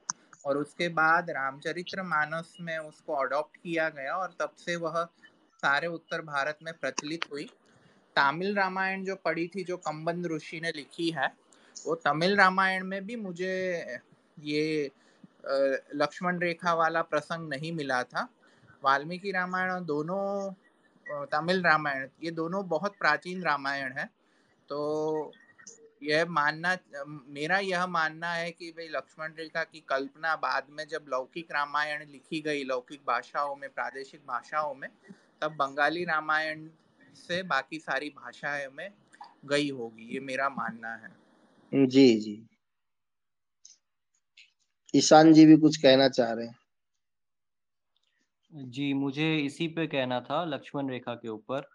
और 0.45 0.57
उसके 0.57 0.87
बाद 0.91 1.29
रामचरित्र 1.29 2.03
मानस 2.05 2.55
में 2.59 2.77
उसको 2.77 3.13
अडॉप्ट 3.15 3.57
किया 3.57 3.87
गया 3.89 4.15
और 4.17 4.35
तब 4.39 4.53
से 4.57 4.75
वह 4.77 5.03
सारे 5.63 5.87
उत्तर 5.89 6.21
भारत 6.23 6.59
में 6.63 6.73
प्रचलित 6.73 7.23
हुई। 7.31 7.49
तमिल 8.15 8.55
रामायण 8.55 9.03
जो 9.03 9.15
पढ़ी 9.15 9.47
थी 9.47 9.63
जो 9.63 9.77
कम्बंद 9.79 10.27
ऋषि 10.27 10.59
ने 10.59 10.71
लिखी 10.71 11.09
है 11.11 11.27
वो 11.75 11.95
तमिल 11.97 12.35
रामायण 12.37 12.83
में 12.83 13.05
भी 13.05 13.15
मुझे 13.15 13.53
ये 14.39 14.91
लक्ष्मण 15.95 16.39
रेखा 16.39 16.73
वाला 16.73 17.01
प्रसंग 17.01 17.49
नहीं 17.49 17.71
मिला 17.71 18.01
था। 18.03 18.27
वाल्मीकि 18.83 19.31
रामायण 19.31 19.71
और 19.71 19.83
दोनों 19.83 21.25
तमिल 21.25 21.61
रामायण, 21.63 22.07
ये 22.23 22.31
दोनों 22.31 22.67
बहुत 22.67 22.95
प्राचीन 22.99 23.43
रामायण 23.43 23.93
है। 23.93 24.05
तो 24.69 25.31
यह 26.03 26.25
मानना, 26.25 26.77
मेरा 27.07 27.57
यह 27.59 27.85
मानना 27.87 28.31
है 28.33 28.51
कि 28.51 28.69
भाई 28.71 28.87
लक्ष्मण 28.87 29.33
रेखा 29.37 29.63
की 29.63 29.83
कल्पना 29.89 30.35
बाद 30.35 30.67
में 30.69 30.87
जब 30.87 31.05
लौकिक 31.09 31.51
रामायण 31.51 32.05
लिखी 32.05 32.41
गई, 32.41 32.63
लौकिक 32.63 33.01
भाषाओं 33.07 33.55
में, 33.55 33.69
प्रादेशिक 33.69 34.21
भाषाओं 34.27 34.73
में, 34.73 34.89
तब 35.41 35.55
बंगाली 35.55 36.03
रामायण 36.05 36.67
से 37.17 37.41
बाकी 37.43 37.79
सारी 37.79 38.09
भाषाएँ 38.09 38.67
में 38.67 38.89
गई 39.45 39.69
होगी, 39.69 40.13
ये 40.13 40.19
मेरा 40.19 40.49
मानना 40.49 40.93
है। 40.95 41.85
जी 41.87 42.13
जी। 42.19 42.35
ईशान 44.93 45.31
जी 45.33 45.45
भी 45.45 45.57
कुछ 45.57 45.77
कहना 45.77 46.07
चाह 46.09 46.31
रहे 46.33 46.45
हैं। 46.47 46.55
जी, 48.51 48.93
मुझे 48.93 49.35
इसी 49.37 49.67
पे 49.67 49.85
कहना 49.87 50.19
था 50.21 50.43
लक्ष्मण 50.45 50.89
रेखा 50.89 51.13
के 51.15 51.29
ऊपर। 51.29 51.67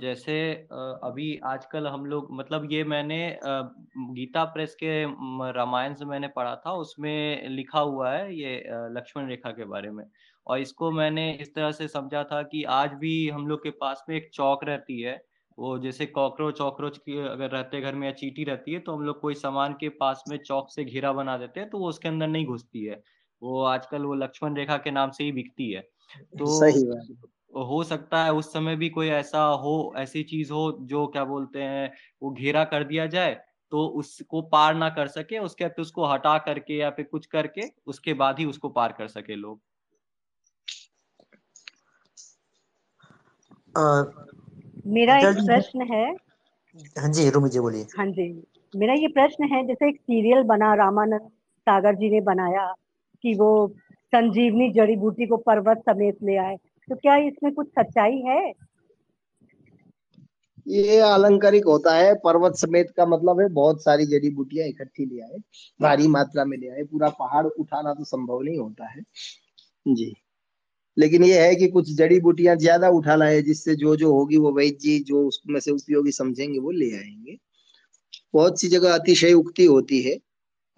जैसे 0.00 0.36
अभी 0.72 1.36
आजकल 1.46 1.86
हम 1.86 2.06
लोग 2.06 2.28
मतलब 2.32 2.68
ये 2.72 2.82
मैंने 2.84 3.18
गीता 3.44 4.44
प्रेस 4.46 4.74
के 4.74 5.04
रामायण 5.52 5.94
से 5.94 6.04
मैंने 6.04 6.28
पढ़ा 6.28 6.54
था, 6.56 6.72
उसमें 6.72 7.48
लिखा 7.48 7.80
हुआ 7.80 8.12
है 8.12 8.34
ये 8.34 8.56
लक्ष्मण 8.96 9.28
रेखा 9.28 9.50
के 9.50 9.64
बारे 9.66 9.90
में। 9.90 10.04
और 10.46 10.58
इसको 10.60 10.90
मैंने 10.90 11.30
इस 11.32 11.54
तरह 11.54 11.70
से 11.72 11.88
समझा 11.88 12.24
था 12.24 12.42
कि 12.44 12.62
आज 12.72 12.92
भी 12.94 13.28
हम 13.28 13.46
लोग 13.48 13.62
के 13.62 13.70
पास 13.80 14.04
में 14.08 14.16
एक 14.16 14.28
चौक 14.34 14.64
रहती 14.64 15.00
है 15.00 15.16
वो 15.58 15.78
जैसे 15.78 16.06
कॉकरोच 16.06 16.60
वॉकरोच 16.60 16.98
की 16.98 17.18
अगर 17.18 17.50
रहते 17.50 17.80
घर 17.80 17.94
में 17.94 18.06
या 18.08 18.12
चीटी 18.12 18.44
रहती 18.44 18.72
है 18.72 18.78
तो 18.80 18.92
हम 18.92 19.02
लोग 19.02 19.20
कोई 19.20 19.34
सामान 19.34 19.72
के 19.72 19.88
पास 19.88 20.24
में 20.28 20.36
चौक 20.38 20.70
से 20.70 20.84
घेरा 20.84 21.12
बना 21.12 21.36
देते 21.38 21.60
हैं 21.60 21.68
तो 21.70 21.78
वो 21.78 21.88
उसके 21.88 22.08
अंदर 22.08 22.26
नहीं 22.26 22.46
घुसती 22.46 22.84
है। 22.84 23.02
वो 23.42 23.62
आजकल 23.62 24.02
वो 24.02 24.14
लक्ष्मण 24.14 24.56
रेखा 24.56 24.76
के 24.76 24.90
नाम 24.90 25.10
से 25.10 25.24
ही 25.24 25.32
बिकती 25.32 25.70
है। 25.70 25.80
तो 26.38 26.60
सही 26.60 27.16
हो 27.56 27.82
सकता 27.84 28.24
है 28.24 28.32
उस 28.32 28.52
समय 28.52 28.76
भी 28.76 28.88
कोई 28.88 29.08
ऐसा 29.08 29.44
हो 29.44 29.94
ऐसी 29.96 30.22
चीज़ 30.22 30.52
हो 30.52 30.78
जो 30.82 31.06
क्या 31.06 31.24
बोलते 31.24 31.62
हैं 31.62 31.92
वो 32.22 32.30
घेरा 32.30 32.64
कर 32.64 32.84
दिया 32.84 33.06
जाए 33.06 33.34
तो 33.72 33.86
उसको 33.98 34.42
पार 34.42 34.74
ना 34.74 34.88
कर 34.90 35.08
सके 35.08 35.38
उसके 35.38 35.64
बाद 35.64 35.80
उसको 35.80 36.06
हटा 36.06 36.36
करके 36.38 36.76
या 36.76 36.90
फिर 36.90 37.04
कुछ 37.04 37.26
करके 37.26 37.62
उसके 37.86 38.14
बाद 38.14 38.38
ही 38.38 38.44
उसको 38.44 38.68
पार 38.68 38.92
कर 38.92 39.08
सके 39.08 39.34
लोग। 39.34 39.60
मेरा 44.86 45.16
एक 45.18 45.36
प्रश्न 45.46 45.92
है। 45.92 46.04
हाँ 46.98 47.12
जी 47.12 47.28
रूमी 47.30 47.48
जी 47.48 47.60
बोलिए। 47.60 47.86
हाँ 47.98 48.06
जी 48.06 48.28
मेरा 48.76 48.94
ये 48.94 49.08
प्रश्न 49.08 49.44
है 49.44 49.66
जैसे 49.66 49.88
एक 49.88 49.96
सीरियल 49.96 50.42
बना 50.42 50.74
रामानंद 50.74 51.28
सागर 51.66 51.94
जी 51.94 52.10
ने 52.10 52.20
बनाया 52.20 52.66
कि 53.22 53.34
वो 53.34 53.50
संजीवनी 54.12 54.70
जड़ी 54.72 54.96
बूटी 54.96 55.26
को 55.26 55.36
पर्वत 55.36 55.78
समेत 55.78 56.18
ले 56.22 56.36
आए 56.36 56.56
तो 56.88 56.96
क्या 56.96 57.16
इसमें 57.16 57.52
कुछ 57.54 57.66
सच्चाई 57.68 58.22
है? 58.26 58.52
ये 60.68 61.00
आलंकारिक 61.00 61.64
होता 61.64 61.94
है 61.94 62.14
पर्वत 62.14 62.54
समेत 62.54 62.90
का 62.96 63.06
मतलब 63.06 63.40
है 63.40 63.48
बहुत 63.48 63.82
सारी 63.82 64.06
जड़ी 64.06 64.30
बूटियाँ 64.30 64.68
इकट्ठी 64.68 65.04
ले 65.06 65.20
आए 65.20 65.38
भारी 65.80 66.08
मात्रा 66.08 66.44
में 66.44 66.56
ले 66.58 66.68
आए 66.68 66.82
पूरा 66.82 67.08
पहाड़ 67.08 67.46
उठाना 67.46 67.94
तो 67.94 68.04
संभव 68.04 68.42
नहीं 68.42 68.58
होता 68.58 68.88
है। 68.88 69.02
जी। 69.88 70.14
लेकिन 70.96 71.24
ये 71.24 71.40
है 71.40 71.54
कि 71.56 71.68
कुछ 71.68 71.92
जड़ी 71.94 72.20
बूटियाँ 72.20 72.56
ज़्यादा 72.56 72.88
उठा 72.90 73.14
लाए 73.16 73.42
जिससे 73.42 73.74
जो 73.76 73.96
जो 73.96 74.12
होगी 74.14 74.36
वो 74.38 74.52
वैद्य 74.52 74.78
जी 74.80 74.98
जो 75.00 75.26
उसमें 75.28 75.60
से 75.60 75.70
उपयोगी 75.70 76.12
समझेंगे, 76.12 76.58
वो 76.58 76.70
ले 76.70 76.90
आएँगे। 76.96 77.36
बहुत 78.34 78.60
सी 78.60 78.68
जगह 78.68 78.94
अतिशय 78.94 79.32
उक्ति 79.34 79.64
होती 79.66 80.02
है। 80.02 80.18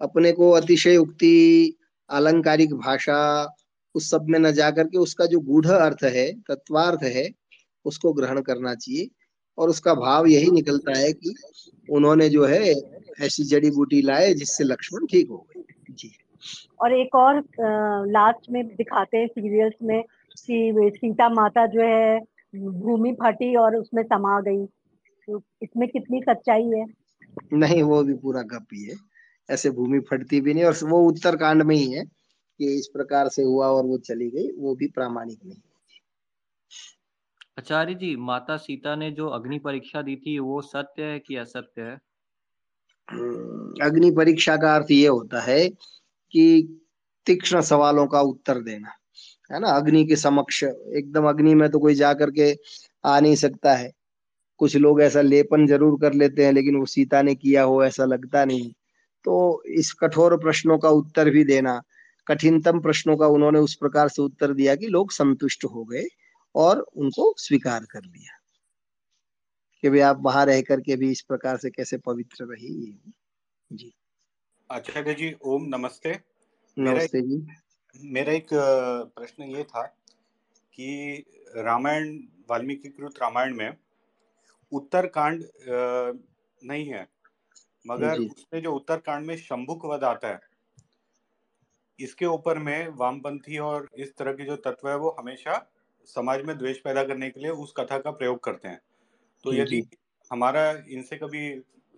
अपने 0.01 0.31
को 0.31 0.51
अतिशय 0.51 0.97
उक्ति, 0.97 1.75
अलंकारिक 2.09 2.73
भाषा, 2.75 3.55
उस 3.95 4.09
सब 4.11 4.25
में 4.29 4.39
न 4.39 4.51
जा 4.53 4.71
करके 4.71 4.97
उसका 4.97 5.25
जो 5.25 5.39
गूढ़ 5.41 5.67
अर्थ 5.67 6.03
है, 6.05 6.31
तत्वार्थ 6.49 7.03
है, 7.03 7.29
उसको 7.85 8.13
ग्रहण 8.13 8.41
करना 8.41 8.75
चाहिए। 8.75 9.09
और 9.57 9.69
उसका 9.69 9.93
भाव 9.95 10.27
यही 10.27 10.51
निकलता 10.51 10.97
है 10.99 11.13
कि 11.13 11.35
उन्होंने 11.89 12.29
जो 12.29 12.45
है, 12.45 12.73
ऐसी 13.21 13.43
जड़ी 13.45 13.71
बूटी 13.71 14.01
लाए 14.01 14.33
जिससे 14.33 14.63
लक्ष्मण 14.63 15.05
ठीक 15.07 15.29
हो 15.29 15.37
गए। 15.49 15.63
जी। 15.91 16.11
और 16.81 16.93
एक 16.93 17.15
और 17.15 17.43
लास्ट 18.07 18.51
में 18.51 18.67
दिखाते 18.67 19.17
हैं 19.17 19.27
सीरियल्स 19.27 19.75
में 19.83 20.03
कि 20.45 20.91
सीता 20.95 21.29
माता 21.29 21.65
जो 21.65 21.81
है 21.81 22.19
भूमि 22.55 23.11
फटी 23.13 23.55
और 23.55 23.75
उसमें 23.75 24.03
समा 24.03 24.41
गई। 24.41 24.65
तो 25.27 25.41
इसमें 25.61 25.89
कितनी 25.89 26.21
सच्चाई 26.21 26.63
है? 26.63 26.85
नहीं 27.53 27.83
वो 27.83 28.03
भी 28.03 28.13
पूरा 28.13 28.41
गप 28.41 28.67
ही 28.73 28.83
है। 28.83 28.95
ऐसे 29.49 29.69
भूमि 29.69 29.99
फटती 29.99 30.41
भी 30.41 30.53
नहीं 30.53 30.63
और 30.63 30.75
वो 30.83 30.99
उत्तरकांड 31.09 31.61
में 31.61 31.75
ही 31.75 31.91
है 31.91 32.05
कि 32.57 32.79
इस 32.79 32.87
प्रकार 32.87 33.27
से 33.27 33.43
हुआ 33.43 33.67
और 33.67 33.85
वो 33.85 33.97
चली 33.97 34.29
गई 34.29 34.51
वो 34.51 34.75
भी 34.75 34.87
प्रामाणिक 34.87 35.39
नहीं 35.45 35.61
आचार्य 37.59 37.93
जी 37.93 38.15
माता 38.15 38.57
सीता 38.57 38.95
ने 38.95 39.11
जो 39.11 39.27
अग्नि 39.27 39.59
परीक्षा 39.59 40.01
दी 40.01 40.15
थी 40.15 40.39
वो 40.39 40.61
सत्य 40.61 41.03
है 41.03 41.19
कि 41.19 41.35
असत्य 41.35 41.81
है? 41.81 41.99
हम्म, 43.09 43.85
अग्नि 43.85 44.11
परीक्षा 44.11 44.57
का 44.57 44.75
अर्थ 44.75 44.91
ये 44.91 45.07
होता 45.07 45.41
है 45.41 45.69
कि 46.33 46.79
तीक्ष्ण 47.27 47.61
सवालों 47.61 48.07
का 48.07 48.21
उत्तर 48.23 48.59
देना, 48.61 48.91
है 49.51 49.59
ना? 49.59 49.69
अग्नि 49.69 50.05
के 50.05 50.15
समक्ष, 50.15 50.63
एकदम 50.63 51.29
अग्नि 51.29 51.55
में 51.55 51.69
तो 51.69 51.79
कोई 51.79 51.95
जा 51.95 52.13
करके 52.13 52.53
आ 53.05 53.19
नहीं 53.19 53.35
सकता 53.35 53.75
है। 53.75 53.91
कुछ 54.59 54.75
लोग 54.77 55.01
ऐसा 55.01 55.21
लेपन 55.21 55.67
ज़रूर 55.67 55.99
कर 56.01 56.13
लेते 56.13 56.45
हैं, 56.45 56.53
लेकिन 56.53 56.75
वो 56.75 56.85
सीता 56.85 57.21
ने 57.21 57.35
किया 57.35 57.63
हो 57.63 57.83
ऐसा 57.85 58.05
लगता 58.05 58.45
नहीं। 58.45 58.71
तो 59.25 59.63
इस 59.67 59.93
कठोर 59.93 60.37
प्रश्नों 60.37 60.77
का 60.77 60.89
उत्तर 60.89 61.29
भी 61.29 61.43
देना, 61.43 61.81
कठिनतम 62.27 62.79
प्रश्नों 62.79 63.17
का 63.17 63.27
उन्होंने 63.27 63.59
उस 63.59 63.75
प्रकार 63.75 64.09
से 64.09 64.21
उत्तर 64.21 64.53
दिया 64.53 64.75
कि 64.75 64.87
लोग 64.87 65.11
संतुष्ट 65.11 65.65
हो 65.65 65.83
गए 65.85 66.05
और 66.55 66.79
उनको 66.97 67.33
स्वीकार 67.37 67.85
कर 67.91 68.01
लिया। 68.01 68.39
कि 69.83 69.89
भाई 69.89 69.99
आप 69.99 70.17
बाहर 70.17 70.47
रह 70.47 70.61
करके 70.61 70.95
भी 70.95 71.11
इस 71.11 71.21
प्रकार 71.21 71.57
से 71.57 71.69
कैसे 71.69 71.97
पवित्र 71.97 72.45
रही? 72.45 72.99
जी। 73.71 73.93
आचार्य 74.69 75.13
जी 75.13 75.31
ओम 75.41 75.63
नमस्ते। 75.65 76.11
नमस्ते 76.77 77.21
जी। 77.21 77.37
मेरा 78.11 78.33
एक 78.33 78.47
प्रश्न 78.53 79.43
ये 79.43 79.63
था 79.63 79.81
कि 80.73 80.89
रामायण 81.57 82.11
वाल्मीकि 82.49 82.89
कृत 82.89 83.13
रामायण 83.21 83.55
में 83.55 83.77
उत्तरकांड 84.71 85.43
नहीं 86.61 86.85
है 86.85 87.01
मगर 87.85 88.19
उसमें 88.19 88.61
जो 88.61 88.73
उत्तरकांड 88.73 89.25
में 89.25 89.35
शंभुक 89.37 89.85
वध 89.85 90.03
आता 90.03 90.27
है 90.27 90.39
इसके 91.99 92.25
ऊपर 92.25 92.57
में 92.57 92.87
वामपंथी 92.95 93.57
और 93.59 93.87
इस 93.97 94.15
तरह 94.17 94.33
के 94.33 94.45
जो 94.45 94.55
तत्व 94.65 94.89
है 94.89 94.95
वो 94.97 95.15
हमेशा 95.19 95.57
समाज 96.07 96.43
में 96.43 96.57
द्वेष 96.57 96.77
पैदा 96.79 97.03
करने 97.03 97.29
के 97.29 97.39
लिए 97.39 97.51
उस 97.63 97.73
कथा 97.77 97.97
का 97.97 98.11
प्रयोग 98.11 98.43
करते 98.43 98.67
हैं। 98.67 98.81
तो 99.45 99.53
यदि 99.53 99.81
हमारा 100.31 100.69
इनसे 100.89 101.17
कभी 101.17 101.49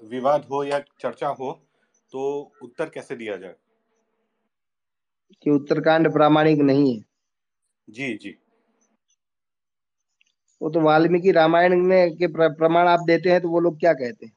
विवाद 0.02 0.46
हो 0.46 0.64
या 0.64 0.80
चर्चा 1.00 1.28
हो 1.42 1.52
तो 2.12 2.52
उत्तर 2.62 2.90
कैसे 2.90 3.16
दिया 3.16 3.38
जाए? 3.38 3.56
कि 5.44 5.50
उत्तरकांड 5.50 6.14
प्रामाणिक 6.14 6.60
नहीं 6.60 6.96
है। 6.96 7.06
जी 7.90 8.14
जी। 8.14 8.38
वो 10.62 10.70
तो 10.70 10.82
वाल्मीकि 10.82 11.32
रामायण 11.32 11.76
में 11.82 12.18
के 12.18 12.28
प्रमाण 12.28 12.88
आप 12.88 13.00
देते 13.08 13.30
हैं 13.30 13.42
तो 13.42 13.50
वो 13.50 13.60
लोग 13.60 13.80
क्या 13.80 13.94
कहते 13.94 14.26
हैं? 14.26 14.34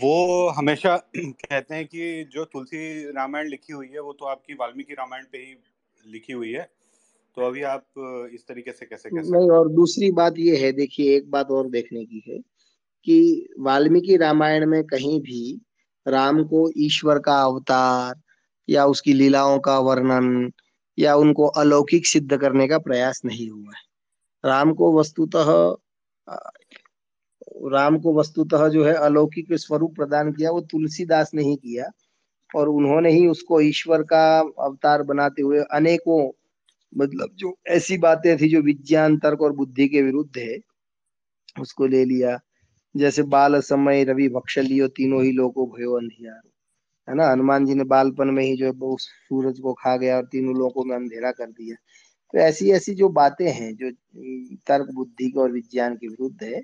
वो 0.00 0.48
हमेशा 0.48 0.96
कहते 1.16 1.74
हैं 1.74 1.86
कि 1.86 2.24
जो 2.24 2.44
तुलसी 2.44 3.10
रामायण 3.12 3.48
लिखी 3.48 3.72
हुई 3.72 3.88
है 3.88 4.00
वो 4.00 4.12
तो 4.12 4.24
आपकी 4.24 4.54
वाल्मीकि 4.54 4.94
रामायण 4.94 5.24
पे 5.32 5.38
ही 5.38 5.56
लिखी 6.12 6.32
हुई 6.32 6.52
है। 6.52 6.70
तो 7.36 7.42
अभी 7.42 7.62
आप 7.62 7.86
इस 8.32 8.46
तरीके 8.48 8.72
से 8.72 8.86
कैसे 8.86 9.10
कैसे 9.10 9.30
नहीं 9.30 9.50
और 9.50 9.68
दूसरी 9.68 10.10
बात 10.10 10.34
ये 10.38 10.56
है 10.56 10.72
देखिए 10.72 11.16
एक 11.16 11.30
बात 11.30 11.50
और 11.50 11.68
देखने 11.70 12.04
की 12.04 12.22
है 12.28 12.38
कि 13.04 13.48
वाल्मीकि 13.58 14.16
रामायण 14.16 14.66
में 14.66 14.84
कहीं 14.84 15.20
भी 15.20 15.60
राम 16.08 16.44
को 16.44 16.70
ईश्वर 16.76 17.18
का 17.18 17.42
अवतार 17.42 18.14
या 18.68 18.86
उसकी 18.86 19.12
लीलाओं 19.12 19.58
का 19.58 19.78
वर्णन 19.78 20.50
या 20.98 21.14
उनको 21.14 21.46
अलौकिक 21.46 22.06
सिद्ध 22.06 22.36
करने 22.36 22.68
का 22.68 22.78
प्रयास 22.78 23.22
नहीं 23.24 23.50
हुआ 23.50 23.72
है। 23.76 23.82
राम 24.44 24.72
को 24.74 24.98
वस्तुतः, 25.00 25.76
राम 27.72 27.98
को 27.98 28.14
वस्तुतः 28.14 28.68
जो 28.68 28.84
है 28.84 28.94
अलौकिक 28.94 29.54
स्वरूप 29.54 29.94
प्रदान 29.96 30.32
किया, 30.32 30.50
वो 30.50 30.60
तुलसीदास 30.60 31.30
ने 31.34 31.42
ही 31.42 31.56
किया 31.56 31.90
और 32.56 32.68
उन्होंने 32.68 33.10
ही 33.10 33.26
उसको 33.26 33.60
ईश्वर 33.60 34.02
का 34.02 34.38
अवतार 34.40 35.02
बनाते 35.02 35.42
हुए 35.42 35.60
अनेकों 35.72 36.30
मतलब 36.96 37.30
जो 37.34 37.56
ऐसी 37.66 37.98
बातें 37.98 38.36
थी 38.38 38.48
जो 38.48 38.60
विज्ञान, 38.62 39.18
तर्क 39.18 39.42
और 39.42 39.52
बुद्धि 39.52 39.88
के 39.88 40.02
विरुद्ध 40.02 40.38
है, 40.38 40.58
उसको 41.60 41.86
ले 41.86 42.04
लिया। 42.04 42.38
जैसे 42.98 43.22
बाल 43.22 43.60
समय 43.60 44.04
रवि 44.04 44.28
भक्ष 44.28 44.58
लियो 44.58 44.88
तीनों 44.88 45.22
ही 45.24 45.32
लोगों 45.32 45.66
भयो 45.68 45.92
अंधियार। 45.92 46.40
है 47.08 47.14
ना? 47.14 47.30
हनुमान 47.32 47.66
जी 47.66 47.74
ने 47.74 47.84
बालपन 47.84 48.28
में 48.28 48.44
ही 48.44 48.56
जो 48.56 48.66
है 48.66 48.96
सूरज 48.96 49.60
को 49.60 49.72
खा 49.72 49.96
गया 49.96 50.16
और 50.16 50.24
तीनों 50.24 50.56
लोगों 50.56 50.84
में 50.84 50.96
अंधेरा 50.96 51.30
कर 51.30 51.46
दिया। 51.46 51.76
तो 52.32 52.38
ऐसी 52.38 52.70
ऐसी 52.70 52.94
जो 52.94 53.08
बातें 53.08 53.50
हैं, 53.52 53.74
जो 53.76 53.90
तर्क 54.66 54.90
बुद्धि 54.94 55.30
के 55.30 55.40
और 55.40 55.52
विज्ञान 55.52 55.94
के 55.96 56.08
विरुद्ध 56.08 56.42
है, 56.42 56.62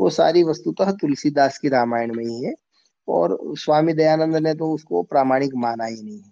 वो 0.00 0.10
सारी 0.10 0.42
वस्तुतः 0.44 0.92
तुलसीदास 0.92 1.58
की 1.58 1.68
रामायण 1.68 2.14
में 2.14 2.24
ही 2.24 2.44
है 2.44 2.54
और 3.08 3.38
स्वामी 3.58 3.92
दयानंद 3.92 4.36
ने 4.36 4.54
तो 4.54 4.72
उसको 4.72 5.02
प्रामाणिक 5.02 5.50
माना 5.56 5.84
ही 5.84 6.02
नहीं 6.02 6.18
है। 6.18 6.30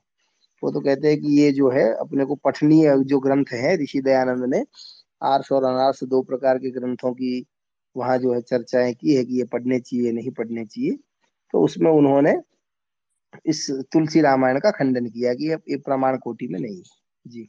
वो 0.63 0.71
तो 0.71 0.81
कहते 0.81 1.09
हैं 1.09 1.21
कि 1.21 1.41
ये 1.41 1.53
जो 1.53 1.71
है, 1.71 1.93
अपने 1.95 2.25
को 2.25 2.35
पठनीय 2.35 2.97
जो 3.05 3.19
ग्रंथ 3.21 3.45
है, 3.53 3.77
ऋषि 3.83 4.01
दयानंद 4.01 4.45
ने 4.55 4.65
आर्स 5.23 5.53
और 5.53 5.65
अनार्स 5.65 6.05
दो 6.05 6.23
प्रकार 6.23 6.59
के 6.59 6.71
ग्रंथों 6.71 7.13
की 7.13 7.47
वहाँ 7.97 8.19
जो 8.19 8.35
है 8.35 8.41
चर्चाएँ 8.41 8.95
की 8.95 9.15
है 9.15 9.25
कि 9.25 9.39
ये 9.39 9.45
पढ़ने 9.45 9.81
चाहिए 9.81 10.13
नहीं 10.13 10.31
पढ़ने 10.31 10.65
चाहिए 10.65 10.99
तो 11.53 11.63
उसमें 11.65 11.91
उन्होंने 11.91 12.35
इस 13.47 13.71
तुलसी 13.71 14.21
रामायण 14.21 14.59
का 14.61 14.71
खंडन 14.71 15.07
किया 15.07 15.35
कि 15.35 15.51
ये 15.51 15.77
प्रमाण 15.77 16.19
कोटि 16.19 16.49
में 16.49 16.61
नहीं 16.61 16.77
है। 16.77 16.83
जी। 17.27 17.49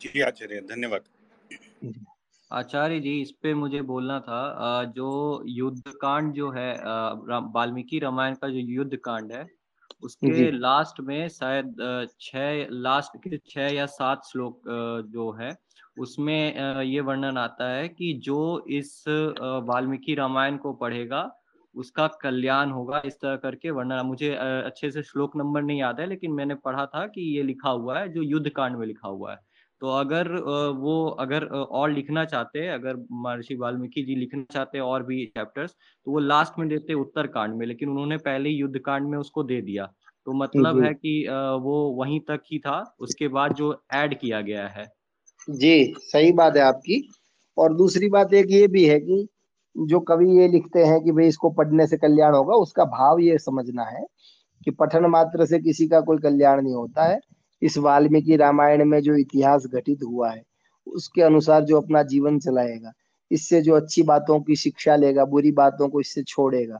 जी 0.00 0.20
आचार्य 0.20 0.60
धन्यवाद। 0.60 1.00
आचार्य 2.50 3.00
जी 3.00 3.20
इस 3.20 3.30
पे 3.42 3.54
मुझे 3.54 3.82
बोलना 3.82 4.20
था 4.20 4.84
जो 4.84 5.42
युद्ध 5.46 5.82
कांड 5.88 6.32
जो 6.32 6.50
है 6.50 6.74
वाल्मीकि 7.54 7.98
रामायण 7.98 8.34
का 8.34 8.48
जो 8.48 8.58
युद्ध 8.58 8.96
कांड 8.96 9.32
है 9.32 9.48
उसके 10.02 10.50
लास्ट 10.50 11.00
में 11.00 11.28
शायद 11.28 11.76
छह 12.20 12.66
लास्ट 12.70 13.16
के 13.16 13.38
छह 13.38 13.74
या 13.74 13.86
सात 13.86 14.22
श्लोक 14.24 14.62
जो 15.10 15.30
है 15.32 15.56
उसमें 15.96 16.82
ये 16.82 17.00
वर्णन 17.02 17.38
आता 17.38 17.68
है 17.70 17.88
कि 17.88 18.12
जो 18.24 18.64
इस 18.70 19.04
वाल्मीकि 19.68 20.14
रामायण 20.14 20.56
को 20.58 20.72
पढ़ेगा 20.74 21.30
उसका 21.74 22.06
कल्याण 22.22 22.70
होगा 22.70 23.00
इस 23.06 23.14
तरह 23.14 23.36
करके 23.38 23.70
वर्णन। 23.70 24.06
मुझे 24.06 24.34
अच्छे 24.34 24.90
से 24.90 25.02
श्लोक 25.02 25.36
नंबर 25.36 25.62
नहीं 25.62 25.78
याद 25.80 26.00
है 26.00 26.06
लेकिन 26.06 26.32
मैंने 26.32 26.54
पढ़ा 26.56 26.86
था 26.86 27.06
कि 27.08 27.22
ये 27.36 27.42
लिखा 27.42 27.70
हुआ 27.70 27.98
है 27.98 28.08
जो 28.12 28.22
युद्ध 28.22 28.48
कांड 28.50 28.76
में 28.76 28.86
लिखा 28.86 29.08
हुआ 29.08 29.32
है। 29.32 29.38
तो 29.82 29.88
अगर 29.88 30.28
वो 30.78 30.94
अगर 31.20 31.44
और 31.46 31.90
लिखना 31.90 32.24
चाहते 32.24 32.60
हैं 32.60 32.72
अगर 32.72 32.96
महर्षि 33.12 33.54
वाल्मीकि 33.56 34.02
जी 34.04 34.14
लिखना 34.16 34.44
चाहते 34.52 34.78
हैं 34.78 34.84
और 34.84 35.02
भी 35.04 35.24
चैप्टर्स 35.28 35.74
तो 36.06 36.10
वो 36.12 36.18
लास्ट 36.18 36.58
में 36.58 36.68
देते 36.68 36.94
उत्तर 36.96 37.26
कांड 37.28 37.54
में 37.54 37.66
लेकिन 37.66 37.88
उन्होंने 37.88 38.16
पहले 38.20 38.50
युद्ध 38.50 38.78
कांड 38.80 39.08
में 39.08 39.18
उसको 39.18 39.42
दे 39.44 39.60
दिया। 39.62 39.86
तो 40.26 40.32
मतलब 40.34 40.80
है 40.80 40.92
कि 40.94 41.26
वो 41.62 41.76
वहीं 41.94 42.20
तक 42.28 42.40
ही 42.46 42.58
था 42.60 42.78
उसके 43.00 43.28
बाद 43.30 43.54
जो 43.54 43.72
ऐड 43.94 44.18
किया 44.20 44.40
गया 44.42 44.66
है। 44.68 44.86
जी, 45.48 45.94
सही 45.98 46.32
बात 46.32 46.56
है 46.56 46.62
आपकी। 46.62 47.02
और 47.56 47.74
दूसरी 47.76 48.08
बात 48.08 48.34
एक 48.34 48.46
ये 48.50 48.66
भी 48.68 48.84
है 48.84 48.98
कि 49.00 49.26
जो 49.76 50.00
कवि 50.00 50.28
ये 50.38 50.46
लिखते 50.48 50.84
हैं 50.84 51.00
कि 51.00 51.12
भाई 51.12 51.26
इसको 51.26 51.50
पढ़ने 51.50 51.86
से 51.86 51.96
कल्याण 51.96 52.34
होगा, 52.34 52.54
उसका 52.54 52.84
भाव 52.86 53.18
ये 53.20 53.38
समझना 53.38 53.84
है 53.84 54.04
कि 54.66 54.70
पठन 54.70 55.06
मात्र 55.06 55.46
से 55.46 55.58
किसी 55.58 55.86
का 55.88 56.00
कोई 56.00 56.18
कल्याण 56.18 56.62
नहीं 56.62 56.74
होता 56.74 57.04
है। 57.04 57.18
इस 57.62 57.78
वाल्मीकि 57.78 58.36
रामायण 58.36 58.84
में 58.84 59.00
जो 59.00 59.16
इतिहास 59.16 59.66
घटित 59.66 60.02
हुआ 60.04 60.30
है, 60.30 60.42
उसके 60.86 61.22
अनुसार 61.22 61.64
जो 61.64 61.80
अपना 61.80 62.02
जीवन 62.04 62.38
चलाएगा, 62.38 62.92
इससे 63.30 63.60
जो 63.62 63.74
अच्छी 63.74 64.02
बातों 64.02 64.40
की 64.40 64.56
शिक्षा 64.56 64.96
लेगा, 64.96 65.24
बुरी 65.24 65.52
बातों 65.52 65.88
को 65.88 66.00
इससे 66.00 66.22
छोड़ेगा 66.24 66.78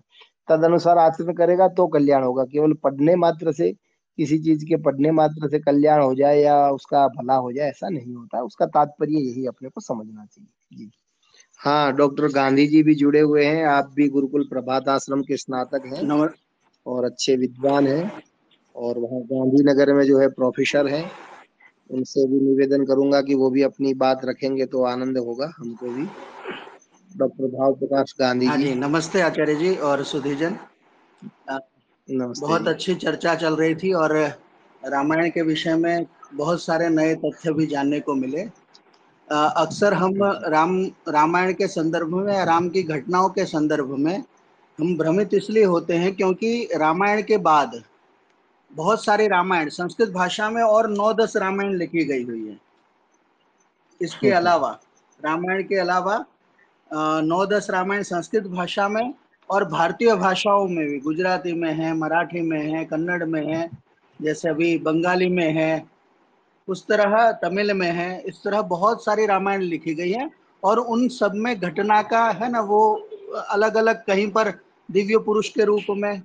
तद 0.49 0.65
अनुसार 0.65 0.99
आचरण 0.99 1.33
करेगा 1.35 1.69
तो 1.71 1.87
कल्याण 1.89 2.23
होगा। 2.25 2.45
केवल 2.45 2.73
पढ़ने 2.75 3.15
मात्र 3.17 3.53
से 3.53 3.73
किसी 4.19 4.39
चीज़ 4.39 4.65
के 4.65 4.77
पढ़ने 4.77 5.11
मात्र 5.11 5.49
से 5.49 5.59
कल्याण 5.59 6.03
हो 6.03 6.15
जाए 6.15 6.41
या 6.41 6.71
उसका 6.71 7.07
भला 7.09 7.35
हो 7.35 7.53
जाए 7.53 7.69
ऐसा 7.69 7.89
नहीं 7.89 8.15
होता। 8.15 8.43
उसका 8.43 8.67
तात्पर्य 8.67 9.19
यही 9.19 9.47
अपने 9.47 9.69
को 9.69 9.81
समझना 9.81 10.25
चाहिए। 10.25 10.79
जी। 10.79 10.91
हाँ 11.61 11.93
डॉक्टर 11.93 12.29
गांधी 12.29 12.67
जी 12.67 12.83
भी 12.83 12.95
जुड़े 12.95 13.21
हुए 13.21 13.45
हैं। 13.45 13.65
आप 13.65 13.93
भी 13.95 14.09
गुरुकुल 14.09 14.45
प्रभात 14.45 14.89
आश्रम 14.89 15.23
के 15.23 15.37
स्नातक 15.37 15.87
हैं 15.87 16.29
और 16.87 17.05
अच्छे 17.05 17.37
विद्वान 17.37 17.87
हैं 17.87 18.23
और 18.77 18.99
वहाँ 18.99 19.21
गांधीनगर 19.23 19.93
में 19.95 20.05
जो 20.05 20.19
है 20.19 20.29
प्रोफेसर 20.29 20.89
है। 20.89 21.05
उनसे 21.91 22.27
भी 22.27 22.41
निवेदन 22.41 22.85
करूँगा 22.85 23.21
कि 23.21 23.35
वो 23.35 23.51
भी 23.51 23.63
अपनी 23.63 23.95
बात 23.95 24.21
रखेंगे 24.25 24.67
तो 24.67 24.85
आनंद 24.85 25.19
होगा 25.19 25.53
हमको 25.59 25.91
भी। 25.91 26.05
डॉक्टर 27.17 27.47
भाव 27.47 27.75
प्रकाश 27.75 28.15
गांधी 28.21 28.47
हाँ 28.47 28.57
जी। 28.59 28.75
नमस्ते 28.75 29.21
आचार्य 29.21 29.55
जी 29.55 29.75
और 29.77 30.05
सुधीजन 30.05 30.57
नमस्ते 31.25 31.80
बहुत 32.11 32.69
अच्छी 32.69 32.95
चर्चा 32.95 33.35
चल 33.35 33.57
रही 33.57 33.75
थी 33.75 33.93
और 33.93 34.17
रामायण 34.83 35.29
के 35.31 35.43
विषय 35.43 35.75
में 35.77 36.07
बहुत 36.35 36.63
सारे 36.63 36.89
नए 36.89 37.15
तथ्य 37.15 37.53
भी 37.53 37.67
जानने 37.67 38.01
को 38.01 38.15
मिले। 38.15 38.43
अक्सर 39.29 39.95
हम 39.95 40.15
राम 40.47 40.81
रामायण 41.09 41.53
के 41.53 41.67
संदर्भ 41.69 42.15
में 42.15 42.33
या 42.35 42.45
राम 42.45 42.69
की 42.69 42.83
घटनाओं 42.83 43.29
के 43.29 43.45
संदर्भ 43.45 43.95
में 43.99 44.17
हम 44.79 44.97
भ्रमित 44.99 45.35
इसलिए 45.35 45.65
होते 45.65 45.95
हैं 45.95 46.15
क्योंकि 46.17 46.69
रामायण 46.75 47.23
के 47.23 47.37
बाद 47.39 47.83
बहुत 48.71 49.05
सारे 49.05 49.29
रामायण 49.29 49.69
संस्कृत 49.69 50.11
भाषा 50.11 50.51
में 50.51 50.63
और 50.63 50.89
नौ 50.91 51.13
दस 51.13 51.37
रामायण 51.37 51.75
लिखी 51.75 52.05
गई 52.05 52.25
हुई 52.25 52.47
है। 52.49 52.59
इसके 54.01 54.29
हम्म। 54.29 54.37
अलावा 54.37 54.79
रामायण 55.21 55.63
के 55.63 55.79
अलावा 55.79 56.25
नौ 57.23 57.45
दस 57.47 57.71
रामायण 57.71 58.03
संस्कृत 58.03 58.47
भाषा 58.47 58.89
में 58.89 59.15
और 59.51 59.65
भारतीय 59.65 60.15
भाषाओं 60.15 60.69
में 60.69 60.87
भी, 60.87 60.99
गुजराती 60.99 61.53
में 61.53 61.73
है, 61.73 61.93
मराठी 61.95 62.41
में 62.41 62.61
है, 62.73 62.85
कन्नड़ 62.85 63.25
में 63.25 63.47
है, 63.47 63.71
जैसे 64.23 64.49
अभी 64.49 64.79
बंगाली 64.79 65.29
में 65.29 65.53
है, 65.53 65.85
उस 66.69 66.87
तरह 66.87 67.31
तमिल 67.33 67.73
में 67.73 67.91
है, 67.91 68.21
इस 68.21 68.43
तरह 68.45 68.63
बहुत 68.63 69.05
सारी 69.05 69.27
रामायण 69.27 69.63
लिखी 69.63 69.95
गई 69.95 70.11
है 70.11 70.31
और 70.63 70.79
उन 70.79 71.09
सब 71.09 71.33
में 71.35 71.59
घटना 71.61 72.03
का 72.03 72.25
है 72.31 72.51
ना 72.51 72.61
वो 72.61 73.09
अलग 73.51 73.77
अलग 73.77 74.05
कहीं 74.05 74.31
पर 74.31 74.53
दिव्य 74.91 75.19
पुरुष 75.19 75.49
के 75.49 75.65
रूप 75.65 75.85
में, 75.91 76.21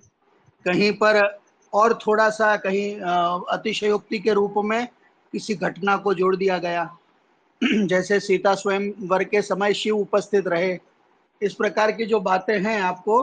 कहीं 0.65 0.91
पर 0.91 1.39
और 1.73 1.93
थोड़ा 2.07 2.30
सा 2.30 2.55
कहीं 2.57 2.99
अतिशयोक्ति 3.51 4.19
के 4.19 4.34
रूप 4.34 4.53
में 4.57 4.88
किसी 5.34 5.55
घटना 5.55 5.97
को 5.97 6.13
जोड़ 6.13 6.36
दिया 6.36 6.57
गया। 6.57 6.97
जैसे 7.63 8.19
सीता 8.19 8.53
स्वयं 8.55 8.91
वर 9.07 9.23
के 9.23 9.41
समय 9.41 9.73
शिव 9.73 9.97
उपस्थित 9.97 10.47
रहे 10.47 10.78
इस 11.41 11.53
प्रकार 11.53 11.91
की 11.91 12.05
जो 12.05 12.19
बातें 12.21 12.59
हैं 12.59 12.79
आपको 12.81 13.19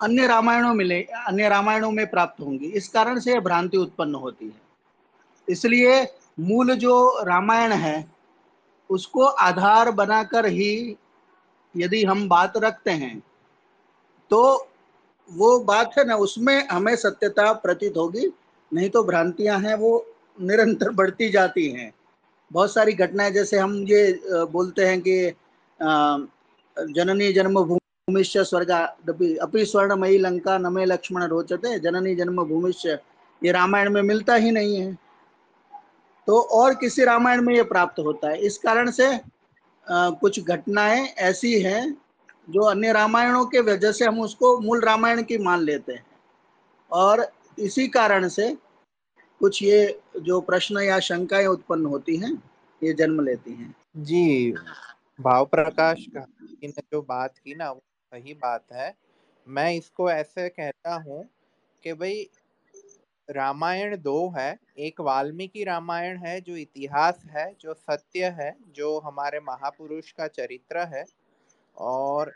अन्य 0.00 0.26
रामायणों 0.26 0.72
मिले 0.74 1.00
अन्य 1.02 1.48
रामायणों 1.48 1.90
में 1.90 2.06
प्राप्त 2.10 2.40
होंगी। 2.40 2.66
इस 2.68 2.88
कारण 2.88 3.18
से 3.20 3.32
यह 3.32 3.40
भ्रांति 3.40 3.76
उत्पन्न 3.76 4.14
होती 4.14 4.46
है। 4.46 4.60
इसलिए 5.48 6.02
मूल 6.40 6.74
जो 6.76 7.22
रामायण 7.24 7.72
है, 7.72 8.04
उसको 8.90 9.24
आधार 9.24 9.90
बनाकर 9.92 10.46
ही 10.46 10.96
यदि 11.74 12.04
हम 12.04 12.28
बात 12.28 12.56
रखते 12.56 12.90
हैं 12.92 13.18
तो 14.30 14.40
वो 15.28 15.58
बात 15.60 15.92
है 15.98 16.04
ना, 16.04 16.14
उसमें 16.16 16.68
हमें 16.68 16.94
सत्यता 16.96 17.52
प्रतीत 17.54 17.96
होगी, 17.96 18.26
नहीं 18.72 18.88
तो 18.90 19.02
भ्रांतियाँ 19.04 19.58
हैं, 19.60 19.74
वो 19.74 20.06
निरंतर 20.40 20.90
बढ़ती 20.90 21.28
जाती 21.30 21.68
हैं। 21.68 21.92
बहुत 22.50 22.72
सारी 22.74 22.92
घटनाएँ, 22.92 23.30
जैसे 23.30 23.58
हम 23.58 23.74
ये 23.84 24.20
बोलते 24.52 24.86
हैं 24.86 25.00
कि 25.00 25.32
जननी 26.76 27.32
जन्म 27.32 27.60
भूमिष्य 27.62 28.44
स्वर्ग 28.44 28.70
अपी 28.70 29.64
स्वर्णमयी 29.64 30.18
लंका 30.18 30.56
नमे 30.58 30.84
लक्ष्मण 30.84 31.22
रोचते। 31.24 31.78
जननी 31.78 32.14
जन्म 32.14 32.42
भूमिष्य 32.44 32.98
ये 33.42 33.52
रामायण 33.52 33.90
में 33.90 34.02
मिलता 34.02 34.34
ही 34.34 34.50
नहीं 34.50 34.76
है। 34.76 34.92
तो 36.28 36.40
और 36.52 36.74
किसी 36.74 37.04
रामायण 37.04 37.40
में 37.42 37.54
ये 37.54 37.62
प्राप्त 37.62 37.98
होता 37.98 38.28
है। 38.28 38.38
इस 38.38 38.58
कारण 38.58 38.90
से 38.90 39.06
आ, 39.86 40.10
कुछ 40.10 40.40
घटनाएँ 40.40 41.06
ऐसी 41.20 41.60
हैं 41.60 41.96
जो 42.50 42.60
अन्य 42.60 42.92
रामायणों 42.92 43.44
के 43.46 43.60
वजह 43.60 43.92
से 43.92 44.04
हम 44.04 44.20
उसको 44.20 44.58
मूल 44.60 44.80
रामायण 44.80 45.22
की 45.22 45.38
मान 45.38 45.60
लेते 45.60 45.92
हैं। 45.92 46.04
और 46.90 47.26
इसी 47.58 47.86
कारण 47.88 48.28
से 48.28 48.56
कुछ 49.40 49.62
ये 49.62 50.00
जो 50.22 50.40
प्रश्न 50.40 50.80
या 50.80 50.98
शंकाएँ 51.00 51.46
उत्पन्न 51.46 51.86
होती 51.86 52.16
हैं 52.16 52.32
ये 52.82 52.92
जन्म 52.92 53.20
लेती 53.20 53.52
हैं। 53.52 53.74
जी। 53.96 54.54
भाव 55.20 55.44
प्रकाश 55.44 56.06
का 56.16 56.26
ने 56.64 56.68
जो 56.68 57.02
बात 57.02 57.38
की 57.38 57.54
ना, 57.54 57.70
वो 57.70 57.82
सही 58.12 58.34
बात 58.34 58.64
है। 58.72 58.94
मैं 59.48 59.72
इसको 59.74 60.10
ऐसे 60.10 60.48
कहता 60.48 60.94
हूँ 60.94 61.28
कि 61.84 61.92
भाई, 61.92 62.30
रामायण 63.30 63.96
दो 63.96 64.34
है। 64.38 64.58
एक 64.78 65.00
वाल्मीकि 65.00 65.64
रामायण 65.64 66.18
है, 66.18 66.40
जो 66.40 66.56
इतिहास 66.56 67.22
है, 67.30 67.54
जो 67.60 67.74
सत्य 67.74 68.24
है, 68.40 68.56
जो 68.70 69.00
हमारे 69.00 69.40
महापुरुष 69.40 70.12
का 70.12 70.26
चरित्र 70.26 70.78
है। 70.78 71.04
और 71.76 72.32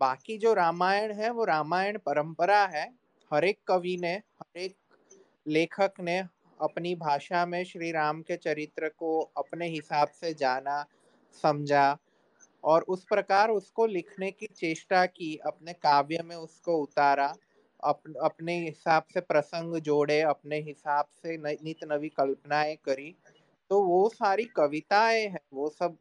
बाकी 0.00 0.38
जो 0.38 0.54
रामायण 0.54 1.12
है, 1.12 1.30
वो 1.30 1.44
रामायण 1.44 1.98
परंपरा 1.98 2.66
है। 2.66 2.94
हर 3.32 3.44
एक 3.44 3.58
कवि 3.68 3.96
ने, 4.00 4.12
हर 4.12 4.58
एक 4.58 4.76
लेखक 5.48 5.92
ने 6.00 6.18
अपनी 6.60 6.94
भाषा 6.94 7.46
में 7.46 7.64
श्री 7.64 7.92
राम 7.92 8.22
के 8.22 8.36
चरित्र 8.36 8.88
को 8.88 9.20
अपने 9.20 9.68
हिसाब 9.68 10.08
से 10.08 10.34
जाना, 10.34 10.86
समझा। 11.42 11.98
और 12.64 12.82
उस 12.88 13.04
प्रकार 13.04 13.50
उसको 13.50 13.86
लिखने 13.86 14.30
की 14.30 14.46
चेष्टा 14.46 15.04
की 15.06 15.36
अपने 15.46 15.72
काव्य 15.72 16.22
में 16.24 16.36
उसको 16.36 16.76
उतारा 16.76 17.34
अप, 17.84 18.02
अपने 18.24 18.58
हिसाब 18.60 19.04
से 19.14 19.20
प्रसंग 19.20 19.76
जोड़े 19.80 20.20
अपने 20.20 20.56
हिसाब 20.60 21.06
से 21.22 21.36
नित 21.38 21.84
नवी 21.92 22.08
कल्पनाएँ 22.08 22.76
करी 22.76 23.14
तो 23.70 23.82
वो 23.84 24.08
सारी 24.08 24.44
कविताएँ 24.44 25.26
हैं 25.28 25.40
वो 25.54 25.68
सब 25.70 25.96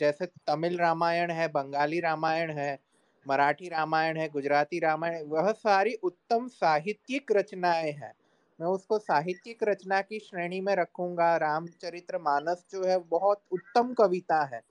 जैसे 0.00 0.26
तमिल 0.26 0.78
रामायण 0.78 1.30
है 1.30 1.48
बंगाली 1.48 2.00
रामायण 2.00 2.50
है 2.50 2.78
मराठी 3.26 3.68
रामायण 3.68 4.16
है 4.18 4.28
गुजराती 4.28 4.78
रामायण 4.78 5.26
वह 5.28 5.52
सारी 5.52 5.94
उत्तम 6.02 6.46
साहित्यिक 6.48 7.32
रचनाएँ 7.32 7.92
हैं। 7.92 8.12
मैं 8.58 8.68
उसको 8.68 8.98
साहित्यिक 8.98 9.62
रचना 9.62 10.00
की 10.00 10.18
श्रेणी 10.18 10.60
में 10.60 10.74
रखूँगा 10.76 11.36
रामचरित्र 11.36 12.18
मानस 12.18 12.64
जो 12.72 12.84
है 12.84 12.98
बहुत 12.98 13.42
उत्तम 13.52 13.92
कविता 13.94 14.42
है। 14.44 14.62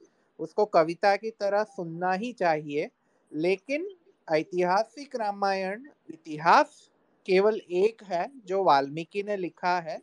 उसको 0.44 0.66
कविता 0.66 1.16
की 1.16 1.30
तरह 1.30 1.64
सुनना 1.64 2.12
ही 2.14 2.32
चाहिए। 2.34 2.90
लेकिन 3.32 3.88
ऐतिहासिक 4.28 5.16
रामायण 5.16 5.84
इतिहास 6.10 6.90
केवल 7.26 7.60
एक 7.74 8.04
है 8.04 8.26
जो 8.46 8.64
वाल्मीकि 8.64 9.24
ने 9.24 9.38
लिखा 9.38 9.80
है। 9.80 10.02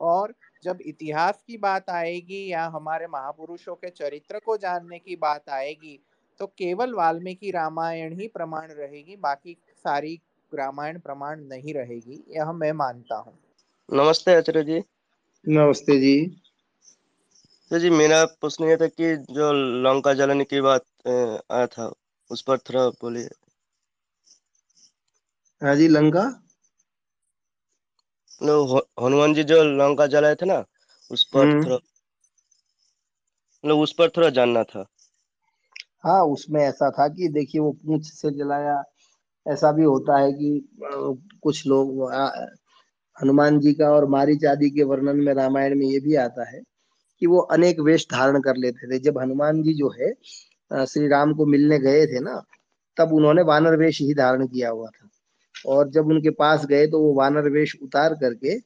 और 0.00 0.34
जब 0.64 0.78
इतिहास 0.80 1.42
की 1.46 1.56
बात 1.56 1.90
आएगी 1.90 2.46
या 2.52 2.64
हमारे 2.66 3.06
महापुरुषों 3.06 3.74
के 3.74 3.90
चरित्र 3.90 4.38
को 4.38 4.56
जानने 4.56 4.98
की 4.98 5.16
बात 5.16 5.50
आएगी 5.50 5.98
तो 6.40 6.46
केवल 6.46 6.94
वाल्मीकि 6.94 7.50
रामायण 7.50 8.18
ही 8.20 8.28
प्रमाण 8.28 8.68
रहेगी 8.70 9.16
बाकी 9.16 9.56
सारी 9.84 10.18
रामायण 10.52 10.98
प्रमाण 10.98 11.40
नहीं 11.40 11.74
रहेगी 11.74 12.22
यह 12.30 12.52
मैं 12.52 12.72
मानता 12.72 13.16
हूँ। 13.16 13.38
नमस्ते 13.92 14.34
आचार्य 14.34 14.62
जी। 14.62 14.82
नमस्ते 15.48 15.98
जी। 15.98 16.14
तो 17.70 17.78
जी 17.78 17.90
मेरा 17.90 18.24
प्रश्न 18.40 18.64
ये 18.64 18.76
था 18.76 18.86
कि 18.86 19.16
जो 19.30 19.52
लंका 19.82 20.12
जलाने 20.14 20.44
की 20.44 20.60
बात 20.60 20.84
आया 21.06 21.66
था 21.66 21.92
उस 22.30 22.42
पर 22.42 22.58
थोड़ा 22.58 22.88
बोलिए। 23.02 23.28
हाँ 25.62 25.74
जी 25.76 25.88
लंका? 25.88 26.22
हनुमान 29.04 29.34
जी 29.34 29.44
जो 29.44 29.62
लंका 29.62 30.06
जलाए 30.06 30.34
थे 30.34 30.46
ना 30.46 30.64
उस 31.10 31.24
पर 31.24 31.46
हम्म। 31.46 31.64
थोड़ा 31.64 31.76
मतलब 33.64 33.78
उस 33.78 33.92
पर 33.92 34.08
थोड़ा 34.08 34.30
जानना 34.30 34.62
था। 34.62 34.84
हाँ 36.04 36.22
उसमें 36.24 36.60
ऐसा 36.60 36.90
था 36.90 37.08
कि 37.08 37.28
देखिए 37.28 37.60
वो 37.60 37.72
पूछ 37.72 38.06
से 38.12 38.30
जलाया 38.30 38.82
ऐसा 39.46 39.72
भी 39.72 39.84
होता 39.84 40.18
है 40.18 40.32
कि 40.32 40.68
कुछ 41.42 41.66
लोग 41.66 42.12
हनुमान 43.22 43.60
जी 43.60 43.72
का 43.74 43.90
और 43.90 44.08
मारी 44.08 44.36
चादी 44.36 44.70
के 44.70 44.82
वर्णन 44.82 45.16
में 45.16 45.32
रामायण 45.34 45.78
में 45.78 45.86
ये 45.86 46.00
भी 46.00 46.14
आता 46.14 46.48
है। 46.50 46.62
कि 47.22 47.26
वो 47.26 47.38
अनेक 47.52 47.80
वेश 47.80 48.06
धारण 48.12 48.40
कर 48.40 48.56
लेते 48.56 48.88
थे। 48.88 48.98
जब 49.00 49.18
हनुमान 49.18 49.62
जी 49.62 49.74
जो 49.74 49.88
है 49.90 50.12
श्री 50.86 51.08
राम 51.08 51.32
को 51.34 51.46
मिलने 51.46 51.78
गए 51.78 52.06
थे 52.06 52.20
ना, 52.20 52.42
तब 52.96 53.12
उन्होंने 53.14 53.42
वानर 53.42 53.76
वेश 53.76 54.00
ही 54.00 54.14
धारण 54.14 54.46
किया 54.46 54.70
हुआ 54.70 54.88
था। 54.88 55.08
और 55.66 55.90
जब 55.90 56.06
उनके 56.06 56.30
पास 56.32 56.64
गए 56.66 56.86
तो 56.86 57.00
वो 57.02 57.12
वानर 57.14 57.48
वेश 57.50 57.76
उतार 57.82 58.14
करके, 58.14 58.58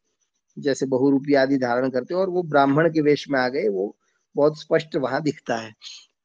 जैसे 0.57 0.87
बहुरूपी 0.87 1.35
आदि 1.35 1.57
धारण 1.59 1.91
करते, 1.91 2.15
और 2.15 2.31
वो 2.31 2.43
ब्राह्मण 2.45 2.89
के 2.91 3.01
वेश 3.01 3.29
में 3.31 3.39
आ 3.41 3.49
गए। 3.49 3.69
वो 3.69 3.97
बहुत 4.37 4.61
स्पष्ट 4.61 4.97
वहाँ 4.97 5.23
दिखता 5.23 5.57
है। 5.57 5.73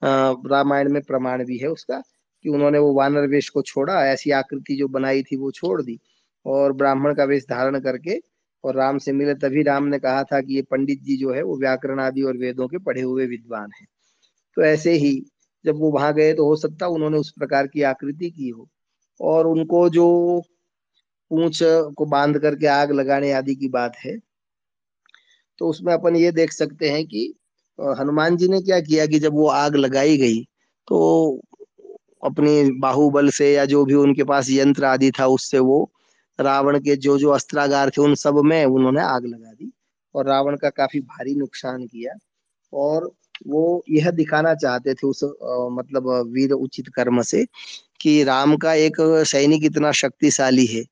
रामायण 0.03 0.91
में 0.91 1.01
प्रमाण 1.01 1.43
भी 1.45 1.57
है 1.57 1.67
उसका, 1.67 2.01
कि 2.45 2.49
उन्होंने 2.49 2.79
वो 2.79 2.93
वानर 2.93 3.27
वेश 3.27 3.49
को 3.49 3.61
छोड़ा, 3.61 4.05
ऐसी 4.05 4.31
आकृति 4.31 4.75
जो 4.75 4.87
बनाई 4.89 5.23
थी 5.23 5.37
वो 5.37 5.51
छोड़ 5.51 5.81
दी, 5.81 5.99
और 6.45 6.73
ब्राह्मण 6.73 7.15
का 7.15 7.23
वेश 7.23 7.45
धारण 7.49 7.79
करके 7.79 8.17
और 8.63 8.75
राम 8.75 8.97
से 8.97 9.11
मिले 9.11 9.33
तभी 9.33 9.63
राम 9.63 9.83
ने 9.83 9.99
कहा 9.99 10.23
था 10.23 10.41
कि 10.41 10.55
ये 10.55 10.61
पंडित 10.61 11.01
जी 11.03 11.17
जो 11.17 11.33
है, 11.33 11.41
वो 11.43 11.57
व्याकरण 11.57 11.99
आदि 11.99 12.21
और 12.21 12.37
वेदों 12.37 12.67
के 12.67 12.77
पढ़े 12.77 13.01
हुए 13.01 13.25
विद्वान 13.25 13.71
हैं। 13.81 13.87
तो 14.55 14.61
ऐसे 14.61 14.93
ही 14.93 15.25
जब 15.65 15.75
वो 15.75 15.91
वहाँ 15.91 16.13
गए 16.13 16.33
तो 16.33 16.45
हो 16.45 16.55
सकता 16.55 16.87
उन्होंने 16.87 17.17
उस 17.17 17.31
प्रकार 17.31 17.67
की 17.67 17.81
आकृति 17.81 18.29
की 18.29 18.49
हो 18.49 18.69
और 19.21 19.47
उनको 19.47 19.89
जो 19.89 20.07
पूछ 21.29 21.59
को 21.63 22.05
बाँध 22.05 22.39
करके 22.39 22.67
आग 22.67 22.91
लगाने 22.91 23.31
आदि 23.31 23.55
की 23.55 23.69
बात 23.69 23.95
है 24.05 24.17
तो 25.57 25.67
उसमें 25.67 25.93
अपन 25.93 26.15
ये 26.15 26.31
देख 26.31 26.51
सकते 26.51 26.89
हैं 26.89 27.05
कि 27.05 27.33
हनुमान 27.99 28.37
जी 28.37 28.47
ने 28.47 28.61
क्या 28.61 28.79
किया 28.79 29.05
कि 29.05 29.19
जब 29.19 29.33
वो 29.33 29.47
आग 29.47 29.75
लगाई 29.75 30.17
गई 30.17 30.43
तो 30.87 30.99
अपनी 32.23 32.71
बाहुबल 32.71 33.29
से 33.29 33.53
या 33.53 33.65
जो 33.65 33.85
भी 33.85 33.93
उनके 33.93 34.23
पास 34.23 34.47
यंत्र 34.49 34.85
आदि 34.85 35.11
था 35.11 35.27
उससे 35.27 35.59
वो 35.59 35.91
रावण 36.39 36.79
के 36.79 36.95
जो 36.97 37.17
जो 37.19 37.29
अस्त्रागार 37.31 37.89
थे 37.89 38.01
उन 38.01 38.15
सब 38.15 38.41
में 38.45 38.63
उन्होंने 38.65 39.01
आग 39.01 39.25
लगा 39.25 39.51
दी 39.53 39.71
और 40.15 40.27
रावण 40.27 40.57
का 40.57 40.69
काफ़ी 40.71 40.99
भारी 41.01 41.35
नुकसान 41.35 41.85
किया। 41.87 42.13
और 42.73 43.11
वो 43.47 43.83
यह 43.89 44.09
दिखाना 44.11 44.53
चाहते 44.55 44.93
थे 44.93 45.07
उस 45.07 45.23
आ, 45.23 45.69
मतलब 45.71 46.09
वीर 46.33 46.51
उचित 46.53 46.87
कर्म 46.95 47.21
से 47.23 47.45
कि 48.01 48.23
राम 48.23 48.55
का 48.57 48.73
एक 48.75 48.97
सैनिक 49.27 49.65
इतना 49.65 49.91
शक्तिशाली 49.93 50.65
है 50.65 50.83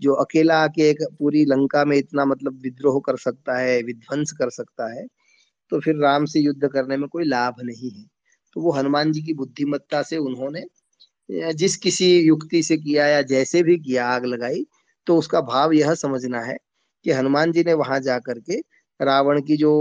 जो 0.00 0.14
अकेला 0.14 0.56
आके 0.64 0.88
एक 0.90 1.02
पूरी 1.18 1.44
लंका 1.44 1.84
में 1.84 1.96
इतना 1.96 2.24
मतलब 2.24 2.60
विद्रोह 2.62 3.00
कर 3.06 3.16
सकता 3.18 3.58
है 3.58 3.80
विध्वंस 3.82 4.32
कर 4.32 4.50
सकता 4.50 4.92
है 4.94 5.06
तो 5.72 5.80
फिर 5.80 5.96
राम 5.96 6.24
से 6.26 6.40
युद्ध 6.40 6.68
करने 6.68 6.96
में 6.96 7.08
कोई 7.08 7.24
लाभ 7.24 7.54
नहीं 7.64 7.90
है। 7.90 8.04
तो 8.56 8.60
वो 8.62 8.72
हनुमान 8.72 9.12
जी 9.12 9.22
की 9.22 9.34
बुद्धिमत्ता 9.34 10.02
से 10.02 10.16
उन्होंने 10.18 10.64
जिस 11.54 11.76
किसी 11.76 12.06
युक्ति 12.20 12.62
से 12.62 12.76
किया 12.76 13.06
या 13.06 13.22
जैसे 13.24 13.62
भी 13.62 13.76
किया 13.78 14.08
आग 14.08 14.24
लगाई 14.26 14.66
तो 15.06 15.16
उसका 15.16 15.40
भाव 15.40 15.72
यह 15.72 15.94
समझना 15.94 16.40
है 16.40 16.56
कि 17.04 17.10
हनुमान 17.10 17.52
जी 17.52 17.64
ने 17.64 17.72
वहाँ 17.74 18.00
जा 18.00 18.18
करके 18.18 18.58
रावण 19.00 19.40
की 19.42 19.56
जो 19.56 19.72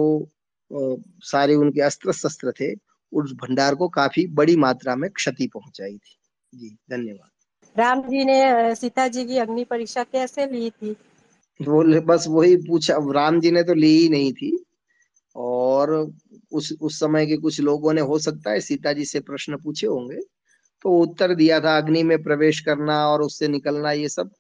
सारे 1.24 1.56
उनके 1.56 1.82
अस्त्र 1.82 2.14
शस्त्र 2.14 2.52
थे 2.52 2.74
उस 3.12 3.32
भंडार 3.34 3.76
को 3.76 3.88
काफ़ी 3.90 4.26
बड़ी 4.28 4.56
मात्रा 4.56 4.96
में 4.96 5.10
क्षति 5.10 5.48
पहुंचाई 5.48 5.94
थी। 5.94 6.18
जी 6.54 6.70
धन्यवाद। 6.92 7.30
राम 7.76 8.02
जी 8.02 8.24
ने 8.26 8.76
सीता 8.76 9.08
जी 9.08 9.26
की 9.26 9.38
अग्नि 9.38 9.64
परीक्षा 9.64 10.04
कैसे 10.04 10.46
ली 10.46 10.70
थी? 10.70 10.96
वो 11.60 11.84
बस 12.02 12.26
वही 12.28 12.56
पूछा 12.58 12.98
राम 13.14 13.40
जी 13.40 13.52
ने 13.52 13.64
तो 13.64 13.74
ली 13.74 13.98
ही 13.98 14.10
नहीं 14.10 14.32
थी। 14.34 14.58
और 15.36 15.92
उस 16.52 16.72
उस 16.82 17.00
समय 17.00 17.26
के 17.26 17.38
कुछ 17.38 17.60
लोगों 17.62 17.94
ने 17.94 18.02
हो 18.02 18.20
सकता 18.20 18.52
है 18.52 18.60
सीता 18.62 18.94
जी 18.94 19.06
से 19.06 19.20
प्रश्न 19.20 19.58
पूछे 19.58 19.88
होंगे 19.88 20.20
तो 20.86 20.98
उत्तर 21.00 21.34
दिया 21.36 21.60
था 21.60 21.78
अग्नि 21.78 22.04
में 22.04 22.22
प्रवेश 22.24 22.60
करना 22.60 22.98
और 23.08 23.22
उससे 23.22 23.48
निकलना 23.48 23.92
ये 23.92 24.10
सब। 24.10 24.32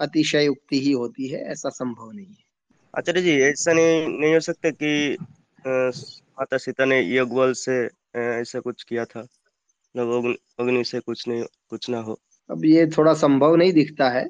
अतिशय 0.00 0.44
युक्ति 0.44 0.80
ही 0.80 0.92
होती 0.92 1.28
है 1.28 1.40
ऐसा 1.44 1.68
संभव 1.68 2.10
नहीं 2.12 2.26
है। 2.26 2.46
आचार्य 2.94 3.22
जी 3.22 3.40
ऐसा 3.40 3.72
नहीं 3.72 4.06
नहीं 4.08 4.34
हो 4.34 4.40
सकता 4.40 4.70
कि 4.70 5.16
माता 5.66 6.58
सीता 6.58 6.84
ने 6.84 7.00
यज्ञ 7.16 7.52
से 7.54 7.78
ऐसा 8.16 8.60
कुछ 8.60 8.82
किया 8.82 9.04
था? 9.04 9.20
मतलब 9.20 10.36
अग्नि 10.60 10.84
से 10.84 11.00
कुछ 11.00 11.28
नहीं 11.28 11.44
कुछ 11.68 11.90
ना 11.90 11.98
हो। 11.98 12.18
अब 12.50 12.64
ये 12.64 12.86
थोड़ा 12.86 13.14
संभव 13.14 13.56
नहीं 13.56 13.72
दिखता 13.72 14.08
है 14.08 14.28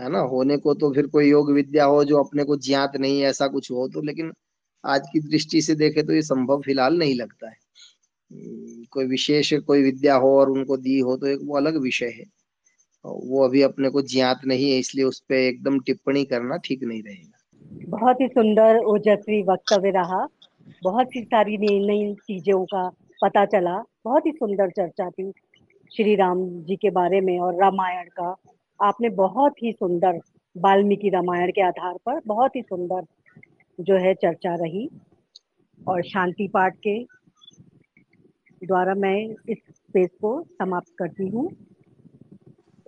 है 0.00 0.08
ना? 0.08 0.18
होने 0.18 0.56
को 0.56 0.74
तो 0.74 0.92
फिर 0.94 1.06
कोई 1.06 1.30
योग 1.30 1.50
विद्या 1.52 1.84
हो 1.84 2.04
जो 2.04 2.22
अपने 2.22 2.44
को 2.44 2.56
ज्ञात 2.56 2.96
नहीं 2.96 3.22
ऐसा 3.22 3.48
कुछ 3.48 3.70
हो 3.70 3.88
तो 3.88 4.00
लेकिन 4.02 4.32
आज 4.84 5.02
की 5.12 5.20
दृष्टि 5.20 5.62
से 5.62 5.74
देखे 5.74 6.02
तो 6.02 6.12
ये 6.12 6.22
संभव 6.22 6.60
फ़िलहाल 6.60 6.98
नहीं 6.98 7.14
लगता 7.14 7.48
है। 7.48 7.56
हम्म, 8.32 8.84
कोई 8.90 9.06
विशेष 9.06 9.54
कोई 9.54 9.82
विद्या 9.82 10.14
हो 10.14 10.38
और 10.38 10.50
उनको 10.50 10.76
दी 10.76 10.98
हो 10.98 11.16
तो 11.16 11.26
एक 11.26 11.38
वो 11.42 11.56
अलग 11.56 11.76
विषय 11.76 12.06
है। 12.06 12.24
वो 13.04 13.44
अभी 13.44 13.62
अपने 13.62 13.88
को 13.90 14.02
ज्ञात 14.02 14.40
नहीं 14.46 14.70
है, 14.70 14.78
इसलिए 14.78 15.04
उस 15.04 15.20
पर 15.20 15.34
एकदम 15.34 15.78
टिप्पणी 15.80 16.24
करना 16.24 16.56
ठीक 16.56 16.82
नहीं 16.82 17.02
रहेगा। 17.02 17.86
बहुत 17.88 18.20
ही 18.20 18.26
सुंदर, 18.28 18.78
ओजस्वी 18.78 19.42
वक्तव्य 19.42 19.90
रहा। 19.90 20.26
बहुत 20.82 21.06
सी 21.06 21.22
सारी 21.22 21.56
नई 21.58 21.78
नई 21.86 22.14
चीज़ों 22.26 22.64
का 22.64 22.88
पता 23.22 23.44
चला। 23.44 23.76
बहुत 24.04 24.26
ही 24.26 24.32
सुंदर 24.32 24.70
चर्चा 24.70 25.08
थी 25.10 25.30
श्री 25.92 26.14
राम 26.16 26.44
जी 26.62 26.76
के 26.76 26.90
बारे 26.90 27.20
में 27.20 27.38
और 27.40 27.54
रामायण 27.54 28.08
का। 28.20 28.34
आपने 28.80 29.08
बहुत 29.16 29.62
ही 29.62 29.72
सुंदर 29.72 30.20
वाल्मीकि 30.56 31.08
रामायण 31.08 31.50
के 31.50 31.62
आधार 31.62 31.96
पर 32.06 32.20
बहुत 32.26 32.56
ही 32.56 32.62
सुंदर 32.62 33.04
जो 33.78 33.96
है 33.96 34.14
चर्चा 34.14 34.54
रही 34.54 34.88
और 35.80 36.02
शांति 36.02 36.48
पाठ 36.48 36.76
के 36.86 36.98
द्वारा 38.62 38.94
मैं 38.94 39.16
इस 39.48 39.58
स्पेस 39.58 40.10
को 40.20 40.40
समाप्त 40.52 40.92
करती 40.98 41.28
हूँ। 41.28 41.48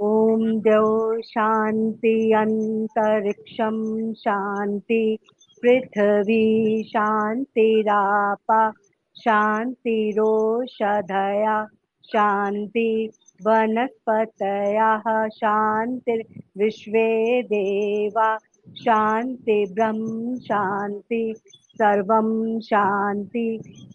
देव 0.01 1.21
शांति 1.25 2.33
अंतरिक्षम 2.37 3.77
शांति 4.19 5.19
पृथ्वी 5.63 6.83
शांतिरापा 6.87 8.71
शांतिरोषधया 9.17 10.17
शांति 12.05 13.11
वनस्पतयः 13.41 15.07
शान्तिर्विश्वे 15.29 17.09
देवा 17.53 18.37
शांति 18.79 19.65
ब्रह्म 19.73 20.37
शांति 20.39 21.35
सर्वं 21.77 22.61
शांति 22.61 23.47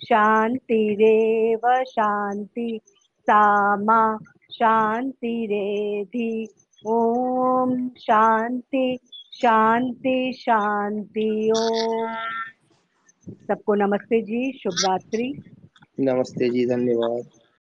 शांतिरेव 0.04 1.84
शांति 1.88 2.80
सामा 3.28 4.02
शांतिरेधि 4.52 6.48
ओम 6.88 7.90
शांति 7.90 9.00
शांति 9.34 10.34
शांति 10.34 11.52
ओम। 11.58 12.16
सबको 13.48 13.76
नमस्ते 13.76 14.22
जी 14.22 14.52
शुभ 14.52 14.74
रात्रि। 14.74 15.34
नमस्ते 16.00 16.50
जी 16.50 16.66
धन्यवाद। 16.66 17.39